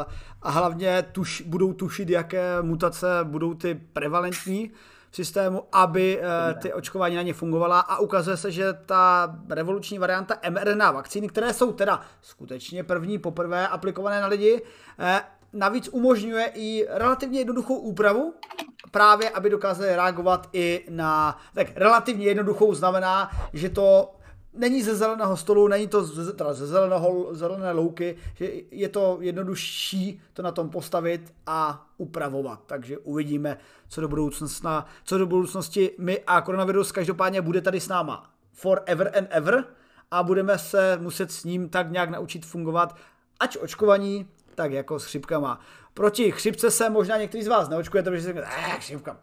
[0.07, 4.71] uh, a hlavně tuš, budou tušit, jaké mutace budou ty prevalentní
[5.11, 7.79] v systému, aby uh, ty očkování na ně fungovala.
[7.79, 13.67] A ukazuje se, že ta revoluční varianta mRNA vakcíny, které jsou teda skutečně první poprvé
[13.67, 15.05] aplikované na lidi, uh,
[15.53, 18.33] navíc umožňuje i relativně jednoduchou úpravu,
[18.91, 24.15] právě aby dokázali reagovat i na, tak relativně jednoduchou znamená, že to
[24.55, 29.17] není ze zeleného stolu, není to ze, teda ze zeleného, zelené louky, že je to
[29.21, 32.59] jednodušší to na tom postavit a upravovat.
[32.65, 37.87] Takže uvidíme, co do, budoucna, co do budoucnosti my a koronavirus každopádně bude tady s
[37.87, 39.65] náma forever and ever
[40.11, 42.95] a budeme se muset s ním tak nějak naučit fungovat,
[43.39, 45.59] ať očkovaní, tak jako s chřipkama.
[45.93, 49.17] Proti chřipce se možná některý z vás neočkujete, protože si říkáte, eh, chřipka,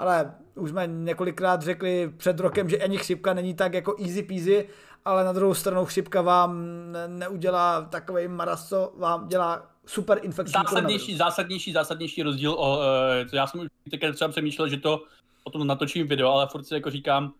[0.00, 4.68] ale už jsme několikrát řekli před rokem, že ani chřipka není tak jako easy peasy,
[5.04, 6.64] ale na druhou stranu chřipka vám
[7.06, 12.84] neudělá takový maras, co vám dělá super infekční Zásadnější, zásadnější, zásadnější rozdíl, o, uh,
[13.32, 13.68] já jsem už
[14.14, 15.02] třeba přemýšlel, že to
[15.44, 17.32] o tom natočím video, ale furt si jako říkám,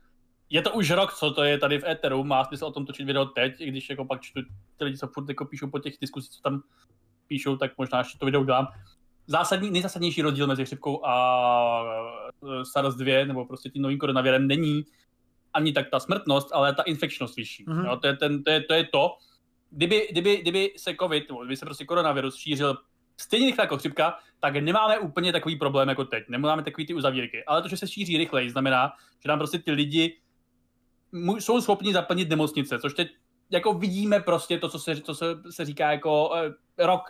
[0.51, 3.07] je to už rok, co to je tady v Eteru, má smysl o tom točit
[3.07, 4.41] video teď, i když jako pak čtu
[4.77, 6.63] ty lidi, co furt jako píšou po těch diskusích, co tam
[7.29, 8.69] píšou, tak možná ještě to video udělám
[9.27, 11.85] zásadní, nejzásadnější rozdíl mezi chřipkou a
[12.43, 14.85] e, SARS-2, nebo prostě tím novým koronavirem, není
[15.55, 17.67] ani tak ta smrtnost, ale ta infekčnost vyšší.
[17.67, 17.85] Mm-hmm.
[17.85, 19.17] Jo, to, je ten, to, je, to je to,
[19.71, 22.77] kdyby, kdyby, kdyby se covid, nebo kdyby se prostě koronavirus šířil
[23.21, 26.25] stejně rychle jako chřipka, tak nemáme úplně takový problém jako teď.
[26.29, 27.45] Nemáme takový ty uzavírky.
[27.45, 28.93] Ale to, že se šíří rychleji, znamená,
[29.23, 30.17] že nám prostě ty lidi
[31.39, 33.09] jsou schopni zaplnit nemocnice, což teď
[33.51, 37.01] jako vidíme prostě to, co se, co se, se říká jako eh, rok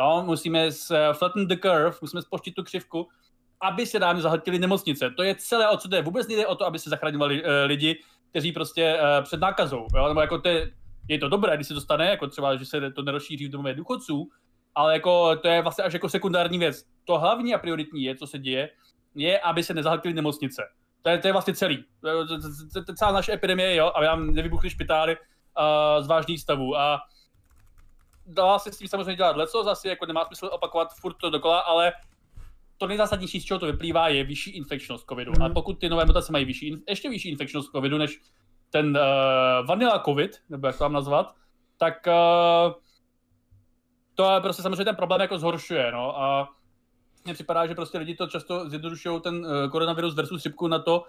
[0.00, 0.68] Jo, musíme
[1.12, 3.08] flatten the curve, musíme spočtit tu křivku,
[3.60, 5.10] aby se nám zahltili nemocnice.
[5.10, 6.02] To je celé, o co jde.
[6.02, 9.86] Vůbec nejde o to, aby se zachraňovali uh, lidi, kteří prostě uh, před nákazou.
[9.96, 10.08] Jo?
[10.08, 10.70] Nebo jako to je,
[11.08, 13.74] je to dobré, když se to stane, jako třeba, že se to nerozšíří v domově
[13.74, 14.28] důchodců,
[14.74, 16.84] ale jako to je vlastně až jako sekundární věc.
[17.04, 18.70] To hlavní a prioritní je, co se děje,
[19.14, 20.62] je, aby se nezahltili nemocnice.
[21.02, 21.84] To je, to je vlastně celý.
[22.00, 22.38] To, to,
[22.74, 26.76] to, to, celá naše epidemie, jo, aby nám nevybuchly špitály uh, z vážných stavů.
[26.76, 27.00] A
[28.26, 31.60] dá se s tím samozřejmě dělat leco, zase jako nemá smysl opakovat furt to dokola,
[31.60, 31.92] ale
[32.78, 35.32] to nejzásadnější, z čeho to vyplývá, je vyšší infekčnost covidu.
[35.36, 35.42] Mm.
[35.42, 38.20] A pokud ty nové mutace mají vyšší, ještě vyšší infekčnost covidu než
[38.70, 41.34] ten uh, vanilla covid, nebo jak to mám nazvat,
[41.76, 42.72] tak uh,
[44.14, 46.20] to je prostě samozřejmě ten problém jako zhoršuje, no.
[46.20, 46.48] A
[47.24, 51.04] mně připadá, že prostě lidi to často zjednodušují ten uh, koronavirus versus chřipku na to,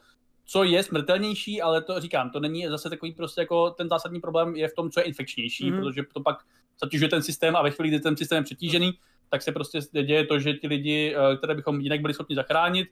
[0.45, 4.55] co je smrtelnější, ale to říkám, to není zase takový prostě jako ten zásadní problém
[4.55, 5.77] je v tom, co je infekčnější, mm.
[5.77, 6.37] protože to pak
[6.83, 8.93] zatěžuje ten systém a ve chvíli, kdy ten systém je přetížený,
[9.29, 12.87] tak se prostě děje to, že ti lidi, eh, které bychom jinak byli schopni zachránit,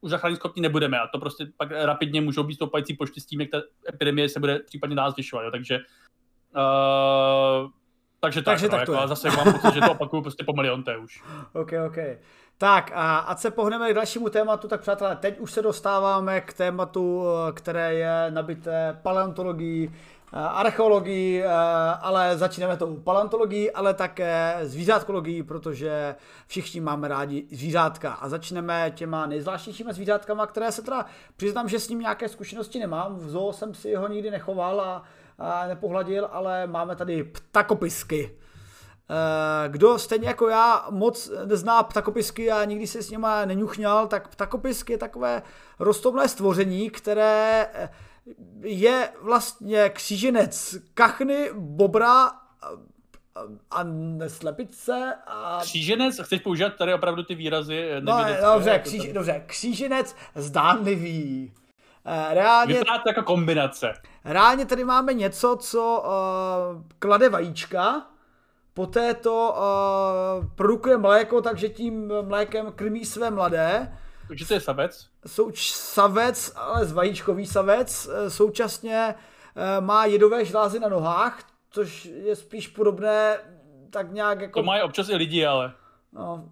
[0.00, 3.40] už zachránit schopni nebudeme a to prostě pak rapidně můžou být stoupající počty s tím,
[3.40, 5.50] jak ta epidemie se bude případně dál zvyšovat, jo.
[5.50, 5.78] takže
[6.56, 7.70] uh,
[8.20, 10.52] takže tak, takže no, tak jako, to zase mám pocit, že to opakuju prostě po
[10.52, 11.22] milionté už.
[11.52, 11.98] OK, OK.
[12.58, 16.52] Tak a ať se pohneme k dalšímu tématu, tak přátelé, teď už se dostáváme k
[16.52, 21.48] tématu, eh, které je nabité paleontologií, Eh, archeologii, eh,
[22.00, 26.14] ale začínáme tou paleontologií, ale také zvířátkologií, protože
[26.46, 28.12] všichni máme rádi zvířátka.
[28.12, 31.06] A začneme těma nejzvláštnějšími zvířátkama, které se teda
[31.36, 33.16] přiznám, že s ním nějaké zkušenosti nemám.
[33.16, 35.02] V zoo jsem si ho nikdy nechoval a,
[35.38, 38.36] a nepohladil, ale máme tady ptakopisky.
[39.10, 44.28] Eh, kdo stejně jako já moc nezná ptakopisky a nikdy se s nima neňuchňal, tak
[44.28, 45.42] ptakopisk je takové
[45.78, 47.66] rostomlé stvoření, které
[48.62, 52.30] je vlastně kříženec kachny, bobra
[53.70, 55.58] a neslepice a...
[55.62, 56.20] Kříženec?
[56.22, 57.90] Chceš používat tady opravdu ty výrazy?
[57.90, 61.52] Eh, no, dobře, jako kříž, dobře, kříženec zdánlivý.
[62.04, 63.92] Eh, reálně, Vypadá to jako kombinace.
[64.24, 68.06] Reálně tady máme něco, co uh, klade vajíčka,
[68.74, 73.98] poté to uh, produkuje mléko, takže tím mlékem krmí své mladé
[74.30, 75.06] takže to je savec?
[75.26, 78.08] Souč savec, ale zvajíčkový savec.
[78.12, 79.14] Eh, současně
[79.56, 83.38] eh, má jedové žlázy na nohách, což je spíš podobné
[83.90, 84.60] tak nějak jako...
[84.60, 85.72] To mají občas i lidi, ale...
[86.12, 86.48] No,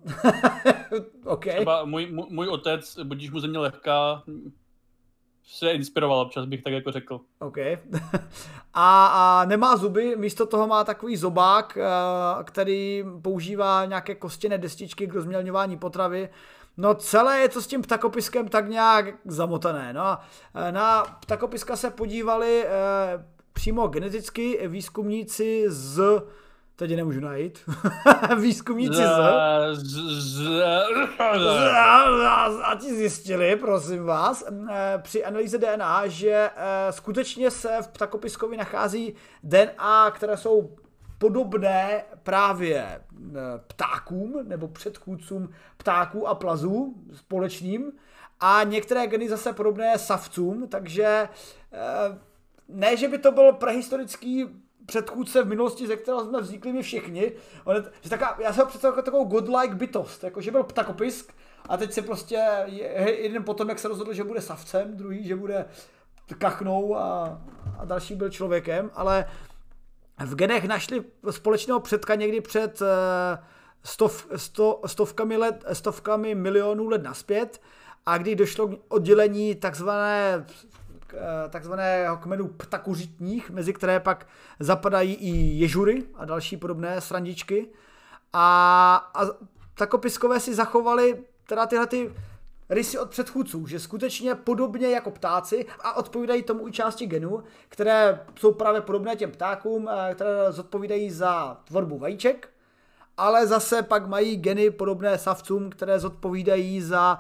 [1.24, 1.46] OK.
[1.46, 4.22] Třeba můj, můj, můj otec, budíš mu země lehká,
[5.44, 7.20] se inspiroval občas, bych tak jako řekl.
[7.38, 7.58] OK.
[8.74, 15.06] a, a nemá zuby, místo toho má takový zobák, eh, který používá nějaké kostěné destičky
[15.06, 16.28] k rozmělňování potravy
[16.78, 19.92] No celé je to s tím ptakopiskem tak nějak zamotané.
[19.92, 20.18] No
[20.54, 22.68] e, na ptakopiska se podívali eh,
[23.52, 26.00] přímo geneticky výzkumníci z
[26.78, 27.58] Teď nemůžu najít.
[28.40, 29.18] Výzkumníci z...
[32.64, 38.56] A ti zjistili, prosím vás, eh, při analýze DNA, že eh, skutečně se v ptakopiskovi
[38.56, 40.76] nachází DNA, které jsou
[41.18, 43.00] podobné právě
[43.66, 47.92] ptákům nebo předchůdcům ptáků a plazů společným
[48.40, 51.28] a některé geny zase podobné savcům, takže
[52.68, 54.46] ne, že by to byl prehistorický
[54.86, 57.32] předchůdce v minulosti, ze kterého jsme vznikli my všichni.
[57.64, 61.32] On, že taká, já jsem ho představil jako takovou godlike bytost, jako že byl ptakopisk
[61.68, 62.44] a teď se prostě
[63.18, 65.64] jeden potom, jak se rozhodl, že bude savcem, druhý, že bude
[66.38, 67.40] kachnou a,
[67.78, 69.28] a další byl člověkem, ale
[70.26, 73.38] v genech našli společného předka někdy před eh,
[73.84, 77.60] stov, sto, stovkami, let, stovkami milionů let naspět
[78.06, 80.44] a kdy došlo k oddělení takzvané
[81.14, 84.26] Eh, takzvaného kmenu ptakuřitních, mezi které pak
[84.60, 85.28] zapadají i
[85.58, 87.68] ježury a další podobné srandičky.
[88.32, 89.20] A, a
[89.74, 92.14] takopiskové si zachovali teda tyhle ty
[92.70, 98.20] rysy od předchůdců, že skutečně podobně jako ptáci a odpovídají tomu i části genů, které
[98.34, 102.48] jsou právě podobné těm ptákům, eh, které zodpovídají za tvorbu vajíček,
[103.16, 107.18] ale zase pak mají geny podobné savcům, které zodpovídají za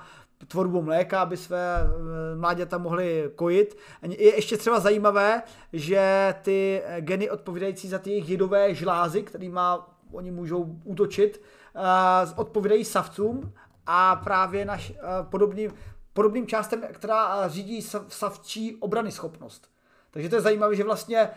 [0.48, 3.76] tvorbu mléka, aby své eh, mláďata mohly kojit.
[4.02, 5.42] Je ještě třeba zajímavé,
[5.72, 9.60] že ty geny odpovídající za ty jejich jedové žlázy, kterými
[10.12, 11.42] oni můžou útočit,
[11.74, 13.52] eh, odpovídají savcům
[13.90, 15.74] a právě naš, eh, podobným,
[16.12, 19.70] podobným částem, která řídí savčí obrany schopnost.
[20.10, 21.30] Takže to je zajímavé, že vlastně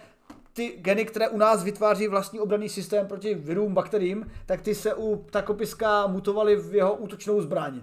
[0.53, 4.93] ty geny, které u nás vytváří vlastní obranný systém proti virům, bakteriím, tak ty se
[4.93, 7.81] u takopiska mutovaly v jeho útočnou zbraň.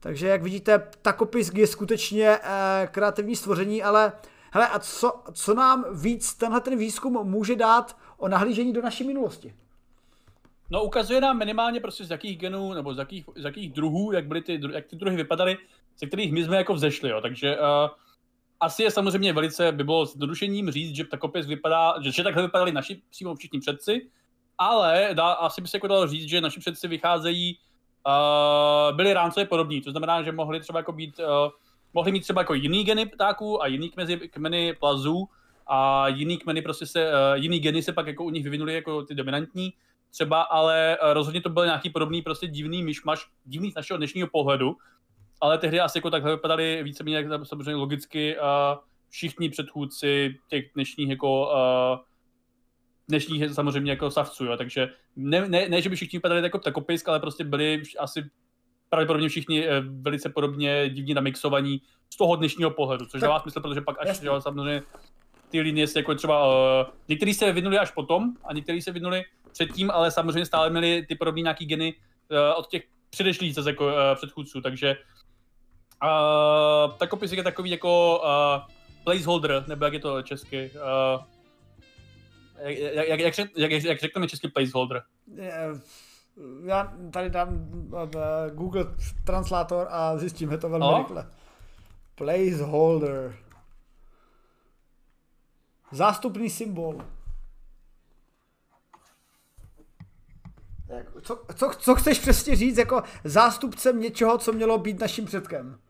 [0.00, 4.12] Takže jak vidíte, takopisk je skutečně eh, kreativní stvoření, ale
[4.50, 9.04] hele, a co, co nám víc tenhle ten výzkum může dát o nahlížení do naší
[9.04, 9.54] minulosti?
[10.70, 14.26] No ukazuje nám minimálně prostě z jakých genů, nebo z jakých, z jakých druhů, jak,
[14.26, 15.56] byly ty, jak ty druhy vypadaly,
[16.00, 17.20] ze kterých my jsme jako vzešli, jo.
[17.20, 17.64] Takže uh,
[18.60, 22.72] asi je samozřejmě velice, by bylo zjednodušením říct, že takopisk vypadá, že, že takhle vypadali
[22.72, 24.08] naši přímo všichni předci,
[24.58, 27.58] ale dá, asi by se jako dalo říct, že naši předci vycházejí
[28.06, 29.80] uh, byli rámcově podobní.
[29.80, 31.26] To znamená, že mohli třeba jako být, uh,
[31.94, 35.28] mohli mít třeba jako jiný geny ptáků a jiný kmeny, kmeny plazů
[35.66, 39.02] a jiný kmeny prostě se, uh, jiný geny se pak jako u nich vyvinuli jako
[39.02, 39.72] ty dominantní
[40.10, 44.28] třeba, ale uh, rozhodně to byl nějaký podobný prostě divný myšmaš, divný z našeho dnešního
[44.32, 44.76] pohledu,
[45.40, 48.44] ale tehdy asi jako takhle vypadaly víceméně samozřejmě logicky uh,
[49.08, 51.98] všichni předchůdci těch dnešních jako uh,
[53.08, 57.08] dnešních samozřejmě jako savců, jo, takže ne, ne, ne, že by všichni vypadali jako takopisk,
[57.08, 58.30] ale prostě byli asi
[58.88, 63.80] pravděpodobně všichni eh, velice podobně divně namixovaní z toho dnešního pohledu, což dává smysl, protože
[63.80, 64.82] pak až jo, samozřejmě
[65.48, 69.24] ty linie se jako třeba, uh, některý se vyvinuli až potom a některý se vyvinuli
[69.52, 73.86] předtím, ale samozřejmě stále měli ty podobné nějaký geny uh, od těch předešlých zase jako
[73.86, 74.96] uh, předchůdců, takže
[76.04, 81.22] uh, takopisk je takový jako uh, placeholder, nebo jak je to česky, uh,
[82.58, 85.02] jak, jak, jak, jak, jak řekneme český placeholder?
[86.64, 88.84] Já tady dám eh, Google
[89.24, 90.98] Translator a zjistíme to velmi no?
[90.98, 91.26] rychle.
[92.14, 93.34] Placeholder.
[95.90, 97.04] Zástupný symbol.
[101.22, 105.80] Co, co, co chceš přesně říct jako zástupcem něčeho, co mělo být naším předkem?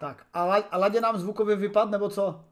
[0.00, 2.44] Tak, a, la, a Ladě nám zvukově vypad, nebo co?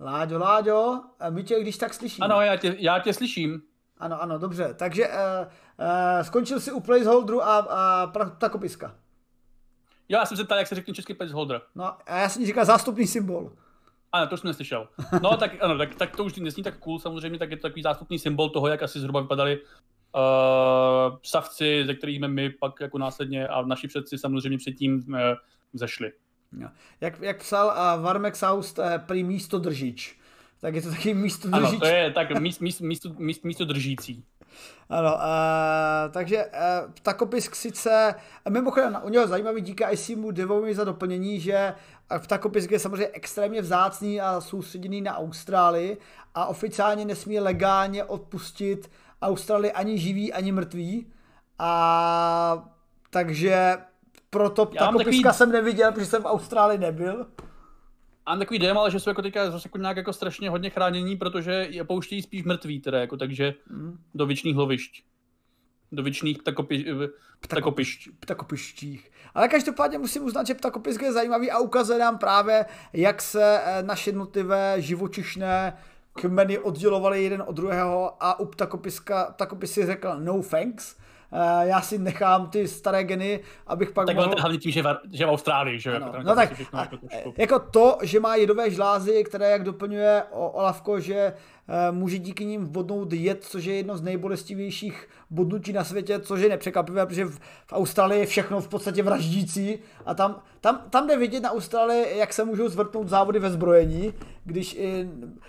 [0.00, 1.00] Láďo, Láďo,
[1.30, 2.24] my tě když tak slyšíme.
[2.24, 3.62] Ano, já tě, já tě slyším.
[3.98, 4.74] Ano, ano, dobře.
[4.74, 8.06] Takže uh, uh, skončil si u placeholderu a, a
[8.38, 8.94] takopiska.
[10.08, 11.60] Jo, já jsem se ptal, jak se řekne český placeholder.
[11.74, 13.52] No a já jsem říkal zástupný symbol.
[14.12, 14.88] Ano, to jsem neslyšel.
[15.22, 17.82] No tak, ano, tak, tak to už nesní tak cool, samozřejmě, tak je to takový
[17.82, 23.48] zástupný symbol toho, jak asi zhruba vypadali uh, savci, ze kterými my pak jako následně
[23.48, 25.18] a naši předci samozřejmě předtím uh,
[25.72, 26.12] zešli.
[26.52, 26.70] No.
[27.00, 30.18] Jak, jak psal uh, Varmek Saust, uh, prý místo držič.
[30.60, 31.68] Tak je to taky místo držič.
[31.68, 34.24] Ano, to je tak míst, míst, místo, míst, místo držící.
[34.88, 35.20] Ano, uh,
[36.12, 38.14] takže uh, Ptakopisk sice,
[38.48, 41.74] mimochodem u něho zajímavý díky ICMu Devovi za doplnění, že
[42.18, 45.98] Ptakopisk je samozřejmě extrémně vzácný a soustředěný na Austrálii
[46.34, 48.90] a oficiálně nesmí legálně odpustit
[49.22, 51.12] Austrálii ani živý, ani mrtvý.
[51.58, 52.68] A
[53.10, 53.78] takže
[54.30, 55.22] proto takový...
[55.32, 57.26] jsem neviděl, protože jsem v Austrálii nebyl.
[58.26, 60.70] A mám takový dojem, ale že jsou jako teďka zase jako nějak jako strašně hodně
[60.70, 63.98] chránění, protože je pouštějí spíš mrtví teda, jako takže mm.
[64.14, 65.02] do věčných lovišť.
[65.92, 66.84] do věčných ptakopi,
[67.40, 68.08] ptakopišť.
[68.20, 69.10] ptakopištích.
[69.34, 73.82] Ale každopádně musím uznat, že ptakopisk je zajímavý a ukazuje nám právě, jak se eh,
[73.82, 75.76] naše jednotlivé živočišné
[76.12, 80.96] kmeny oddělovaly jeden od druhého a u ptakopiska, ptakopisy řekl no thanks,
[81.60, 84.28] já si nechám ty staré geny, abych pak tak mohl...
[84.28, 85.96] Tak hlavně tím, že, var, že v Austrálii, že?
[85.96, 86.12] Ano.
[86.22, 86.96] No tak, a, jako,
[87.36, 91.32] jako to, že má jedové žlázy, které, jak doplňuje Olavko, že
[91.90, 96.40] uh, může díky ním vodnout jed, což je jedno z nejbolestivějších bodnutí na světě, což
[96.40, 101.06] je nepřekvapivé, protože v, v Austrálii je všechno v podstatě vraždící a tam, tam, tam
[101.06, 105.08] jde vidět na Austrálii, jak se můžou zvrtnout závody ve zbrojení, když i,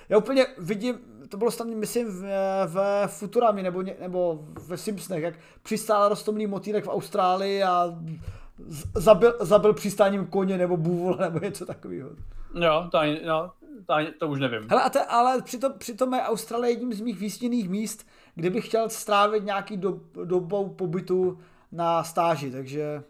[0.10, 0.96] já úplně vidím,
[1.30, 2.24] to bylo snad, myslím, v,
[2.68, 8.00] v Futurami nebo, nebo ve Simpsonech, jak přistál rostomný motýlek v Austrálii a
[8.96, 12.10] zabil, zabil přistáním koně nebo bůvola nebo něco takového.
[12.54, 13.52] Jo, to, ani, no,
[13.86, 14.62] to, ani, to už nevím.
[14.70, 18.68] Hele, a te, ale přitom, přitom je Austrálie jedním z mých výstěných míst, kde bych
[18.68, 21.40] chtěl strávit nějaký do, dobou pobytu
[21.72, 23.04] na stáži, takže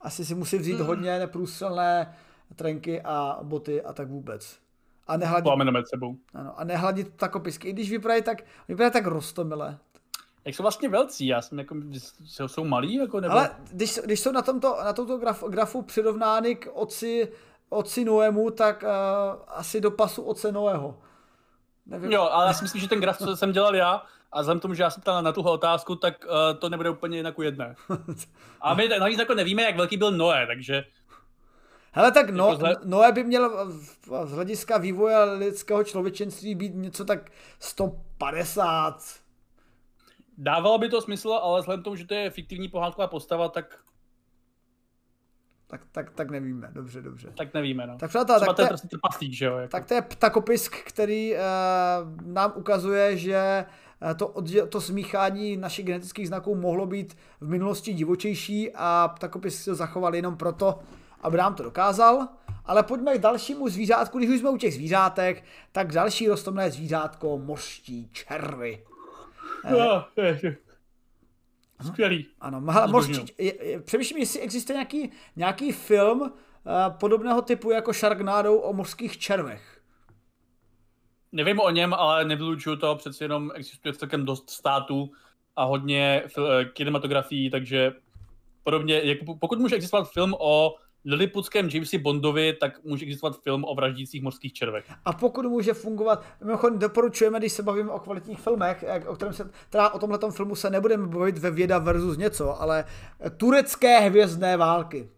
[0.00, 0.86] asi si musím vzít mm.
[0.86, 2.14] hodně neprůstřelné
[2.56, 4.61] trenky a boty a tak vůbec.
[5.06, 6.16] A nehladit, Plámeneme sebou.
[6.34, 9.78] Ano, a nehladit takopisky, i když vypadají tak, vypadají tak rostomile.
[10.44, 11.76] Jak jsou vlastně velcí, já jsem jako,
[12.46, 13.34] jsou malí, jako nebo...
[13.34, 17.32] Ale když, když jsou na tomto, na tomto graf, grafu přirovnány k oci,
[17.68, 18.88] oci Noému, tak uh,
[19.48, 20.98] asi do pasu oce Noého.
[21.86, 22.12] Nevím.
[22.12, 24.02] Jo, ale já si myslím, že ten graf, co jsem dělal já,
[24.32, 27.16] a vzhledem tomu, že já jsem ptal na tuhle otázku, tak uh, to nebude úplně
[27.16, 27.74] jinak u jedné.
[28.60, 30.84] A my navíc jako nevíme, jak velký byl Noé, takže
[31.94, 33.72] Hele, tak no, jako Noé by měl
[34.24, 38.98] z hlediska vývoje lidského člověčenství být něco tak 150.
[40.38, 43.78] Dávalo by to smysl, ale vzhledem k tomu, že to je fiktivní pohádková postava, tak
[45.72, 47.32] tak, tak, tak nevíme, dobře, dobře.
[47.36, 47.98] Tak nevíme, no.
[47.98, 49.56] Tak přátelé, tak to je prostě trpaslík, že jo?
[49.56, 49.70] Jako.
[49.70, 51.40] Tak to je ptakopisk, který uh,
[52.26, 53.64] nám ukazuje, že
[54.02, 59.74] uh, to, to smíchání našich genetických znaků mohlo být v minulosti divočejší a ptakopisk se
[59.74, 60.78] zachoval jenom proto,
[61.22, 62.28] aby nám to dokázal.
[62.64, 67.38] Ale pojďme k dalšímu zvířátku, když už jsme u těch zvířátek, tak další rostomné zvířátko,
[67.38, 68.84] mořští červy.
[69.70, 70.56] No, je,
[71.86, 72.26] Skvělý.
[72.40, 73.34] Ano, mořští,
[73.84, 76.28] přemýšlím, jestli existuje nějaký, nějaký film uh,
[77.00, 79.80] podobného typu jako Sharknado o mořských červech.
[81.32, 85.10] Nevím o něm, ale nevylučuju to, přeci jenom existuje celkem dost států
[85.56, 87.92] a hodně eh, kinematografií, takže
[88.62, 93.74] podobně, jako pokud může existovat film o Lilliputském Jamesi Bondovi, tak může existovat film o
[93.74, 94.84] vraždících mořských červech.
[95.04, 99.50] A pokud může fungovat, mimochodem doporučujeme, když se bavíme o kvalitních filmech, o kterém se,
[99.70, 102.84] teda o tomhle filmu se nebudeme bavit ve věda versus něco, ale
[103.36, 105.08] turecké hvězdné války.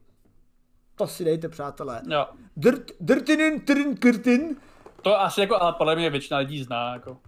[0.95, 2.03] To si dejte, přátelé.
[2.11, 2.27] Jo.
[3.01, 4.57] Drtinin, trin, krtin.
[5.03, 6.93] To asi jako, ale podle mě většina lidí zná.
[6.93, 7.19] Jako.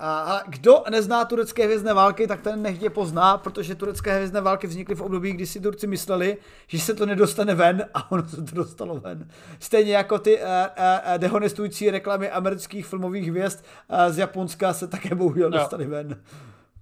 [0.00, 4.94] A kdo nezná turecké hvězdné války, tak ten nechtě pozná, protože turecké hvězdné války vznikly
[4.94, 8.54] v období, kdy si Turci mysleli, že se to nedostane ven a ono se to
[8.54, 9.28] dostalo ven.
[9.58, 15.14] Stejně jako ty uh, uh, dehonestující reklamy amerických filmových hvězd uh, z Japonska se také
[15.14, 15.58] bohužel no.
[15.58, 16.22] dostaly ven.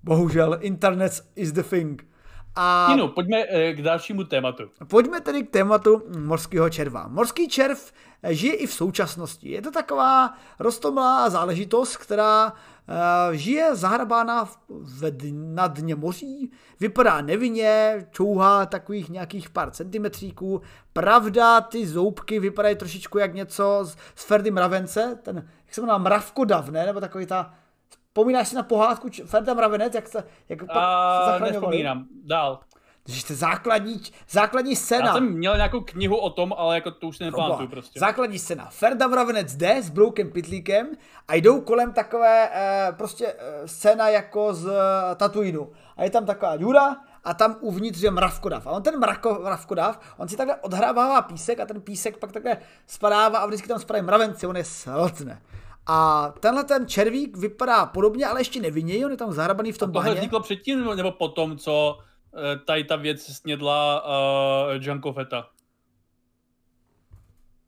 [0.03, 2.07] Bohužel, internet is the thing.
[2.57, 4.71] A Inu, pojďme k dalšímu tématu.
[4.89, 7.09] Pojďme tedy k tématu morského červa.
[7.09, 7.79] Morský červ
[8.29, 9.51] žije i v současnosti.
[9.51, 12.53] Je to taková rostomlá záležitost, která
[13.33, 14.49] žije zahrabána
[15.33, 20.61] na dně moří, vypadá nevinně, čouhá takových nějakých pár centimetříků.
[20.93, 25.37] Pravda, ty zoubky vypadají trošičku jak něco z, z Ferdy Mravence, ten,
[25.67, 26.87] jak se jmenuje, Mravkodav, ne?
[26.87, 27.55] Nebo takový ta,
[28.17, 30.69] Vzpomínáš si na pohádku Ferda Mravenec, jak se, jak uh,
[31.27, 31.85] zachraňovali?
[32.25, 32.61] dál.
[33.07, 34.01] Takže to základní,
[34.31, 35.07] základní scéna.
[35.07, 38.01] Já jsem měl nějakou knihu o tom, ale jako to už si nepamatuju prostě.
[38.01, 38.69] Základní scéna.
[38.71, 40.89] Ferda Mravenec jde s Broukem Pitlíkem
[41.29, 45.73] a jdou kolem takové e, prostě e, scéna jako z e, Tatooinu.
[45.97, 48.67] A je tam taková důra a tam uvnitř je mravkodav.
[48.67, 52.57] A on ten mrako, mravkodav, on si takhle odhrává písek a ten písek pak takhle
[52.87, 55.43] spadává a vždycky tam spadají mravenci, on je sltne.
[55.87, 59.91] A tenhle ten červík vypadá podobně, ale ještě nevinně, on je tam zahrabaný v tom
[59.91, 62.16] a tohle vzniklo předtím nebo potom, co Eh,
[62.65, 65.49] tady ta věc snědla uh, Janko Feta.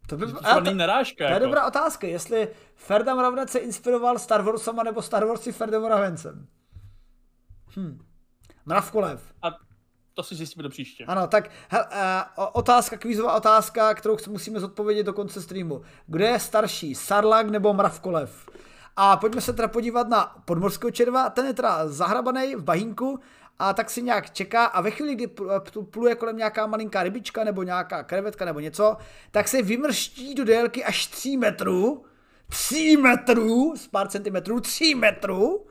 [0.09, 1.17] To by to a, narážka.
[1.17, 1.45] To je jako.
[1.45, 6.47] dobrá otázka, jestli Ferda Mravnec se inspiroval Star Warsama nebo Star Warsy Ferdem Mravencem.
[7.77, 8.05] Hm.
[8.67, 9.33] Mravkolev.
[9.43, 9.57] A
[10.15, 11.05] to si zjistíme do příště.
[11.05, 15.83] Ano, tak he, uh, otázka, kvízová otázka, kterou musíme zodpovědět do konce streamu.
[16.07, 18.49] Kdo je starší, Sarlak nebo Mravkolev?
[18.97, 21.31] A pojďme se teda podívat na podmorského červa.
[21.31, 23.21] Ten je teda zahrabaný v bahínku
[23.59, 25.27] a tak si nějak čeká a ve chvíli, kdy
[25.91, 28.97] pluje kolem nějaká malinká rybička nebo nějaká krevetka nebo něco,
[29.31, 32.05] tak se vymrští do délky až 3 metrů,
[32.49, 35.67] 3 metrů, z pár centimetrů, 3 metrů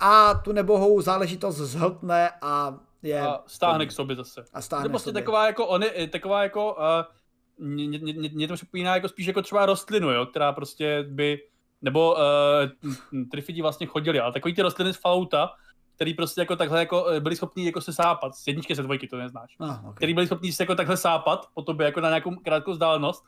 [0.00, 3.20] a tu nebohou záležitost zhltne a je...
[3.20, 4.44] A stáhne k sobě zase.
[4.52, 5.22] A stáhne to prostě sobě.
[5.22, 9.26] taková jako, on je, taková jako, uh, mě, mě, mě, mě to připomíná jako spíš
[9.26, 11.42] jako třeba rostlinu, jo, která prostě by,
[11.82, 15.50] nebo uh, trifidi vlastně chodili, ale takový ty rostliny z Fallouta,
[15.94, 19.08] který prostě jako takhle jako eh, byli schopni jako se sápat, z jedničky se dvojky,
[19.08, 19.92] to neznáš, Ah, okay.
[19.94, 23.24] který byli schopni se jako takhle sápat po tobě jako na nějakou krátkou vzdálenost,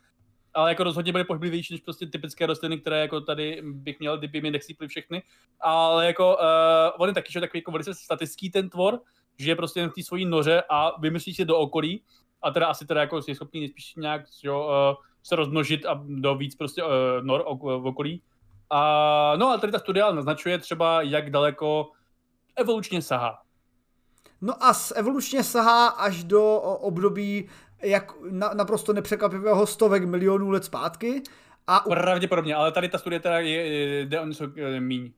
[0.54, 4.40] ale jako rozhodně byly pohyblivější než prostě typické rostliny, které jako tady bych měl, kdyby
[4.40, 5.22] mi nechcípli všechny,
[5.60, 6.42] ale jako uh,
[7.02, 9.00] on je taky že takový jako velice statický ten tvor,
[9.38, 12.02] že je prostě jen v té svojí noře a vymyslí si do okolí
[12.42, 14.66] a teda asi teda jako je schopný spíš nějak jo,
[14.96, 16.90] uh, se rozmnožit a do víc prostě uh,
[17.22, 18.22] nor ok- v okolí.
[18.70, 21.90] A, no a tady ta studia naznačuje třeba, jak daleko
[22.56, 23.38] evolučně sahá.
[24.40, 27.48] No a z evolučně sahá až do období
[27.82, 31.22] jak na, naprosto nepřekvapivého stovek milionů let zpátky.
[31.66, 35.12] A u, Pravděpodobně, ale tady ta studie teda je, jde o něco eh, míň.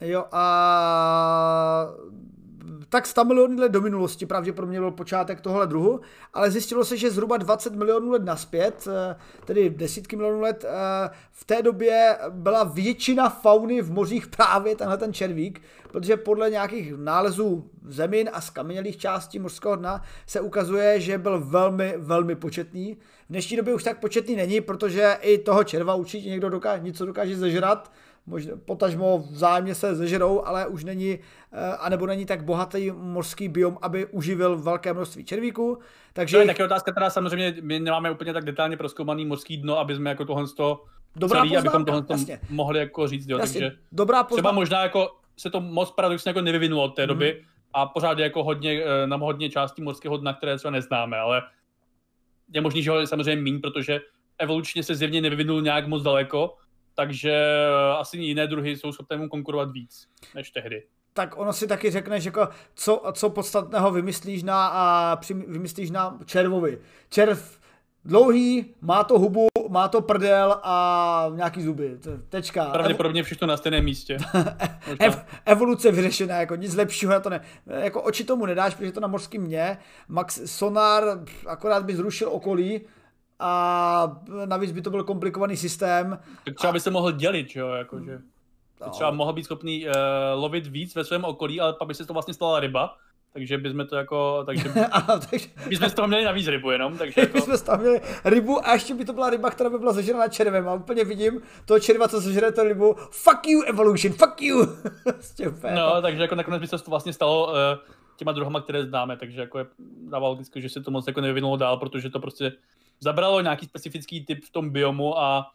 [0.00, 1.86] jo, a
[2.88, 6.00] tak 100 milionů let do minulosti pravděpodobně byl počátek tohle druhu,
[6.34, 11.10] ale zjistilo se, že zhruba 20 milionů let naspět, eh, tedy desítky milionů let, eh,
[11.30, 15.62] v té době byla většina fauny v mořích právě tenhle ten červík,
[15.92, 21.94] protože podle nějakých nálezů zemin a skamenělých částí mořského dna se ukazuje, že byl velmi,
[21.96, 22.94] velmi početný.
[23.28, 27.06] V dnešní době už tak početný není, protože i toho červa určitě někdo dokáže, něco
[27.06, 27.92] dokáže zežrat,
[28.26, 31.18] možná potažmo vzájemně se zežerou, ale už není,
[31.52, 35.78] eh, anebo není tak bohatý mořský biom, aby uživil velké množství červíků.
[36.12, 39.56] Takže To je jich- taky otázka, teda samozřejmě my nemáme úplně tak detailně proskoumaný mořský
[39.56, 40.84] dno, aby jsme jako tohle to
[41.16, 42.40] Dobrá celý, abychom poznámka, tohle jasně.
[42.50, 44.54] mohli jako říct, jo, jasně, takže dobrá třeba poznámka.
[44.54, 47.44] možná jako se to moc paradoxně jako nevyvinulo od té doby
[47.74, 51.42] a pořád je jako hodně, eh, nám hodně částí mořského dna, které třeba neznáme, ale
[52.54, 54.00] je možný, že ho je samozřejmě míň, protože
[54.38, 56.54] evolučně se zjevně nevyvinul nějak moc daleko,
[56.94, 60.82] takže eh, asi jiné druhy jsou schopné mu konkurovat víc než tehdy.
[61.12, 65.90] tak ono si taky řekne, že jako co, co podstatného vymyslíš na, a, při, vymyslíš
[65.90, 66.78] na červovi.
[67.10, 67.60] Červ
[68.04, 71.98] dlouhý, má to hubu, má to prdel a nějaký zuby.
[72.28, 72.64] Tečka.
[72.64, 74.18] Pravděpodobně všechno na stejném místě.
[74.98, 77.40] Ev, evoluce vyřešená, jako nic lepšího na to ne.
[77.66, 79.78] Jako oči tomu nedáš, protože to na mořském mě.
[80.08, 82.80] Max sonar pff, akorát by zrušil okolí
[83.40, 86.18] a navíc by to byl komplikovaný systém.
[86.44, 88.18] Tak třeba by se mohl dělit, že jo, jakože.
[88.80, 88.90] No.
[88.90, 89.92] Třeba mohl být schopný uh,
[90.34, 92.96] lovit víc ve svém okolí, ale pak by se to vlastně stala ryba,
[93.32, 97.20] takže bychom to jako, takže Ano, takže bychom z toho měli navíc rybu jenom, takže
[97.20, 100.28] jako, jsme tam měli rybu a ještě by to byla ryba, která by byla zežraná
[100.28, 100.68] červem.
[100.68, 102.94] A úplně vidím toho červa, co sežere tu rybu.
[103.10, 104.66] Fuck you, evolution, fuck you.
[105.04, 107.52] Prostě úplně jako- no, takže jako nakonec by se to vlastně stalo uh,
[108.16, 109.66] těma druhama, které známe, takže jako je
[110.08, 112.52] dává logicky, že se to moc jako nevyvinulo dál, protože to prostě
[113.00, 115.50] zabralo nějaký specifický typ v tom biomu a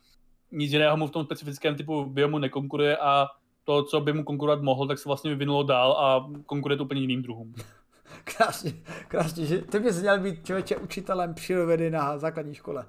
[0.52, 3.28] nic jiného mu v tom specifickém typu biomu nekonkuruje a
[3.64, 7.02] to, co by mu konkurovat mohl, tak se vlastně vyvinulo dál a konkuruje to úplně
[7.02, 7.54] jiným druhům.
[8.24, 8.74] Krásně,
[9.08, 12.86] krásně, že ty bys měl být člověče učitelem přírodovědy na základní škole.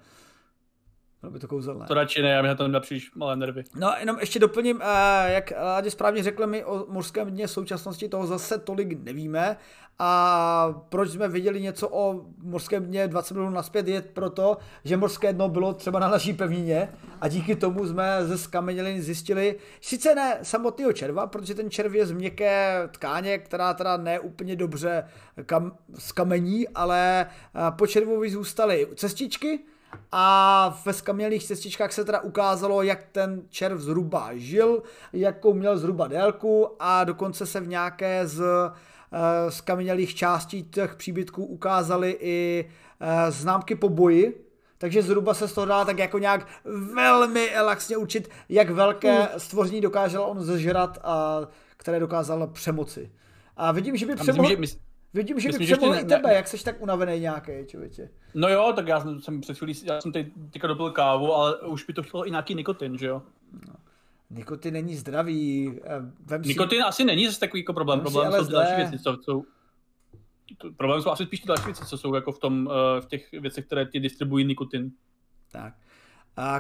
[1.27, 1.87] Bylo by to kouzelné.
[1.87, 3.65] To radši ne, já mi na to nepříliš malé nervy.
[3.75, 8.27] No, jenom ještě doplním, eh, jak Ládě správně řekl, my o mořském dně současnosti toho
[8.27, 9.57] zase tolik nevíme
[9.99, 15.33] a proč jsme viděli něco o mořském dně 20 milionů naspět je proto, že mořské
[15.33, 20.39] dno bylo třeba na naší pevnině a díky tomu jsme ze skamenělin zjistili, sice ne
[20.43, 25.05] samotného červa, protože ten červ je z měkké tkáně, která teda ne úplně dobře
[25.47, 29.61] kam, skamení, ale eh, po červovi zůstaly cestičky,
[30.13, 34.83] a ve skamenělých cestičkách se teda ukázalo, jak ten červ zhruba žil,
[35.13, 41.45] jakou měl zhruba délku a dokonce se v nějaké z eh, skamenělých částí těch příbytků
[41.45, 42.69] ukázaly i
[43.01, 44.47] eh, známky po boji,
[44.79, 46.47] takže zhruba se z toho dá tak jako nějak
[46.95, 51.41] velmi laxně učit, jak velké stvoření dokázal on zežrat a
[51.77, 53.11] které dokázal přemoci.
[53.57, 54.57] A vidím, že by A myslím, přemohl, že,
[55.17, 58.09] vidím, že by myslím, že přemohl i tebe, ne- jak seš tak unavený nějaký, člověče.
[58.35, 61.85] no jo, tak já jsem, před chvílí, já jsem teď teďka dopil kávu, ale už
[61.85, 63.23] by to chtělo i nějaký nikotin, že jo?
[64.31, 65.73] Nikotin není zdravý.
[65.85, 68.99] eh, Vem si, Nikotin asi není zase takový jako problém, Vem problém jsou další věci,
[68.99, 69.45] co jsou,
[70.59, 73.07] to, problém jsou asi spíš ty další věci, co jsou jako v tom, eh, v
[73.07, 74.91] těch věcech, které ti distribuují nikotin.
[75.53, 75.75] Tak.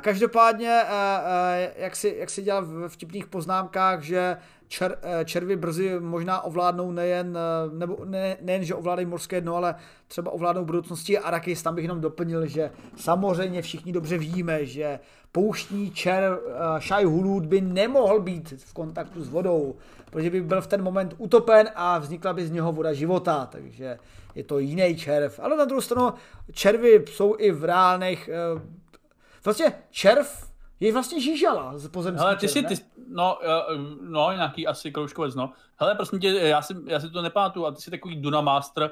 [0.00, 4.36] Každopádně, eh, eh, jak si, jak si dělal v vtipných poznámkách, že
[4.68, 7.38] čer, eh, červy brzy možná ovládnou nejen,
[7.72, 9.74] nebo ne, nejen, že ovládají morské dno, ale
[10.08, 11.62] třeba ovládnou budoucnosti Arakis.
[11.62, 15.00] Tam bych jenom doplnil, že samozřejmě všichni dobře víme, že
[15.32, 16.38] pouštní čer
[16.78, 19.74] Shai Hulud by nemohl být v kontaktu s vodou,
[20.10, 23.98] protože by byl v ten moment utopen a vznikla by z něho voda života, takže
[24.34, 25.40] je to jiný červ.
[25.42, 26.12] Ale na druhou stranu
[26.52, 28.30] červy jsou i v reálných
[29.46, 30.46] Vlastně červ
[30.80, 33.48] Je vlastně žížala z pozemský Hele, ty čert, si, ty, no, eh,
[34.00, 35.52] no, nějaký asi kroužkovec, no.
[35.76, 38.90] Hele, prosím tě, já si, já si to nepamatuju, a ty jsi takový Duna Master.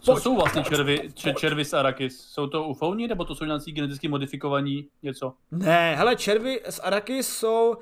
[0.00, 2.20] Co Pojď, jsou vlastně červy, červy z Arakis?
[2.20, 5.34] Jsou to ufouni, nebo to jsou nějaký geneticky modifikovaní něco?
[5.50, 7.80] Ne, hele, červy z Arakis jsou uh,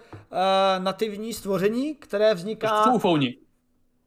[0.78, 2.84] nativní stvoření, které vzniká...
[2.84, 3.36] Jsou ufouni.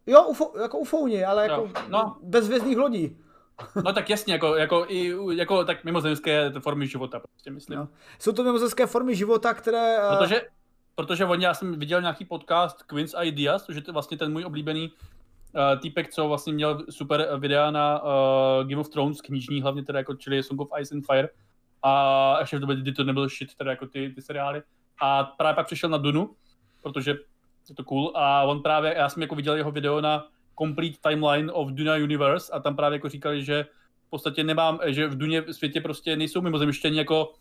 [0.07, 2.17] Jo, ufo, jako ufouni, ale jako no.
[2.23, 3.17] bez hvězdných lodí.
[3.85, 7.79] No tak jasně, jako, jako, i, jako tak mimozemské formy života, prostě myslím.
[7.79, 7.87] No.
[8.19, 9.97] Jsou to mimozemské formy života, které...
[9.97, 10.41] eh, Protože,
[10.95, 14.45] protože oni, já jsem viděl nějaký podcast Queen's Ideas, což je to vlastně ten můj
[14.45, 18.09] oblíbený uh, týpek, co vlastně měl super videa na uh,
[18.67, 21.29] Game of Thrones, knižní hlavně teda, jako, čili Song of Ice and Fire.
[21.83, 24.61] A ještě v době, kdy to nebyl shit, teda jako ty, ty seriály.
[25.01, 26.35] A právě pak přišel na Dunu,
[26.83, 27.11] protože
[27.69, 28.11] je to cool.
[28.15, 30.27] A on právě, já jsem jako viděl jeho video na
[30.59, 33.65] Complete Timeline of Duna Universe a tam právě jako říkali, že
[34.07, 37.33] v podstatě nemám, že v Duně světě prostě nejsou mimozemštění jako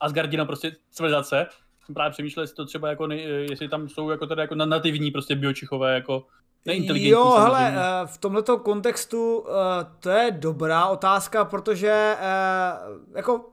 [0.00, 1.46] Asgardina prostě civilizace.
[1.86, 4.66] Jsem právě přemýšlel, jestli to třeba jako, nej, jestli tam jsou jako teda jako na-
[4.66, 6.26] nativní prostě biočichové, jako
[6.66, 7.80] neinteligentní Jo, hele, samozřejmě.
[7.80, 12.72] eh, v tomto kontextu eh, to je dobrá otázka, protože eh,
[13.16, 13.44] jako,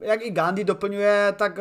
[0.00, 1.58] jak i Gandhi doplňuje, tak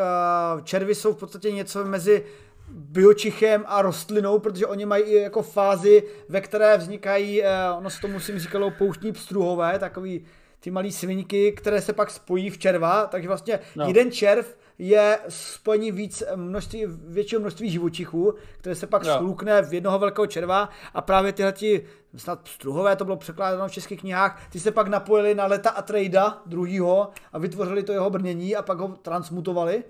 [0.63, 2.25] červy jsou v podstatě něco mezi
[2.71, 8.01] biočichem a rostlinou, protože oni mají i jako fázi, ve které vznikají, eh, ono se
[8.01, 10.25] tomu musím říkalo pouštní pstruhové, takový
[10.59, 13.83] ty malý svinky, které se pak spojí v červa, takže vlastně no.
[13.83, 13.87] No.
[13.87, 19.15] jeden červ je spojení víc množství, většího množství živočichů, které se pak Jo.
[19.17, 21.85] slukne v jednoho velkého červa a právě tyhle ti,
[22.15, 25.81] snad struhové, to bylo překládáno v českých knihách, ty se pak napojili na leta a
[25.81, 29.83] trejda druhýho a vytvořili to jeho brnění a pak ho transmutovali.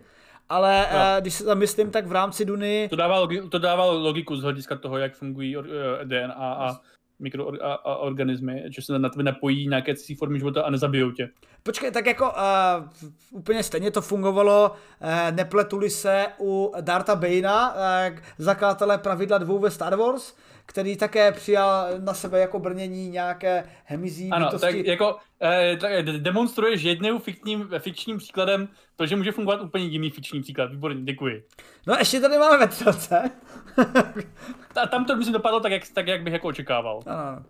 [0.50, 0.98] Ale Jo.
[1.18, 4.44] eh, když se zamyslím, tak v rámci Duny To dává, logi- to dává logiku z
[4.44, 5.66] hlediska toho, jak fungují or,
[6.02, 6.80] eh, DNA a
[7.20, 11.30] mikroorganismy, že se na tebe napojí nějaké cizí formy života a nezabijou tě.
[11.64, 12.86] Počkej, tak jako uh,
[13.32, 17.74] úplně stejně to fungovalo, uh, nepletuli se u Darta Bane'a,
[18.12, 20.36] uh, zakladatele pravidla dvou ve Star Wars,
[20.70, 24.68] který také přijal na sebe jako brnění nějaké hemizí Ano, bytosti.
[24.68, 29.86] tak jako eh, tak, eh, demonstruješ jednou fikčním, fikčním příkladem to, že může fungovat úplně
[29.86, 30.72] jiný fikční příklad.
[30.72, 31.44] Výborně, děkuji.
[31.88, 33.32] No ještě tady máme vetřelce.
[34.84, 37.00] A tam to myslím dopadlo tak, jak, tak, jak bych jako očekával.
[37.06, 37.44] ano.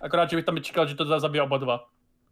[0.00, 1.88] Akorát, že bych tam čekal, že to za- zabije oba dva.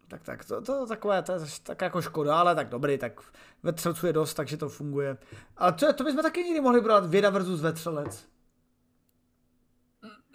[0.08, 3.20] Tak, tak, to, to, takové, to je tak jako škoda, ale tak dobrý, tak
[3.62, 5.16] vetřelců je dost, takže to funguje.
[5.56, 8.26] Ale to, to bychom taky někdy mohli brát věda versus vetřelec.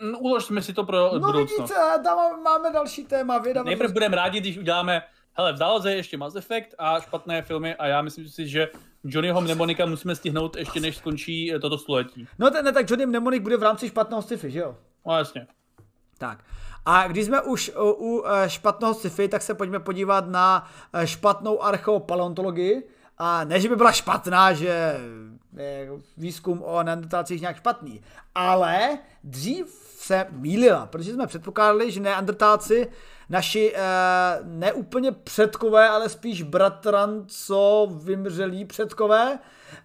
[0.02, 1.60] Mm, Uložme si to pro No budoucnost.
[1.60, 5.02] vidíte, tam máme další téma, věda Nejprve budeme rádi, když uděláme,
[5.34, 8.68] hele, v záloze je ještě Mass Effect a špatné filmy a já myslím si, že
[9.04, 12.28] Johnnyho mnemonika musíme stihnout ještě než skončí eh, toto století.
[12.40, 14.76] No ten, ne, tak Johnny Mnemonic bude v rámci špatného sci-fi, že jo?
[15.06, 15.48] No jasně.
[16.18, 16.40] Tak.
[16.86, 21.08] A když jsme už u, u eh, špatného sci-fi, tak se pojďme podívat na eh,
[21.08, 22.84] špatnou archeopaleontologii.
[23.18, 25.00] A ne, že by byla špatná, že
[25.58, 28.02] je výzkum o neandertalcích nějak špatný,
[28.36, 32.88] ale dřív se mýlila, protože jsme předpokládali, že neandertálci,
[33.30, 39.40] naši eh, neúplně předkové, ale spíš bratranco vymřelí předkové,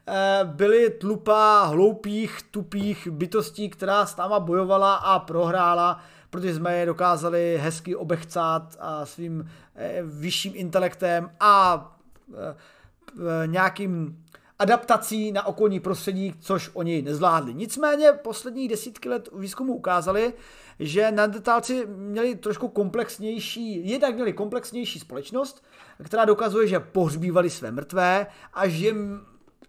[0.07, 6.87] eh, byli tlupa hloupých, tupých bytostí, která s náma bojovala a prohrála, protože jsme je
[6.87, 11.87] dokázali hezky obechcát a svým eh, vyšším intelektem a
[12.35, 14.25] eh, nějakým
[14.61, 17.55] adaptací na okolní prostředí, což oni nezvládli.
[17.55, 20.33] Nicméně posledních desítky let výzkumu ukázali,
[20.79, 25.65] že neandertálci měli trošku komplexnější, jednak měli komplexnější společnost,
[26.05, 28.95] která dokazuje, že pohřbívali své mrtvé a že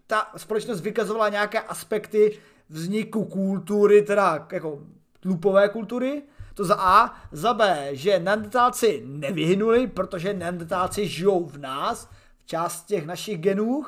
[0.06, 2.38] ta společnost vykazovala nějaké aspekty
[2.68, 4.78] vzniku kultury, teda jako
[5.20, 6.22] tlupové kultury,
[6.54, 12.08] to za A, za B, že neandertálci nevyhynuli, protože neandertálci žijou v nás,
[12.38, 13.84] v část těch našich genů,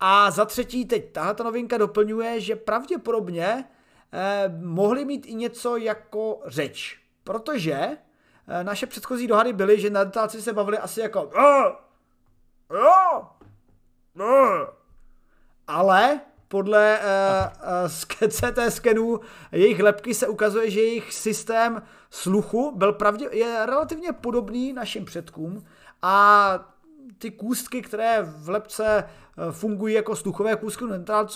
[0.00, 3.64] a za třetí, teď tahle ta novinka doplňuje, že pravděpodobně
[4.12, 7.00] eh, mohli mít i něco jako řeč.
[7.24, 7.72] Protože
[8.48, 11.72] eh, naše předchozí dohady byly, že neandertálci se bavili asi jako "Ah,
[12.70, 13.28] jo,
[14.14, 14.66] no."
[15.66, 19.20] ale podle uh, uh, CT skenů
[19.52, 25.64] jejich lepky se ukazuje, že jejich systém sluchu byl pravdě, je relativně podobný našim předkům
[26.02, 26.76] a
[27.18, 29.10] ty kůstky, které v lepce eh,
[29.50, 30.88] fungují jako sluchové kůstky u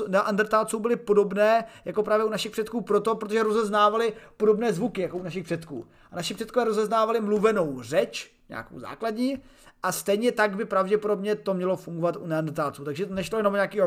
[0.09, 5.23] neandertálců- byly podobné jako právě u našich předků proto, protože rozeznávali podobné zvuky jako u
[5.23, 5.87] našich předků.
[6.13, 9.43] A naši předkové rozeznávali mluvenou řeč, nějakou základní,
[9.83, 12.85] a stejně tak by pravděpodobně to mělo fungovat u neandertálců.
[12.85, 13.81] Takže to nešlo jenom nějaký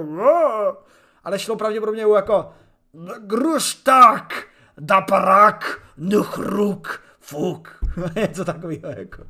[1.23, 2.53] ale šlo pravděpodobně u jako
[3.19, 4.43] Gruštak,
[4.77, 7.83] daparak, nuchruk, fuk.
[8.15, 9.23] Něco takového jako.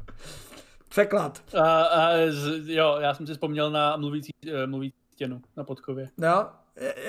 [0.93, 1.41] Překlad.
[1.61, 6.09] A, a, z, jo, já jsem si vzpomněl na mluvící, eh, mluvící stěnu na podkově.
[6.17, 6.49] No,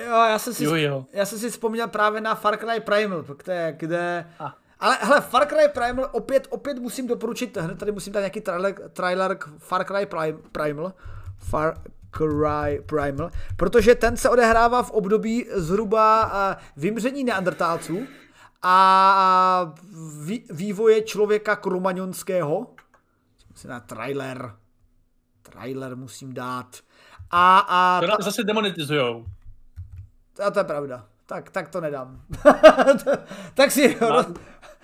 [0.05, 1.05] jo, já jsem si, Jo, jo.
[1.13, 4.49] já jsem si vzpomněl právě na Far Cry Primal, kde, kde Ah.
[4.79, 8.75] ale hele, Far Cry Primal opět, opět musím doporučit, hned tady musím dát nějaký trailer,
[8.93, 10.93] trailer k Far Cry Prim- Primal,
[11.37, 11.73] Far
[12.17, 17.99] Cry Primal, protože ten se odehrává v období zhruba uh, vymření neandertálců
[18.61, 19.73] a
[20.23, 22.67] vý, vývoje člověka kromaňonského.
[23.55, 24.55] Musím dát trailer.
[25.41, 26.77] Trailer musím dát.
[27.31, 29.25] A, a To nás zase demonetizujou.
[30.47, 31.05] a to je pravda.
[31.25, 32.21] Tak, tak to nedám.
[33.53, 34.25] tak si Má-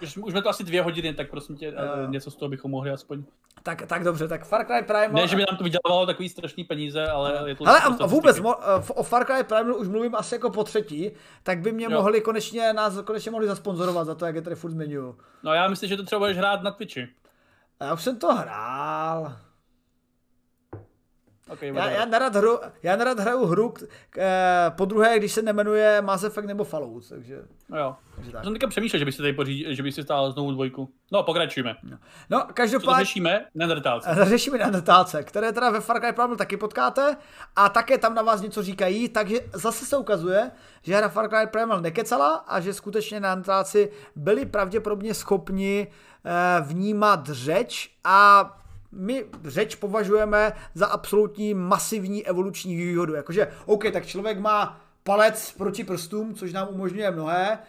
[0.01, 2.71] Už, už jsme to asi dvě hodiny, tak prosím tě, eh, něco z toho bychom
[2.71, 3.23] mohli aspoň.
[3.63, 5.09] tak, tak dobře, tak Far Cry Primal.
[5.21, 7.63] Ne, že by nám to vydělávalo takový strašný peníze, ale je to...
[7.63, 11.11] To a vůbec, mo, v- o Far Cry Primal už mluvím asi jako po třetí,
[11.43, 11.91] tak by mě Jo.
[11.91, 15.17] mohli konečně, nás konečně mohli zasponzorovat za to, jak je tady furt zmiňuju.
[15.43, 17.07] No já myslím, že to třeba budeš hrát na Twitchi.
[17.81, 19.35] A Já už jsem to hrál.
[21.49, 23.79] Okay, Já, já, nerad, hru, já nerad hraju hru k,
[24.09, 27.41] k, eh, po druhé, když se nemenuje Mass Effect nebo Fallout, takže...
[27.69, 27.95] No jo.
[28.15, 28.43] takže tak.
[28.43, 30.93] jsem teďka přemýšlel, že by si tady pořídil, že by si stál znovu dvojku.
[31.11, 31.75] No, pokračujeme.
[32.29, 33.05] No, to každopádně...
[33.05, 33.45] řešíme?
[33.55, 34.09] Neandertálci.
[34.23, 37.17] Řešíme neandertálce, které teda ve Far Cry Primal taky potkáte
[37.55, 40.51] a také tam na vás něco říkají, takže zase se ukazuje,
[40.81, 46.10] že hra Far Cry Primal nekecala a že skutečně neandertálci byli pravděpodobně schopni eh,
[46.61, 48.49] vnímat řeč a
[48.91, 53.13] my řeč považujeme za absolutní masivní evoluční výhodu.
[53.13, 57.59] Jakože, OK, tak člověk má palec proti prstům, což nám umožňuje mnohé.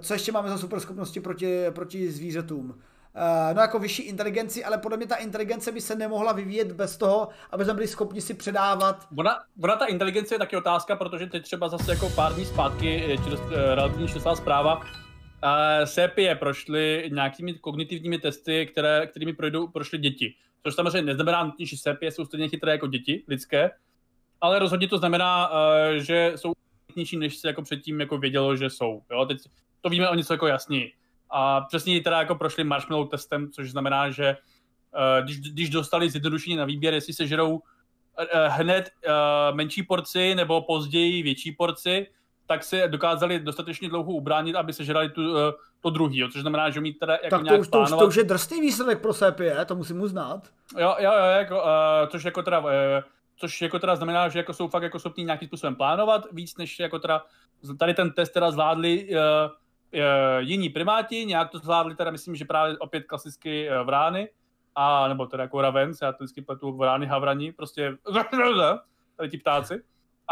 [0.00, 2.74] Co ještě máme za superschopnosti proti, proti zvířatům?
[3.14, 6.96] Eh, no jako vyšší inteligenci, ale podle mě ta inteligence by se nemohla vyvíjet bez
[6.96, 9.06] toho, aby jsme byli schopni si předávat.
[9.16, 12.86] Ona, ona ta inteligence je taky otázka, protože teď třeba zase jako pár dní zpátky,
[12.86, 14.80] je či dost, eh, relativně čerstvá zpráva,
[15.42, 20.34] uh, sepie prošly nějakými kognitivními testy, které, kterými projdou, prošly děti.
[20.62, 23.70] Což samozřejmě neznamená že sepie jsou stejně chytré jako děti lidské,
[24.40, 25.56] ale rozhodně to znamená, uh,
[25.96, 26.52] že jsou
[26.86, 29.02] chytnější, než se jako předtím jako vědělo, že jsou.
[29.10, 29.26] Jo?
[29.26, 29.38] Teď
[29.80, 30.92] to víme o něco jako jasněji.
[31.30, 34.36] A přesně teda jako prošli marshmallow testem, což znamená, že
[34.94, 37.60] uh, když, když dostali zjednodušení na výběr, jestli se žerou
[38.18, 38.90] eh, hned
[39.52, 42.06] menší porci nebo později větší porci,
[42.50, 45.38] tak se dokázali dostatečně dlouho ubránit, aby se žrali tu, uh,
[45.80, 47.90] to druhý, jo, což znamená, že mít teda jako Tak to nějak už, to, už,
[47.90, 50.48] to už je drsný výsledek pro sepie, to musím uznat.
[50.78, 52.68] Jo, jo, jo, jako, uh, což jako teda, uh,
[53.36, 56.78] což jako teda znamená, že jako jsou fakt jako schopní nějakým způsobem plánovat víc, než
[56.78, 57.22] jako teda,
[57.78, 59.16] tady ten test teda zvládli uh,
[59.94, 60.00] uh,
[60.38, 64.28] jiní primáti, nějak to zvládli teda, myslím, že právě opět klasicky uh, vrány,
[64.74, 67.96] a, nebo teda jako ravens, já to vždycky pletu vrány, havrani, prostě
[69.16, 69.82] tady ti ptáci.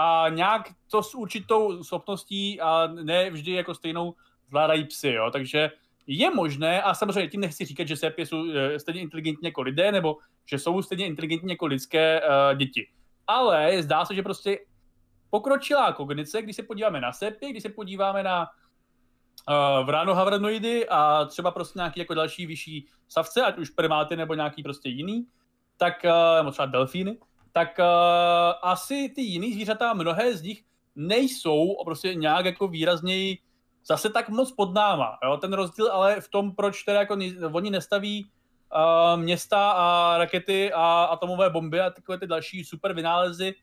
[0.01, 4.15] A nějak to s určitou schopností a ne vždy jako stejnou
[4.49, 5.71] zvládají psy, jo, takže
[6.07, 9.93] je možné, a samozřejmě tím nechci říkat, že sepie jsou eh, stejně inteligentní jako lidé,
[9.93, 10.17] nebo
[10.47, 12.89] že jsou stejně inteligentní jako lidské uh, děti.
[13.27, 14.59] Ale zdá se, že prostě
[15.31, 18.47] pokročilá kognice, když se podíváme na sepy, když se podíváme na
[19.49, 24.63] uh, vránohavranoidy a třeba prostě nějaký jako další vyšší savce, ať už primáty nebo nějaký
[24.63, 25.27] prostě jiný,
[25.77, 25.95] tak,
[26.45, 27.19] uh, třeba delfíny,
[27.53, 27.85] tak uh,
[28.63, 30.65] asi ty jiný zvířata, mnohé z nich
[30.97, 33.39] nejsou prostě nějak jako výrazněji
[33.85, 35.19] zase tak moc pod náma.
[35.25, 35.37] Jo?
[35.37, 40.73] Ten rozdíl ale v tom, proč teda jako ni- oni nestaví uh, města a rakety
[40.73, 43.55] a atomové bomby a takové ty další super vynálezy,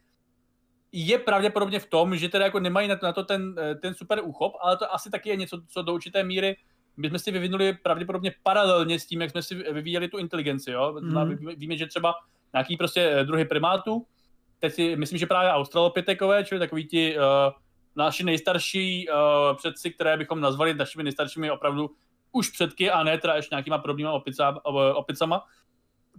[0.91, 3.94] je pravděpodobně v tom, že teda jako nemají na to, na to ten, eh, ten
[3.94, 6.57] super úchop, ale to asi taky je něco, co do určité míry
[6.98, 10.72] my jsme si vyvinuli pravděpodobně paralelně s tím, jak jsme si vyvíjeli tu inteligenci.
[10.72, 10.95] Jo?
[10.99, 11.38] Mm.
[11.57, 12.14] Víme, že třeba
[12.53, 14.05] nějaký prostě eh, druhy primátů,
[14.59, 17.23] teď si myslím, že právě australopitekové, čili takový ti uh,
[17.95, 21.89] naši nejstarší uh, předci, které bychom nazvali našimi nejstaršími opravdu
[22.31, 24.65] už předky a ne teda ještě nějakýma podobnýma opica,
[24.95, 25.45] opicama,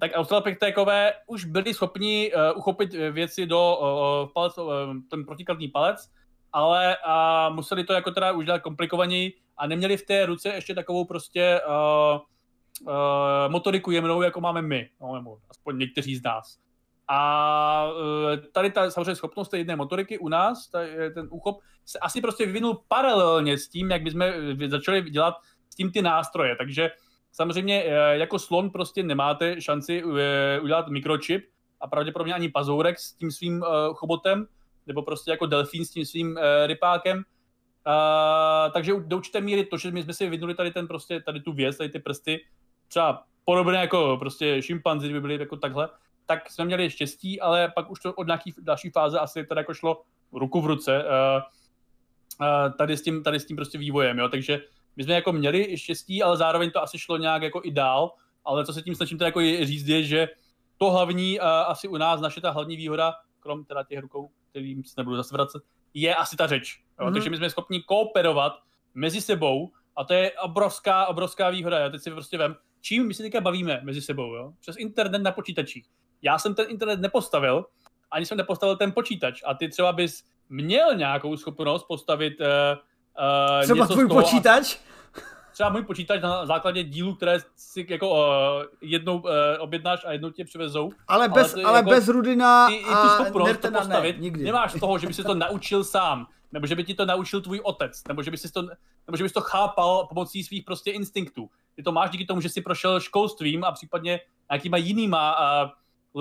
[0.00, 4.72] tak australopitekové už byli schopni uh, uchopit věci do uh, palec, uh,
[5.10, 6.10] ten protikladný palec,
[6.52, 10.74] ale uh, museli to jako teda už dělat komplikovaněji a neměli v té ruce ještě
[10.74, 12.20] takovou prostě uh,
[12.80, 12.88] uh,
[13.48, 16.58] motoriku jemnou, jako máme my, no, nebo aspoň někteří z nás.
[17.08, 20.78] A uh, tady ta samozřejmě schopnost té jedné motoriky u nás, ta,
[21.14, 24.22] ten úchop, se asi prostě vyvinul paralelně s tím, jak bychom
[24.66, 25.34] začali dělat
[25.70, 26.56] s tím ty nástroje.
[26.56, 26.90] Takže
[27.32, 31.44] samozřejmě eh, jako slon prostě nemáte šanci eh, udělat mikročip
[31.80, 34.46] a pravděpodobně ani pazourek s tím svým uh, chobotem,
[34.86, 37.18] nebo prostě jako delfín s tím svým uh, rypákem.
[37.18, 41.40] Uh, takže do určité míry to, že my jsme si vyvinuli tady ten prostě, tady
[41.40, 42.40] tu věc, tady ty prsty,
[42.88, 45.88] třeba podobně jako prostě šimpanzi, by byly jako takhle,
[46.26, 49.74] tak jsme měli štěstí, ale pak už to od nějaký další fáze asi teda jako
[49.74, 50.02] šlo
[50.32, 51.42] ruku v ruce uh,
[52.40, 54.60] uh, tady, s tím, tady s tím prostě vývojem, jo, takže
[54.96, 58.12] my jsme jako měli štěstí, ale zároveň to asi šlo nějak jako i dál,
[58.44, 60.28] ale co se tím snažím teda jako říct je, že
[60.78, 64.84] to hlavní, uh, asi u nás, naše ta hlavní výhoda, krom teda těch rukou, kterým
[64.84, 65.62] se nebudu zase vracet,
[65.94, 66.80] je asi ta řeč.
[67.00, 67.04] Jo?
[67.04, 67.14] Mhm.
[67.14, 68.52] Takže my jsme schopni kooperovat
[68.94, 71.78] mezi sebou a to je obrovská, obrovská výhoda.
[71.78, 74.52] Já teď si prostě vem, čím my se teďka bavíme mezi sebou, jo?
[74.60, 75.86] přes internet na počítačích.
[76.22, 77.64] Já jsem ten internet nepostavil,
[78.10, 83.62] ani jsem nepostavil ten počítač a ty třeba bys měl nějakou schopnost postavit uh, uh,
[83.62, 84.78] Třeba něco tvůj z toho a- počítač?
[85.56, 88.18] Třeba můj počítač na základě dílů, které si jako uh,
[88.80, 90.92] jednou uh, objednáš a jednou tě přivezou.
[91.08, 94.22] Ale bez, je ale jako- bez Rudina I, i tu a schopnost to postavit ne,
[94.22, 94.44] nikdy.
[94.44, 97.60] nemáš toho, že by si to naučil sám, nebo že by ti to naučil tvůj
[97.64, 98.62] otec, nebo že by si to,
[99.06, 101.50] nebo že bys to chápal pomocí svých prostě instinktů.
[101.76, 104.20] Ty to máš díky tomu, že jsi prošel školstvím a případně
[104.50, 105.70] nějakýma jinýma uh,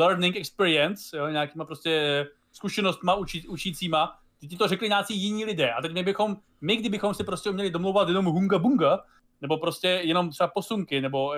[0.01, 5.71] learning experience, jo, nějakýma prostě zkušenostma učí, učícíma, ty ti to řekli nějací jiní lidé.
[5.71, 8.99] A teď my bychom, my kdybychom si prostě uměli domlouvat jenom hunga bunga,
[9.41, 11.35] nebo prostě jenom třeba posunky, nebo uh,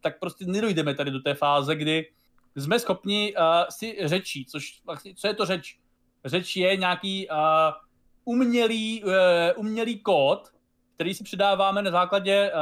[0.00, 2.10] tak prostě nedojdeme tady do té fáze, kdy
[2.56, 5.78] jsme schopni uh, si řečí, což vlastně, co je to řeč?
[6.24, 7.36] Řeč je nějaký uh,
[8.24, 9.12] umělý, uh,
[9.56, 10.48] umělý kód,
[10.94, 12.60] který si předáváme na základě uh,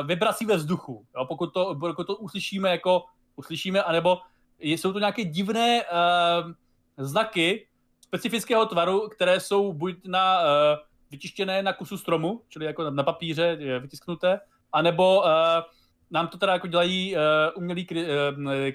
[0.00, 1.06] uh, vibrací ve vzduchu.
[1.16, 1.24] Jo?
[1.26, 3.04] Pokud, to, pokud to uslyšíme jako
[3.36, 4.18] uslyšíme, anebo
[4.58, 6.52] jsou to nějaké divné uh,
[6.96, 7.68] znaky
[8.00, 10.46] specifického tvaru, které jsou buď na uh,
[11.10, 14.40] vytištěné na kusu stromu, čili jako na, papíře vytisknuté,
[14.72, 15.26] anebo uh,
[16.10, 17.20] nám to teda jako dělají uh,
[17.62, 18.10] umělý kry, uh,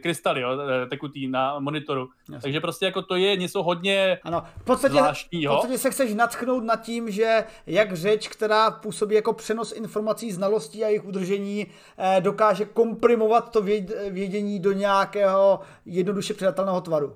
[0.01, 0.49] krystaly, jo,
[0.83, 2.07] eh, tekutý na monitoru.
[2.19, 2.41] Jasně.
[2.41, 5.53] Takže prostě jako to je něco hodně Ano, v podstatě, v zvláštního.
[5.55, 10.83] podstatě se chceš natchnout nad tím, že jak řeč, která působí jako přenos informací, znalostí
[10.83, 17.15] a jejich udržení, eh, dokáže komprimovat to věd- vědění do nějakého jednoduše předatelného tvaru.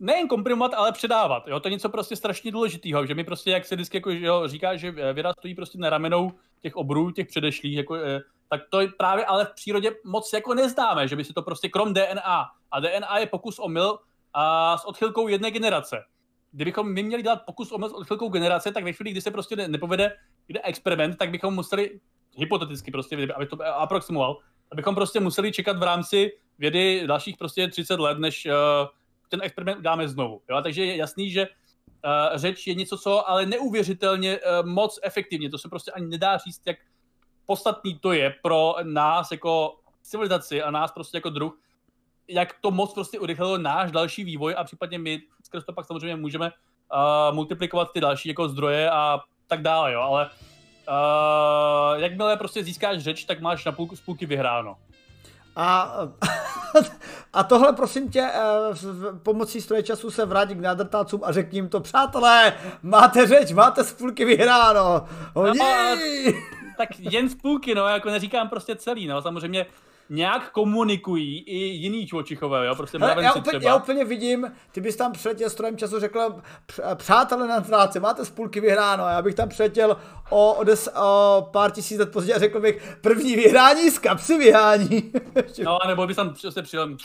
[0.00, 1.48] Nejen komprimovat, ale předávat.
[1.48, 1.60] Jo?
[1.60, 4.76] To je něco prostě strašně důležitého, že mi prostě, jak se vždycky jako, jo, říká,
[4.76, 8.88] že věda stojí prostě na ramenou těch obrů, těch předešlých, jako, eh, tak to je
[8.98, 12.46] právě ale v přírodě moc jako neznáme, že by si to prostě krom DNA.
[12.70, 13.98] A DNA je pokus o mil
[14.34, 16.04] a s odchylkou jedné generace.
[16.52, 19.56] Kdybychom my měli dělat pokus o s odchylkou generace, tak ve chvíli, kdy se prostě
[19.56, 20.16] ne- nepovede
[20.48, 22.00] jde experiment, tak bychom museli,
[22.36, 24.38] hypoteticky prostě, aby to aproximoval,
[24.72, 28.52] abychom prostě museli čekat v rámci vědy dalších prostě 30 let, než uh,
[29.30, 30.42] ten experiment uděláme znovu.
[30.50, 30.62] Jo?
[30.62, 35.58] Takže je jasný, že uh, řeč je něco, co ale neuvěřitelně uh, moc efektivně, to
[35.58, 36.76] se prostě ani nedá říct, jak
[37.46, 41.58] podstatný to je pro nás jako civilizaci a nás prostě jako druh,
[42.28, 46.16] jak to moc prostě urychlilo náš další vývoj a případně my skrz to pak samozřejmě
[46.16, 52.64] můžeme uh, multiplikovat ty další jako zdroje a tak dále, jo, ale uh, jakmile prostě
[52.64, 54.76] získáš řeč, tak máš na půlku z půlky vyhráno.
[55.56, 55.94] A,
[57.32, 58.38] a tohle prosím tě, eh,
[59.22, 62.52] pomocí stroje času se vrátí k neandertácům a řekni jim to, přátelé,
[62.82, 65.08] máte řeč, máte z půlky vyhráno.
[65.34, 65.58] Oni!
[65.58, 65.96] No,
[66.78, 69.66] Tak jen z půlky, no, jako neříkám prostě celý, no, samozřejmě
[70.10, 73.70] nějak komunikují i jiný živočichové, jo, prostě Hele, já, úplně, třeba.
[73.70, 76.34] já úplně vidím, ty bys tam přiletěl strojem času, řekl,
[76.66, 79.04] "Př- přátelé na práci, máte z půlky vyhráno.
[79.04, 79.96] A já bych tam přiletěl
[80.30, 84.38] o, o, des, o pár tisíc let později a řekl bych, první vyhrání z kapsy
[84.38, 85.12] vyhání.
[85.64, 86.96] No, nebo by tam se přijel,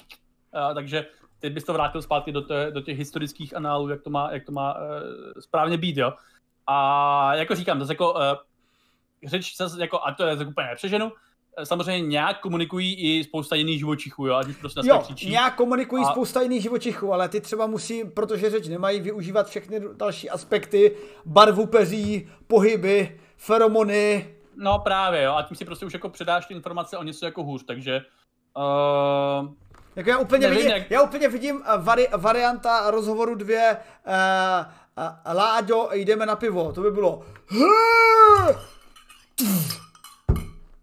[0.54, 1.06] a, takže
[1.40, 4.46] teď bys to vrátil zpátky do, té, do těch historických análů, jak to má, jak
[4.46, 4.82] to má uh,
[5.40, 6.14] správně být, jo.
[6.68, 8.20] A jako říkám, zase jako uh,
[9.26, 11.12] řeč, zase jako, a to je úplně nepřeženu,
[11.64, 15.30] samozřejmě nějak komunikují i spousta jiných živočichů, jo, ať už prostě Jo, křičí.
[15.30, 19.82] nějak komunikují A- spousta jiných živočichů, ale ty třeba musí, protože řeč nemají, využívat všechny
[19.96, 20.96] další aspekty,
[21.26, 24.36] barvu peří, pohyby, feromony.
[24.56, 27.44] No právě, jo, a tím si prostě už jako předáš ty informace o něco jako
[27.44, 28.02] hůř, takže
[28.58, 29.48] uh,
[29.96, 33.78] Jako já úplně Nevím, vidím, jak- já úplně vidím eh, vari, varianta rozhovoru dvě,
[34.08, 34.14] uh,
[35.28, 37.26] uh, Láďo, jdeme na pivo, to by bylo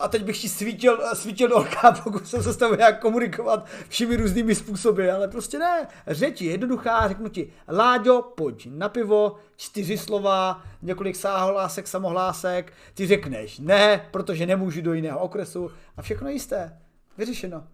[0.02, 3.66] a teď bych ti svítil, svítil do oka, pokud jsem se s tebou nějak komunikovat
[3.88, 5.88] všemi různými způsoby, ale prostě ne.
[6.06, 13.06] Řeč je jednoduchá, řeknu ti, Láďo, pojď na pivo, čtyři slova, několik sáhlásek, samohlásek, ty
[13.06, 16.78] řekneš ne, protože nemůžu do jiného okresu a všechno jisté.
[17.18, 17.64] Vyřešeno.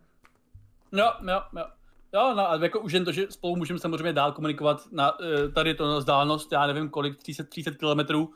[0.92, 1.64] Jo, jo, jo.
[2.14, 5.48] Jo, no a jako už jen to, že spolu můžeme samozřejmě dál komunikovat na eh,
[5.48, 8.30] tady to na vzdálenost, já nevím kolik, 300, 300 kilometrů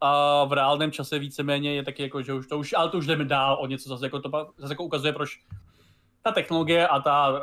[0.00, 3.06] a v reálném čase víceméně je taky jako, že už to už, ale to už
[3.06, 5.38] jdeme dál o něco, zase jako to zase jako ukazuje, proč
[6.22, 7.38] ta technologie a ta uh,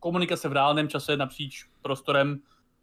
[0.00, 2.38] komunikace v reálném čase napříč prostorem,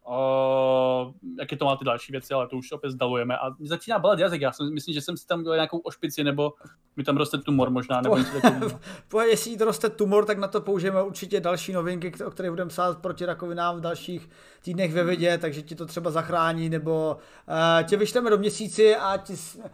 [0.09, 3.99] uh, jaké to má ty další věci, ale to už opět zdalujeme a mě začíná
[3.99, 6.53] bolet jazyk, já jsem, myslím, že jsem si tam dělal nějakou ošpici, nebo
[6.95, 8.79] mi tam roste tumor možná, nebo něco takového.
[9.07, 12.69] Po, jestli to roste tumor, tak na to použijeme určitě další novinky, o kterých budeme
[12.69, 14.29] psát proti rakovinám v dalších
[14.61, 17.17] týdnech ve vědě, takže ti to třeba zachrání, nebo
[17.47, 19.67] uh, tě vyšleme do měsíci a ti uh,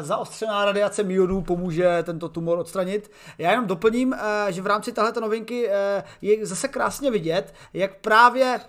[0.00, 3.10] zaostřená radiace myonů pomůže tento tumor odstranit.
[3.38, 5.72] Já jenom doplním, uh, že v rámci této novinky uh,
[6.22, 8.60] je zase krásně vidět, jak právě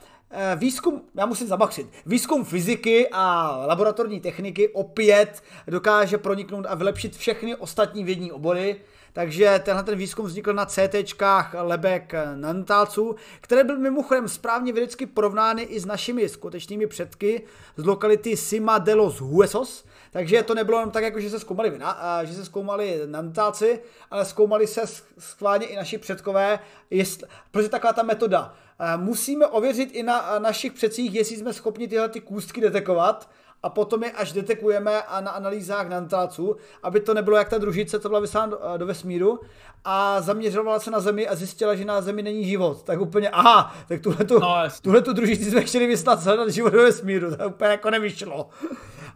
[0.56, 7.56] výzkum, já musím zabakřit, výzkum fyziky a laboratorní techniky opět dokáže proniknout a vylepšit všechny
[7.56, 8.82] ostatní vědní obory,
[9.14, 15.62] takže tenhle ten výzkum vznikl na CTčkách Lebek Nantálců, které byly mimochodem správně vědecky porovnány
[15.62, 17.42] i s našimi skutečnými předky
[17.78, 21.70] z lokality Sima de los Huesos, takže to nebylo jenom tak, jako že se zkoumali,
[21.70, 23.80] vina, že se zkoumali Nantálci,
[24.12, 24.82] ale zkoumali se
[25.18, 26.60] schválně i naši předkové,
[26.90, 28.54] jest, protože taková ta metoda.
[28.98, 33.30] Musíme ověřit i na našich předcích, jestli jsme schopni tyhle ty kůstky detekovat,
[33.64, 38.00] a potom je až detekujeme a na analýzách nantáců, aby to nebylo jak ta družice,
[38.00, 39.40] co byla vyslána do, do vesmíru
[39.86, 42.84] a zaměřovala se na Zemi a zjistila, že na Zemi není život.
[42.84, 46.74] Tak úplně, aha, tak tuhle tu, no, tuhle tu družici jsme chtěli vyslat hledat život
[46.74, 48.50] do vesmíru, to úplně jako nevyšlo.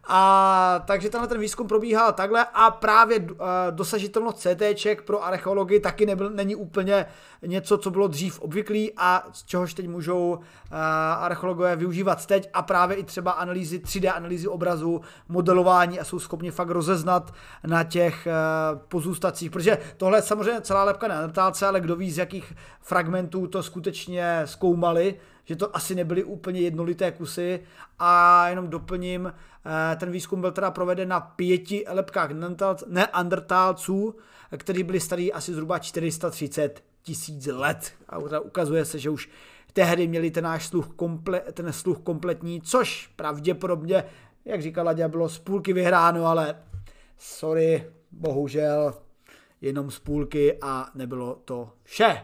[0.07, 3.27] A takže tenhle ten výzkum probíhal takhle a právě uh,
[3.71, 4.61] dosažitelnost CT
[5.05, 7.05] pro archeologii taky nebyl, není úplně
[7.41, 10.77] něco, co bylo dřív obvyklý a z čehož teď můžou uh,
[11.19, 16.51] archeologové využívat teď a právě i třeba analýzy 3D analýzy obrazu, modelování a jsou schopni
[16.51, 17.33] fakt rozeznat
[17.67, 21.31] na těch uh, pozůstacích, protože tohle je samozřejmě celá lepka na
[21.67, 25.15] ale kdo ví z jakých fragmentů to skutečně zkoumali,
[25.45, 27.59] že to asi nebyly úplně jednolité kusy
[27.99, 32.29] a jenom doplním, eh, ten výzkum byl teda proveden na pěti lepkách
[32.87, 34.15] neandertálců,
[34.57, 37.93] kteří byli starý asi zhruba 430 tisíc let.
[38.09, 39.29] A ukazuje se, že už
[39.73, 44.03] tehdy měli ten náš sluch, komple, ten sluch kompletní, což pravděpodobně,
[44.45, 46.55] jak říkala Ladě, bylo z půlky vyhráno, ale
[47.17, 48.93] sorry, bohužel
[49.61, 52.21] jenom z půlky a nebylo to vše.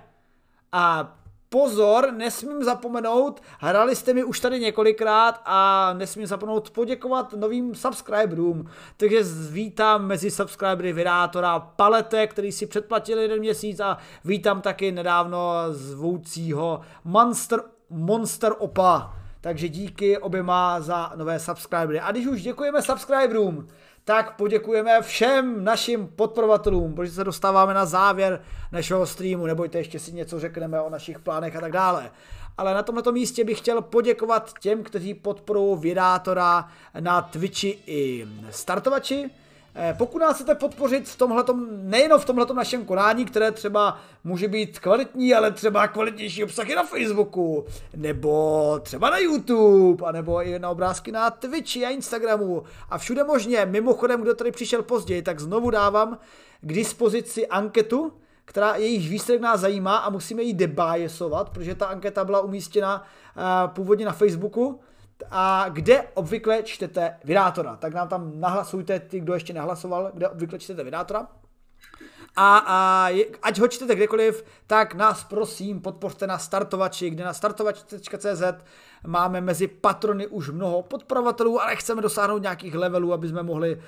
[0.71, 1.17] A
[1.53, 8.69] pozor, nesmím zapomenout, hrali jste mi už tady několikrát a nesmím zapomenout poděkovat novým subscriberům.
[8.97, 15.53] Takže vítám mezi subscribery Virátora Palete, který si předplatil jeden měsíc a vítám taky nedávno
[15.69, 17.59] zvoucího Monster,
[17.89, 19.13] Monster Opa.
[19.41, 21.99] Takže díky oběma za nové subscribery.
[21.99, 23.67] A když už děkujeme subscriberům,
[24.05, 28.41] tak poděkujeme všem našim podporovatelům, protože se dostáváme na závěr
[28.71, 32.11] našeho streamu, nebojte, ještě si něco řekneme o našich plánech a tak dále.
[32.57, 36.67] Ale na tomto místě bych chtěl poděkovat těm, kteří podporují Vědátora
[36.99, 39.29] na Twitchi i startovači.
[39.75, 44.47] Eh, pokud nás chcete podpořit v tomhletom, nejenom v tomhletom našem konání, které třeba může
[44.47, 47.65] být kvalitní, ale třeba kvalitnější obsahy na Facebooku,
[47.95, 53.65] nebo třeba na YouTube, anebo i na obrázky na Twitchi a Instagramu a všude možně.
[53.65, 56.17] Mimochodem, kdo tady přišel později, tak znovu dávám
[56.61, 58.13] k dispozici anketu,
[58.45, 63.73] která jejich výsledek nás zajímá a musíme ji debiasovat, protože ta anketa byla umístěna uh,
[63.73, 64.79] původně na Facebooku
[65.31, 67.75] a kde obvykle čtete vydátora.
[67.75, 71.27] Tak nám tam nahlasujte ty, kdo ještě nehlasoval, kde obvykle čtete vydátora.
[72.35, 73.09] A, a
[73.41, 78.43] ať ho čtete kdekoliv, tak nás prosím podpořte na startovači, kde na startovač.cz
[79.07, 83.81] máme mezi patrony už mnoho podporovatelů, ale chceme dosáhnout nějakých levelů, aby jsme mohli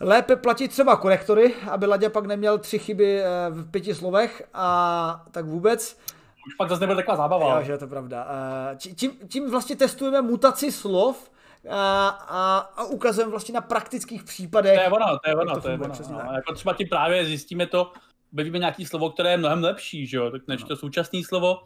[0.00, 5.24] lépe platit třeba korektory, aby Ladě pak neměl tři chyby eh, v pěti slovech a
[5.30, 5.98] tak vůbec
[6.46, 7.56] už pak zase nebude taková zábava.
[7.56, 8.26] Jo, že je to pravda.
[8.72, 11.30] Eh, tím, tím vlastně testujeme mutaci slov,
[11.70, 14.74] a, a, a ukazujeme vlastně na praktických případech.
[14.74, 15.94] To je ono, to je ono, to, to je ono.
[16.10, 16.32] No.
[16.32, 17.92] Jako třeba tím právě zjistíme to,
[18.32, 20.68] objevíme nějaký slovo, které je mnohem lepší, že jo, tak než no.
[20.68, 21.62] to současné slovo.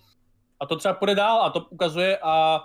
[0.61, 2.65] A to třeba půjde dál a to ukazuje a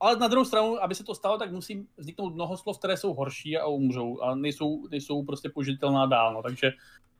[0.00, 3.14] ale na druhou stranu, aby se to stalo, tak musí vzniknout mnoho slov, které jsou
[3.14, 6.34] horší a umřou a nejsou, nejsou prostě použitelná dál.
[6.34, 6.42] No.
[6.42, 6.72] Takže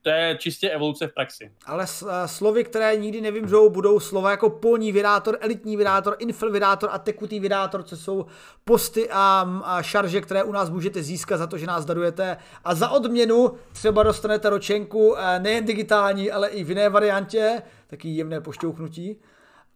[0.07, 1.51] to je čistě evoluce v praxi.
[1.65, 6.89] Ale eh, slovy, které nikdy nevymřou, budou slova jako polní vidátor, elitní vidátor, infil vidátor
[6.93, 8.25] a tekutý vidátor, co jsou
[8.65, 12.37] posty a, a šarže, které u nás můžete získat za to, že nás darujete.
[12.63, 18.09] A za odměnu třeba dostanete ročenku eh, nejen digitální, ale i v jiné variantě, taky
[18.09, 19.19] jemné pošťouchnutí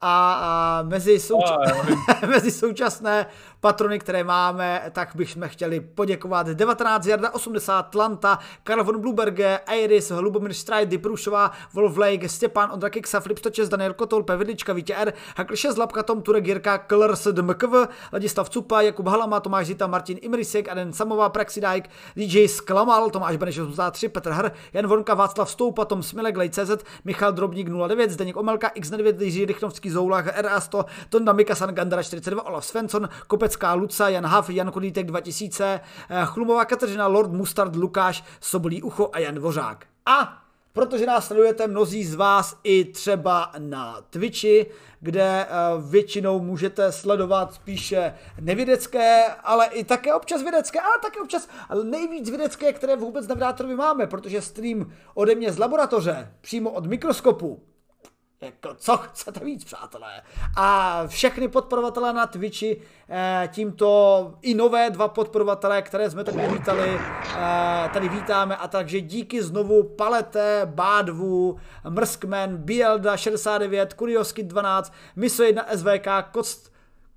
[0.01, 1.57] a, a mezi, souč-
[2.21, 3.25] oh, mezi současné
[3.61, 10.11] patrony, které máme, tak bychom chtěli poděkovat 19 Jarda 80 Tlanta, Karl von Bluberge, Iris,
[10.19, 15.13] Lubomír Strajdy, Průšová, Wolf Lake, Stepan, Ondra Kiksa, Flip 106, Daniel Kotol, Pevidlička, Vítě R,
[15.37, 17.73] Hakl 6 Lapka, Tom Turek, Jirka, Klr, SDMKV,
[18.13, 23.59] Ladislav Cupa, Jakub Halama, Tomáš Zita, Martin Imrisek, Aden Samová, Praxidajk, DJ Sklamal, Tomáš Beneš
[23.59, 26.71] 83, Petr Hr, Jan Vonka, Václav Stoupa, Tom Smilek, CZ,
[27.05, 32.65] Michal Drobník 09, Zdeněk Omelka, X9, Jiří Rychnovský, Zoulach, RA100, Tonda Mikasan, Gandara 42, Olaf
[32.65, 33.09] Svensson,
[33.51, 39.09] Kopecká Luca, Jan Hav, Jan Kodítek 2000, eh, Chlumová Kateřina, Lord Mustard, Lukáš, Sobolí Ucho
[39.13, 39.85] a Jan Vořák.
[40.05, 40.37] A
[40.73, 44.65] protože nás sledujete mnozí z vás i třeba na Twitchi,
[44.99, 45.47] kde eh,
[45.89, 51.47] většinou můžete sledovat spíše nevědecké, ale i také občas vědecké, ale také občas
[51.83, 56.85] nejvíc vědecké, které vůbec na Vydátorovi máme, protože stream ode mě z laboratoře, přímo od
[56.85, 57.63] mikroskopu,
[58.41, 60.21] Jako, co chcete víc, přátelé?
[60.57, 66.99] A všechny podporovatele na Twitchi, eh, tímto i nové dva podporovatele, které jsme tady vítali,
[67.35, 71.59] eh, tady vítáme a takže díky znovu Palete, Bádvu,
[71.89, 76.70] Mrskmen, Bielda 69, Kuriosky 12, Miso 1 SVK, Kost,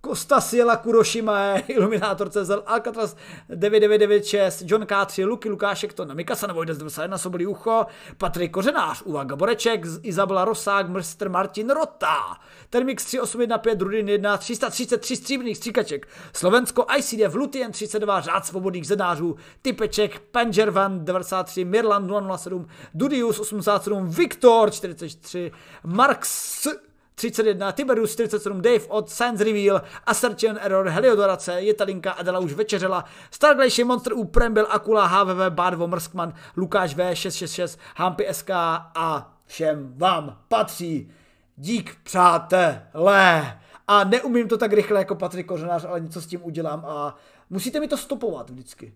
[0.05, 3.17] Costa Siela Kuroshima, Illuminator CZ, Alcatraz
[3.49, 7.87] 9996, John K3, Luky Lukášek, to na Mikasa nebo 91, Sobolí ucho,
[8.19, 11.29] Patrik Kořenář, Uvaga Boreček, Izabela Rosák, Mr.
[11.29, 12.37] Martin Rota,
[12.71, 20.21] Termix 3815, Rudin 1, 333 stříbrných stříkaček, Slovensko ICDF, Lutien 32, Řád svobodných zedářů, Typeček,
[20.21, 25.53] Pangervan 93, Mirland 007, Dudius 87, Viktor 43,
[25.85, 26.67] Marx
[27.15, 33.89] 31, Tiberius 47, Dave od Science Reveal, Assertion Error, Heliodorace, Jetalinka, Adela už večeřela, Starglation
[33.89, 40.39] Monster U, Prembil, Akula, HVV, Bádvo, Mrskman, Lukáš V, 666, Hampy SK a všem vám
[40.49, 41.13] patří.
[41.57, 43.61] Dík, přátelé.
[43.89, 47.17] A neumím to tak rychle jako Patrik Kořenář, ale něco s tím udělám a
[47.51, 48.95] musíte mi to stopovat vždycky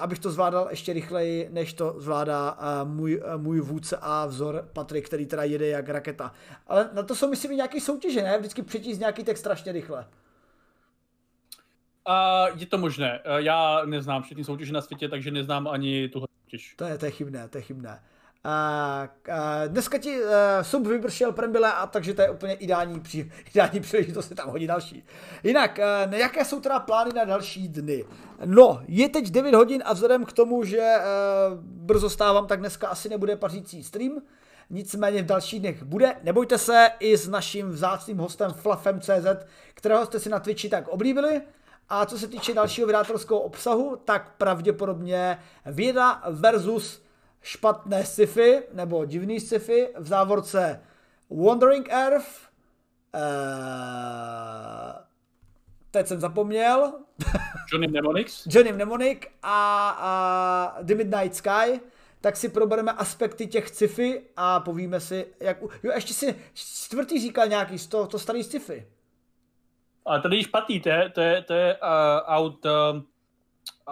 [0.00, 5.26] abych to zvládal ještě rychleji, než to zvládá můj, můj vůdce a vzor Patrik, který
[5.26, 6.32] teda jede jak raketa.
[6.66, 8.38] Ale na to jsou myslím nějaké soutěže, ne?
[8.38, 10.06] Vždycky přečíst nějaký text strašně rychle.
[12.08, 13.20] Uh, je to možné.
[13.20, 16.74] Uh, já neznám všechny soutěže na světě, takže neznám ani tuhle soutěž.
[16.76, 18.02] To je, to je chybné, to je chybné.
[18.44, 20.28] A, a dneska ti uh,
[20.62, 24.66] sub vypršel Prembile, a takže to je úplně ideální, při, ideální příležitost si tam hodit
[24.66, 25.04] další.
[25.42, 28.04] Jinak, uh, jaké jsou teda plány na další dny?
[28.44, 32.88] No, je teď 9 hodin a vzhledem k tomu, že uh, brzo stávám, tak dneska
[32.88, 34.22] asi nebude pařící stream.
[34.70, 36.16] Nicméně v dalších dnech bude.
[36.22, 39.44] Nebojte se i s naším vzácným hostem Fluffem.cz,
[39.74, 41.42] kterého jste si na Twitchi tak oblíbili.
[41.88, 47.02] A co se týče dalšího vydátorského obsahu, tak pravděpodobně věda versus
[47.42, 50.80] špatné sci-fi, nebo divný sci-fi, v závorce
[51.30, 52.50] Wandering Earth,
[53.14, 53.20] uh,
[55.90, 56.92] teď jsem zapomněl.
[57.72, 58.46] Johnny Mnemonics.
[58.50, 61.80] Johnny Mnemonic a, a The Midnight Sky,
[62.20, 65.62] tak si probereme aspekty těch sci-fi a povíme si, jak...
[65.82, 68.86] Jo, ještě si čtvrtý říkal nějaký, to, to starý sci-fi.
[70.06, 72.64] A to není špatný, to je, to je, to je uh, out...
[72.64, 73.00] Uh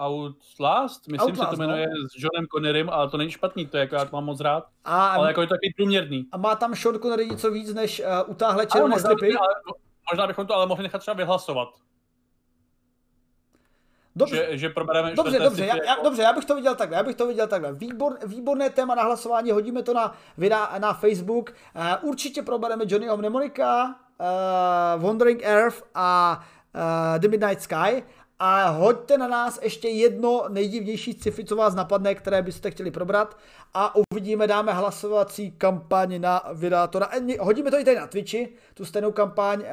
[0.01, 2.09] Outlast, myslím, Outlast, že to jmenuje no.
[2.09, 4.65] s Johnem Connerym, ale to není špatný, to je jako já to mám moc rád.
[4.85, 6.27] A, ale jako je to takový průměrný.
[6.32, 9.35] A má tam Sean Connery něco víc než uh, utáhle červené slipy?
[9.36, 9.49] Ale,
[10.12, 11.69] možná bychom to ale mohli nechat třeba vyhlasovat.
[14.16, 16.05] Dobře, že, že probereme dobře, dobře, já, jako...
[16.05, 17.73] dobře, já bych to viděl takhle, já bych to viděl takhle.
[17.73, 21.55] Výbor, výborné téma na hlasování, hodíme to na, videa, na Facebook.
[21.77, 26.40] Uh, určitě probereme Johnnyho Mnemonika, uh, Wandering Earth a
[26.74, 28.05] uh, The Midnight Sky
[28.39, 33.39] a hoďte na nás ještě jedno nejdivnější sci co vás napadne, které byste chtěli probrat
[33.74, 37.09] a uvidíme, dáme hlasovací kampaň na vydátora.
[37.40, 39.70] Hodíme to i tady na Twitchi, tu stejnou kampaň, eh,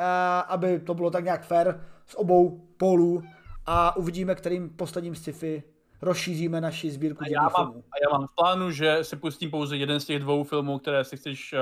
[0.48, 1.76] aby to bylo tak nějak fair
[2.06, 3.24] z obou polů
[3.66, 5.64] a uvidíme, kterým posledním sci
[6.02, 7.84] rozšíříme naši sbírku a já, mám, filmů.
[7.92, 11.04] a já mám v plánu, že si pustím pouze jeden z těch dvou filmů, které
[11.04, 11.60] si chceš uh,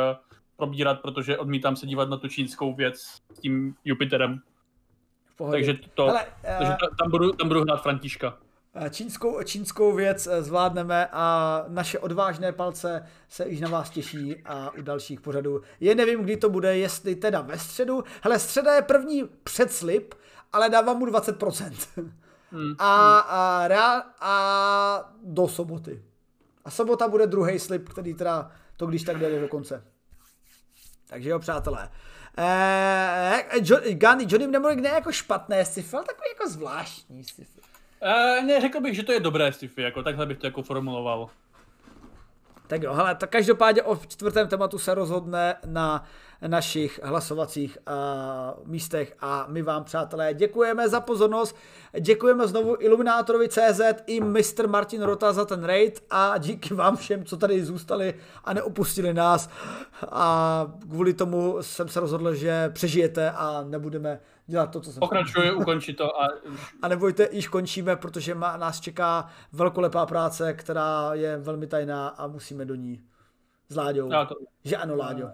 [0.58, 3.02] probírat, protože odmítám se dívat na tu čínskou věc
[3.34, 4.40] s tím Jupiterem
[5.36, 5.58] pohodě.
[5.58, 6.26] Takže, to, Hele,
[6.58, 8.38] takže uh, tam, budu, tam budu hrát Františka.
[8.76, 14.36] Eh, čínskou, čínskou věc eh, zvládneme a naše odvážné palce se již na vás těší
[14.46, 15.62] a u dalších pořadů.
[15.80, 18.04] Je nevím, kdy to bude, jestli teda ve středu.
[18.22, 20.14] Hele, středa je první předslip,
[20.54, 21.74] ale dávám mu 20%.
[22.52, 22.76] Hmm.
[22.80, 26.04] A, a, a, a do soboty.
[26.66, 29.84] A sobota bude druhý slip, který teda to když tak jde do konce.
[31.08, 31.90] Takže jo, přátelé.
[32.38, 37.62] Eh, eh Gandhi, Johnny Mnemonic ne jako špatné sci-fi, ale takový jako zvláštní sci-fi.
[38.02, 41.30] Eh, ne, řekl bych, že to je dobré sci-fi, jako takhle bych to jako formuloval.
[42.68, 46.04] Tak jo, hele, tak každopádně o čtvrtém tématu se rozhodne na
[46.48, 51.56] našich hlasovacích uh, místech a my vám, přátelé, děkujeme za pozornost,
[52.00, 54.68] děkujeme znovu Illuminátorovi CZ i Mr.
[54.68, 58.14] Martin Rota za ten raid a díky vám všem, co tady zůstali
[58.44, 59.50] a neopustili nás
[60.12, 65.54] a kvůli tomu jsem se rozhodl, že přežijete a nebudeme dělat to, co jsem Pokračuje,
[65.54, 66.28] ukončí to a...
[66.82, 72.28] A nebojte, již končíme, protože má, nás čeká velkolepá práce, která je velmi tajná a
[72.28, 73.04] musíme do ní
[73.70, 74.10] s Láďou.
[74.10, 74.36] To...
[74.64, 75.30] Že ano, Láďo.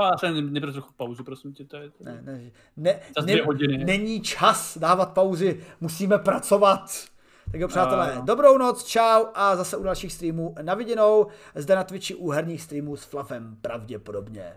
[0.00, 1.64] Já jsem nebudu trochu pauzu, prosím tě.
[1.64, 2.04] To je, to...
[2.04, 2.40] Ne, ne,
[2.76, 3.84] ne, ne, hodiny.
[3.84, 7.04] Není čas dávat pauzy, musíme pracovat.
[7.52, 8.24] Tak jo, přátelé, uh.
[8.24, 11.26] dobrou noc, čau a zase u dalších streamů na viděnou.
[11.54, 14.52] Zde na Twitchi u herních streamů s Flafem pravděpodobně.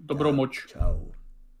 [0.00, 0.66] Dobrou moč.
[0.66, 1.21] Čau.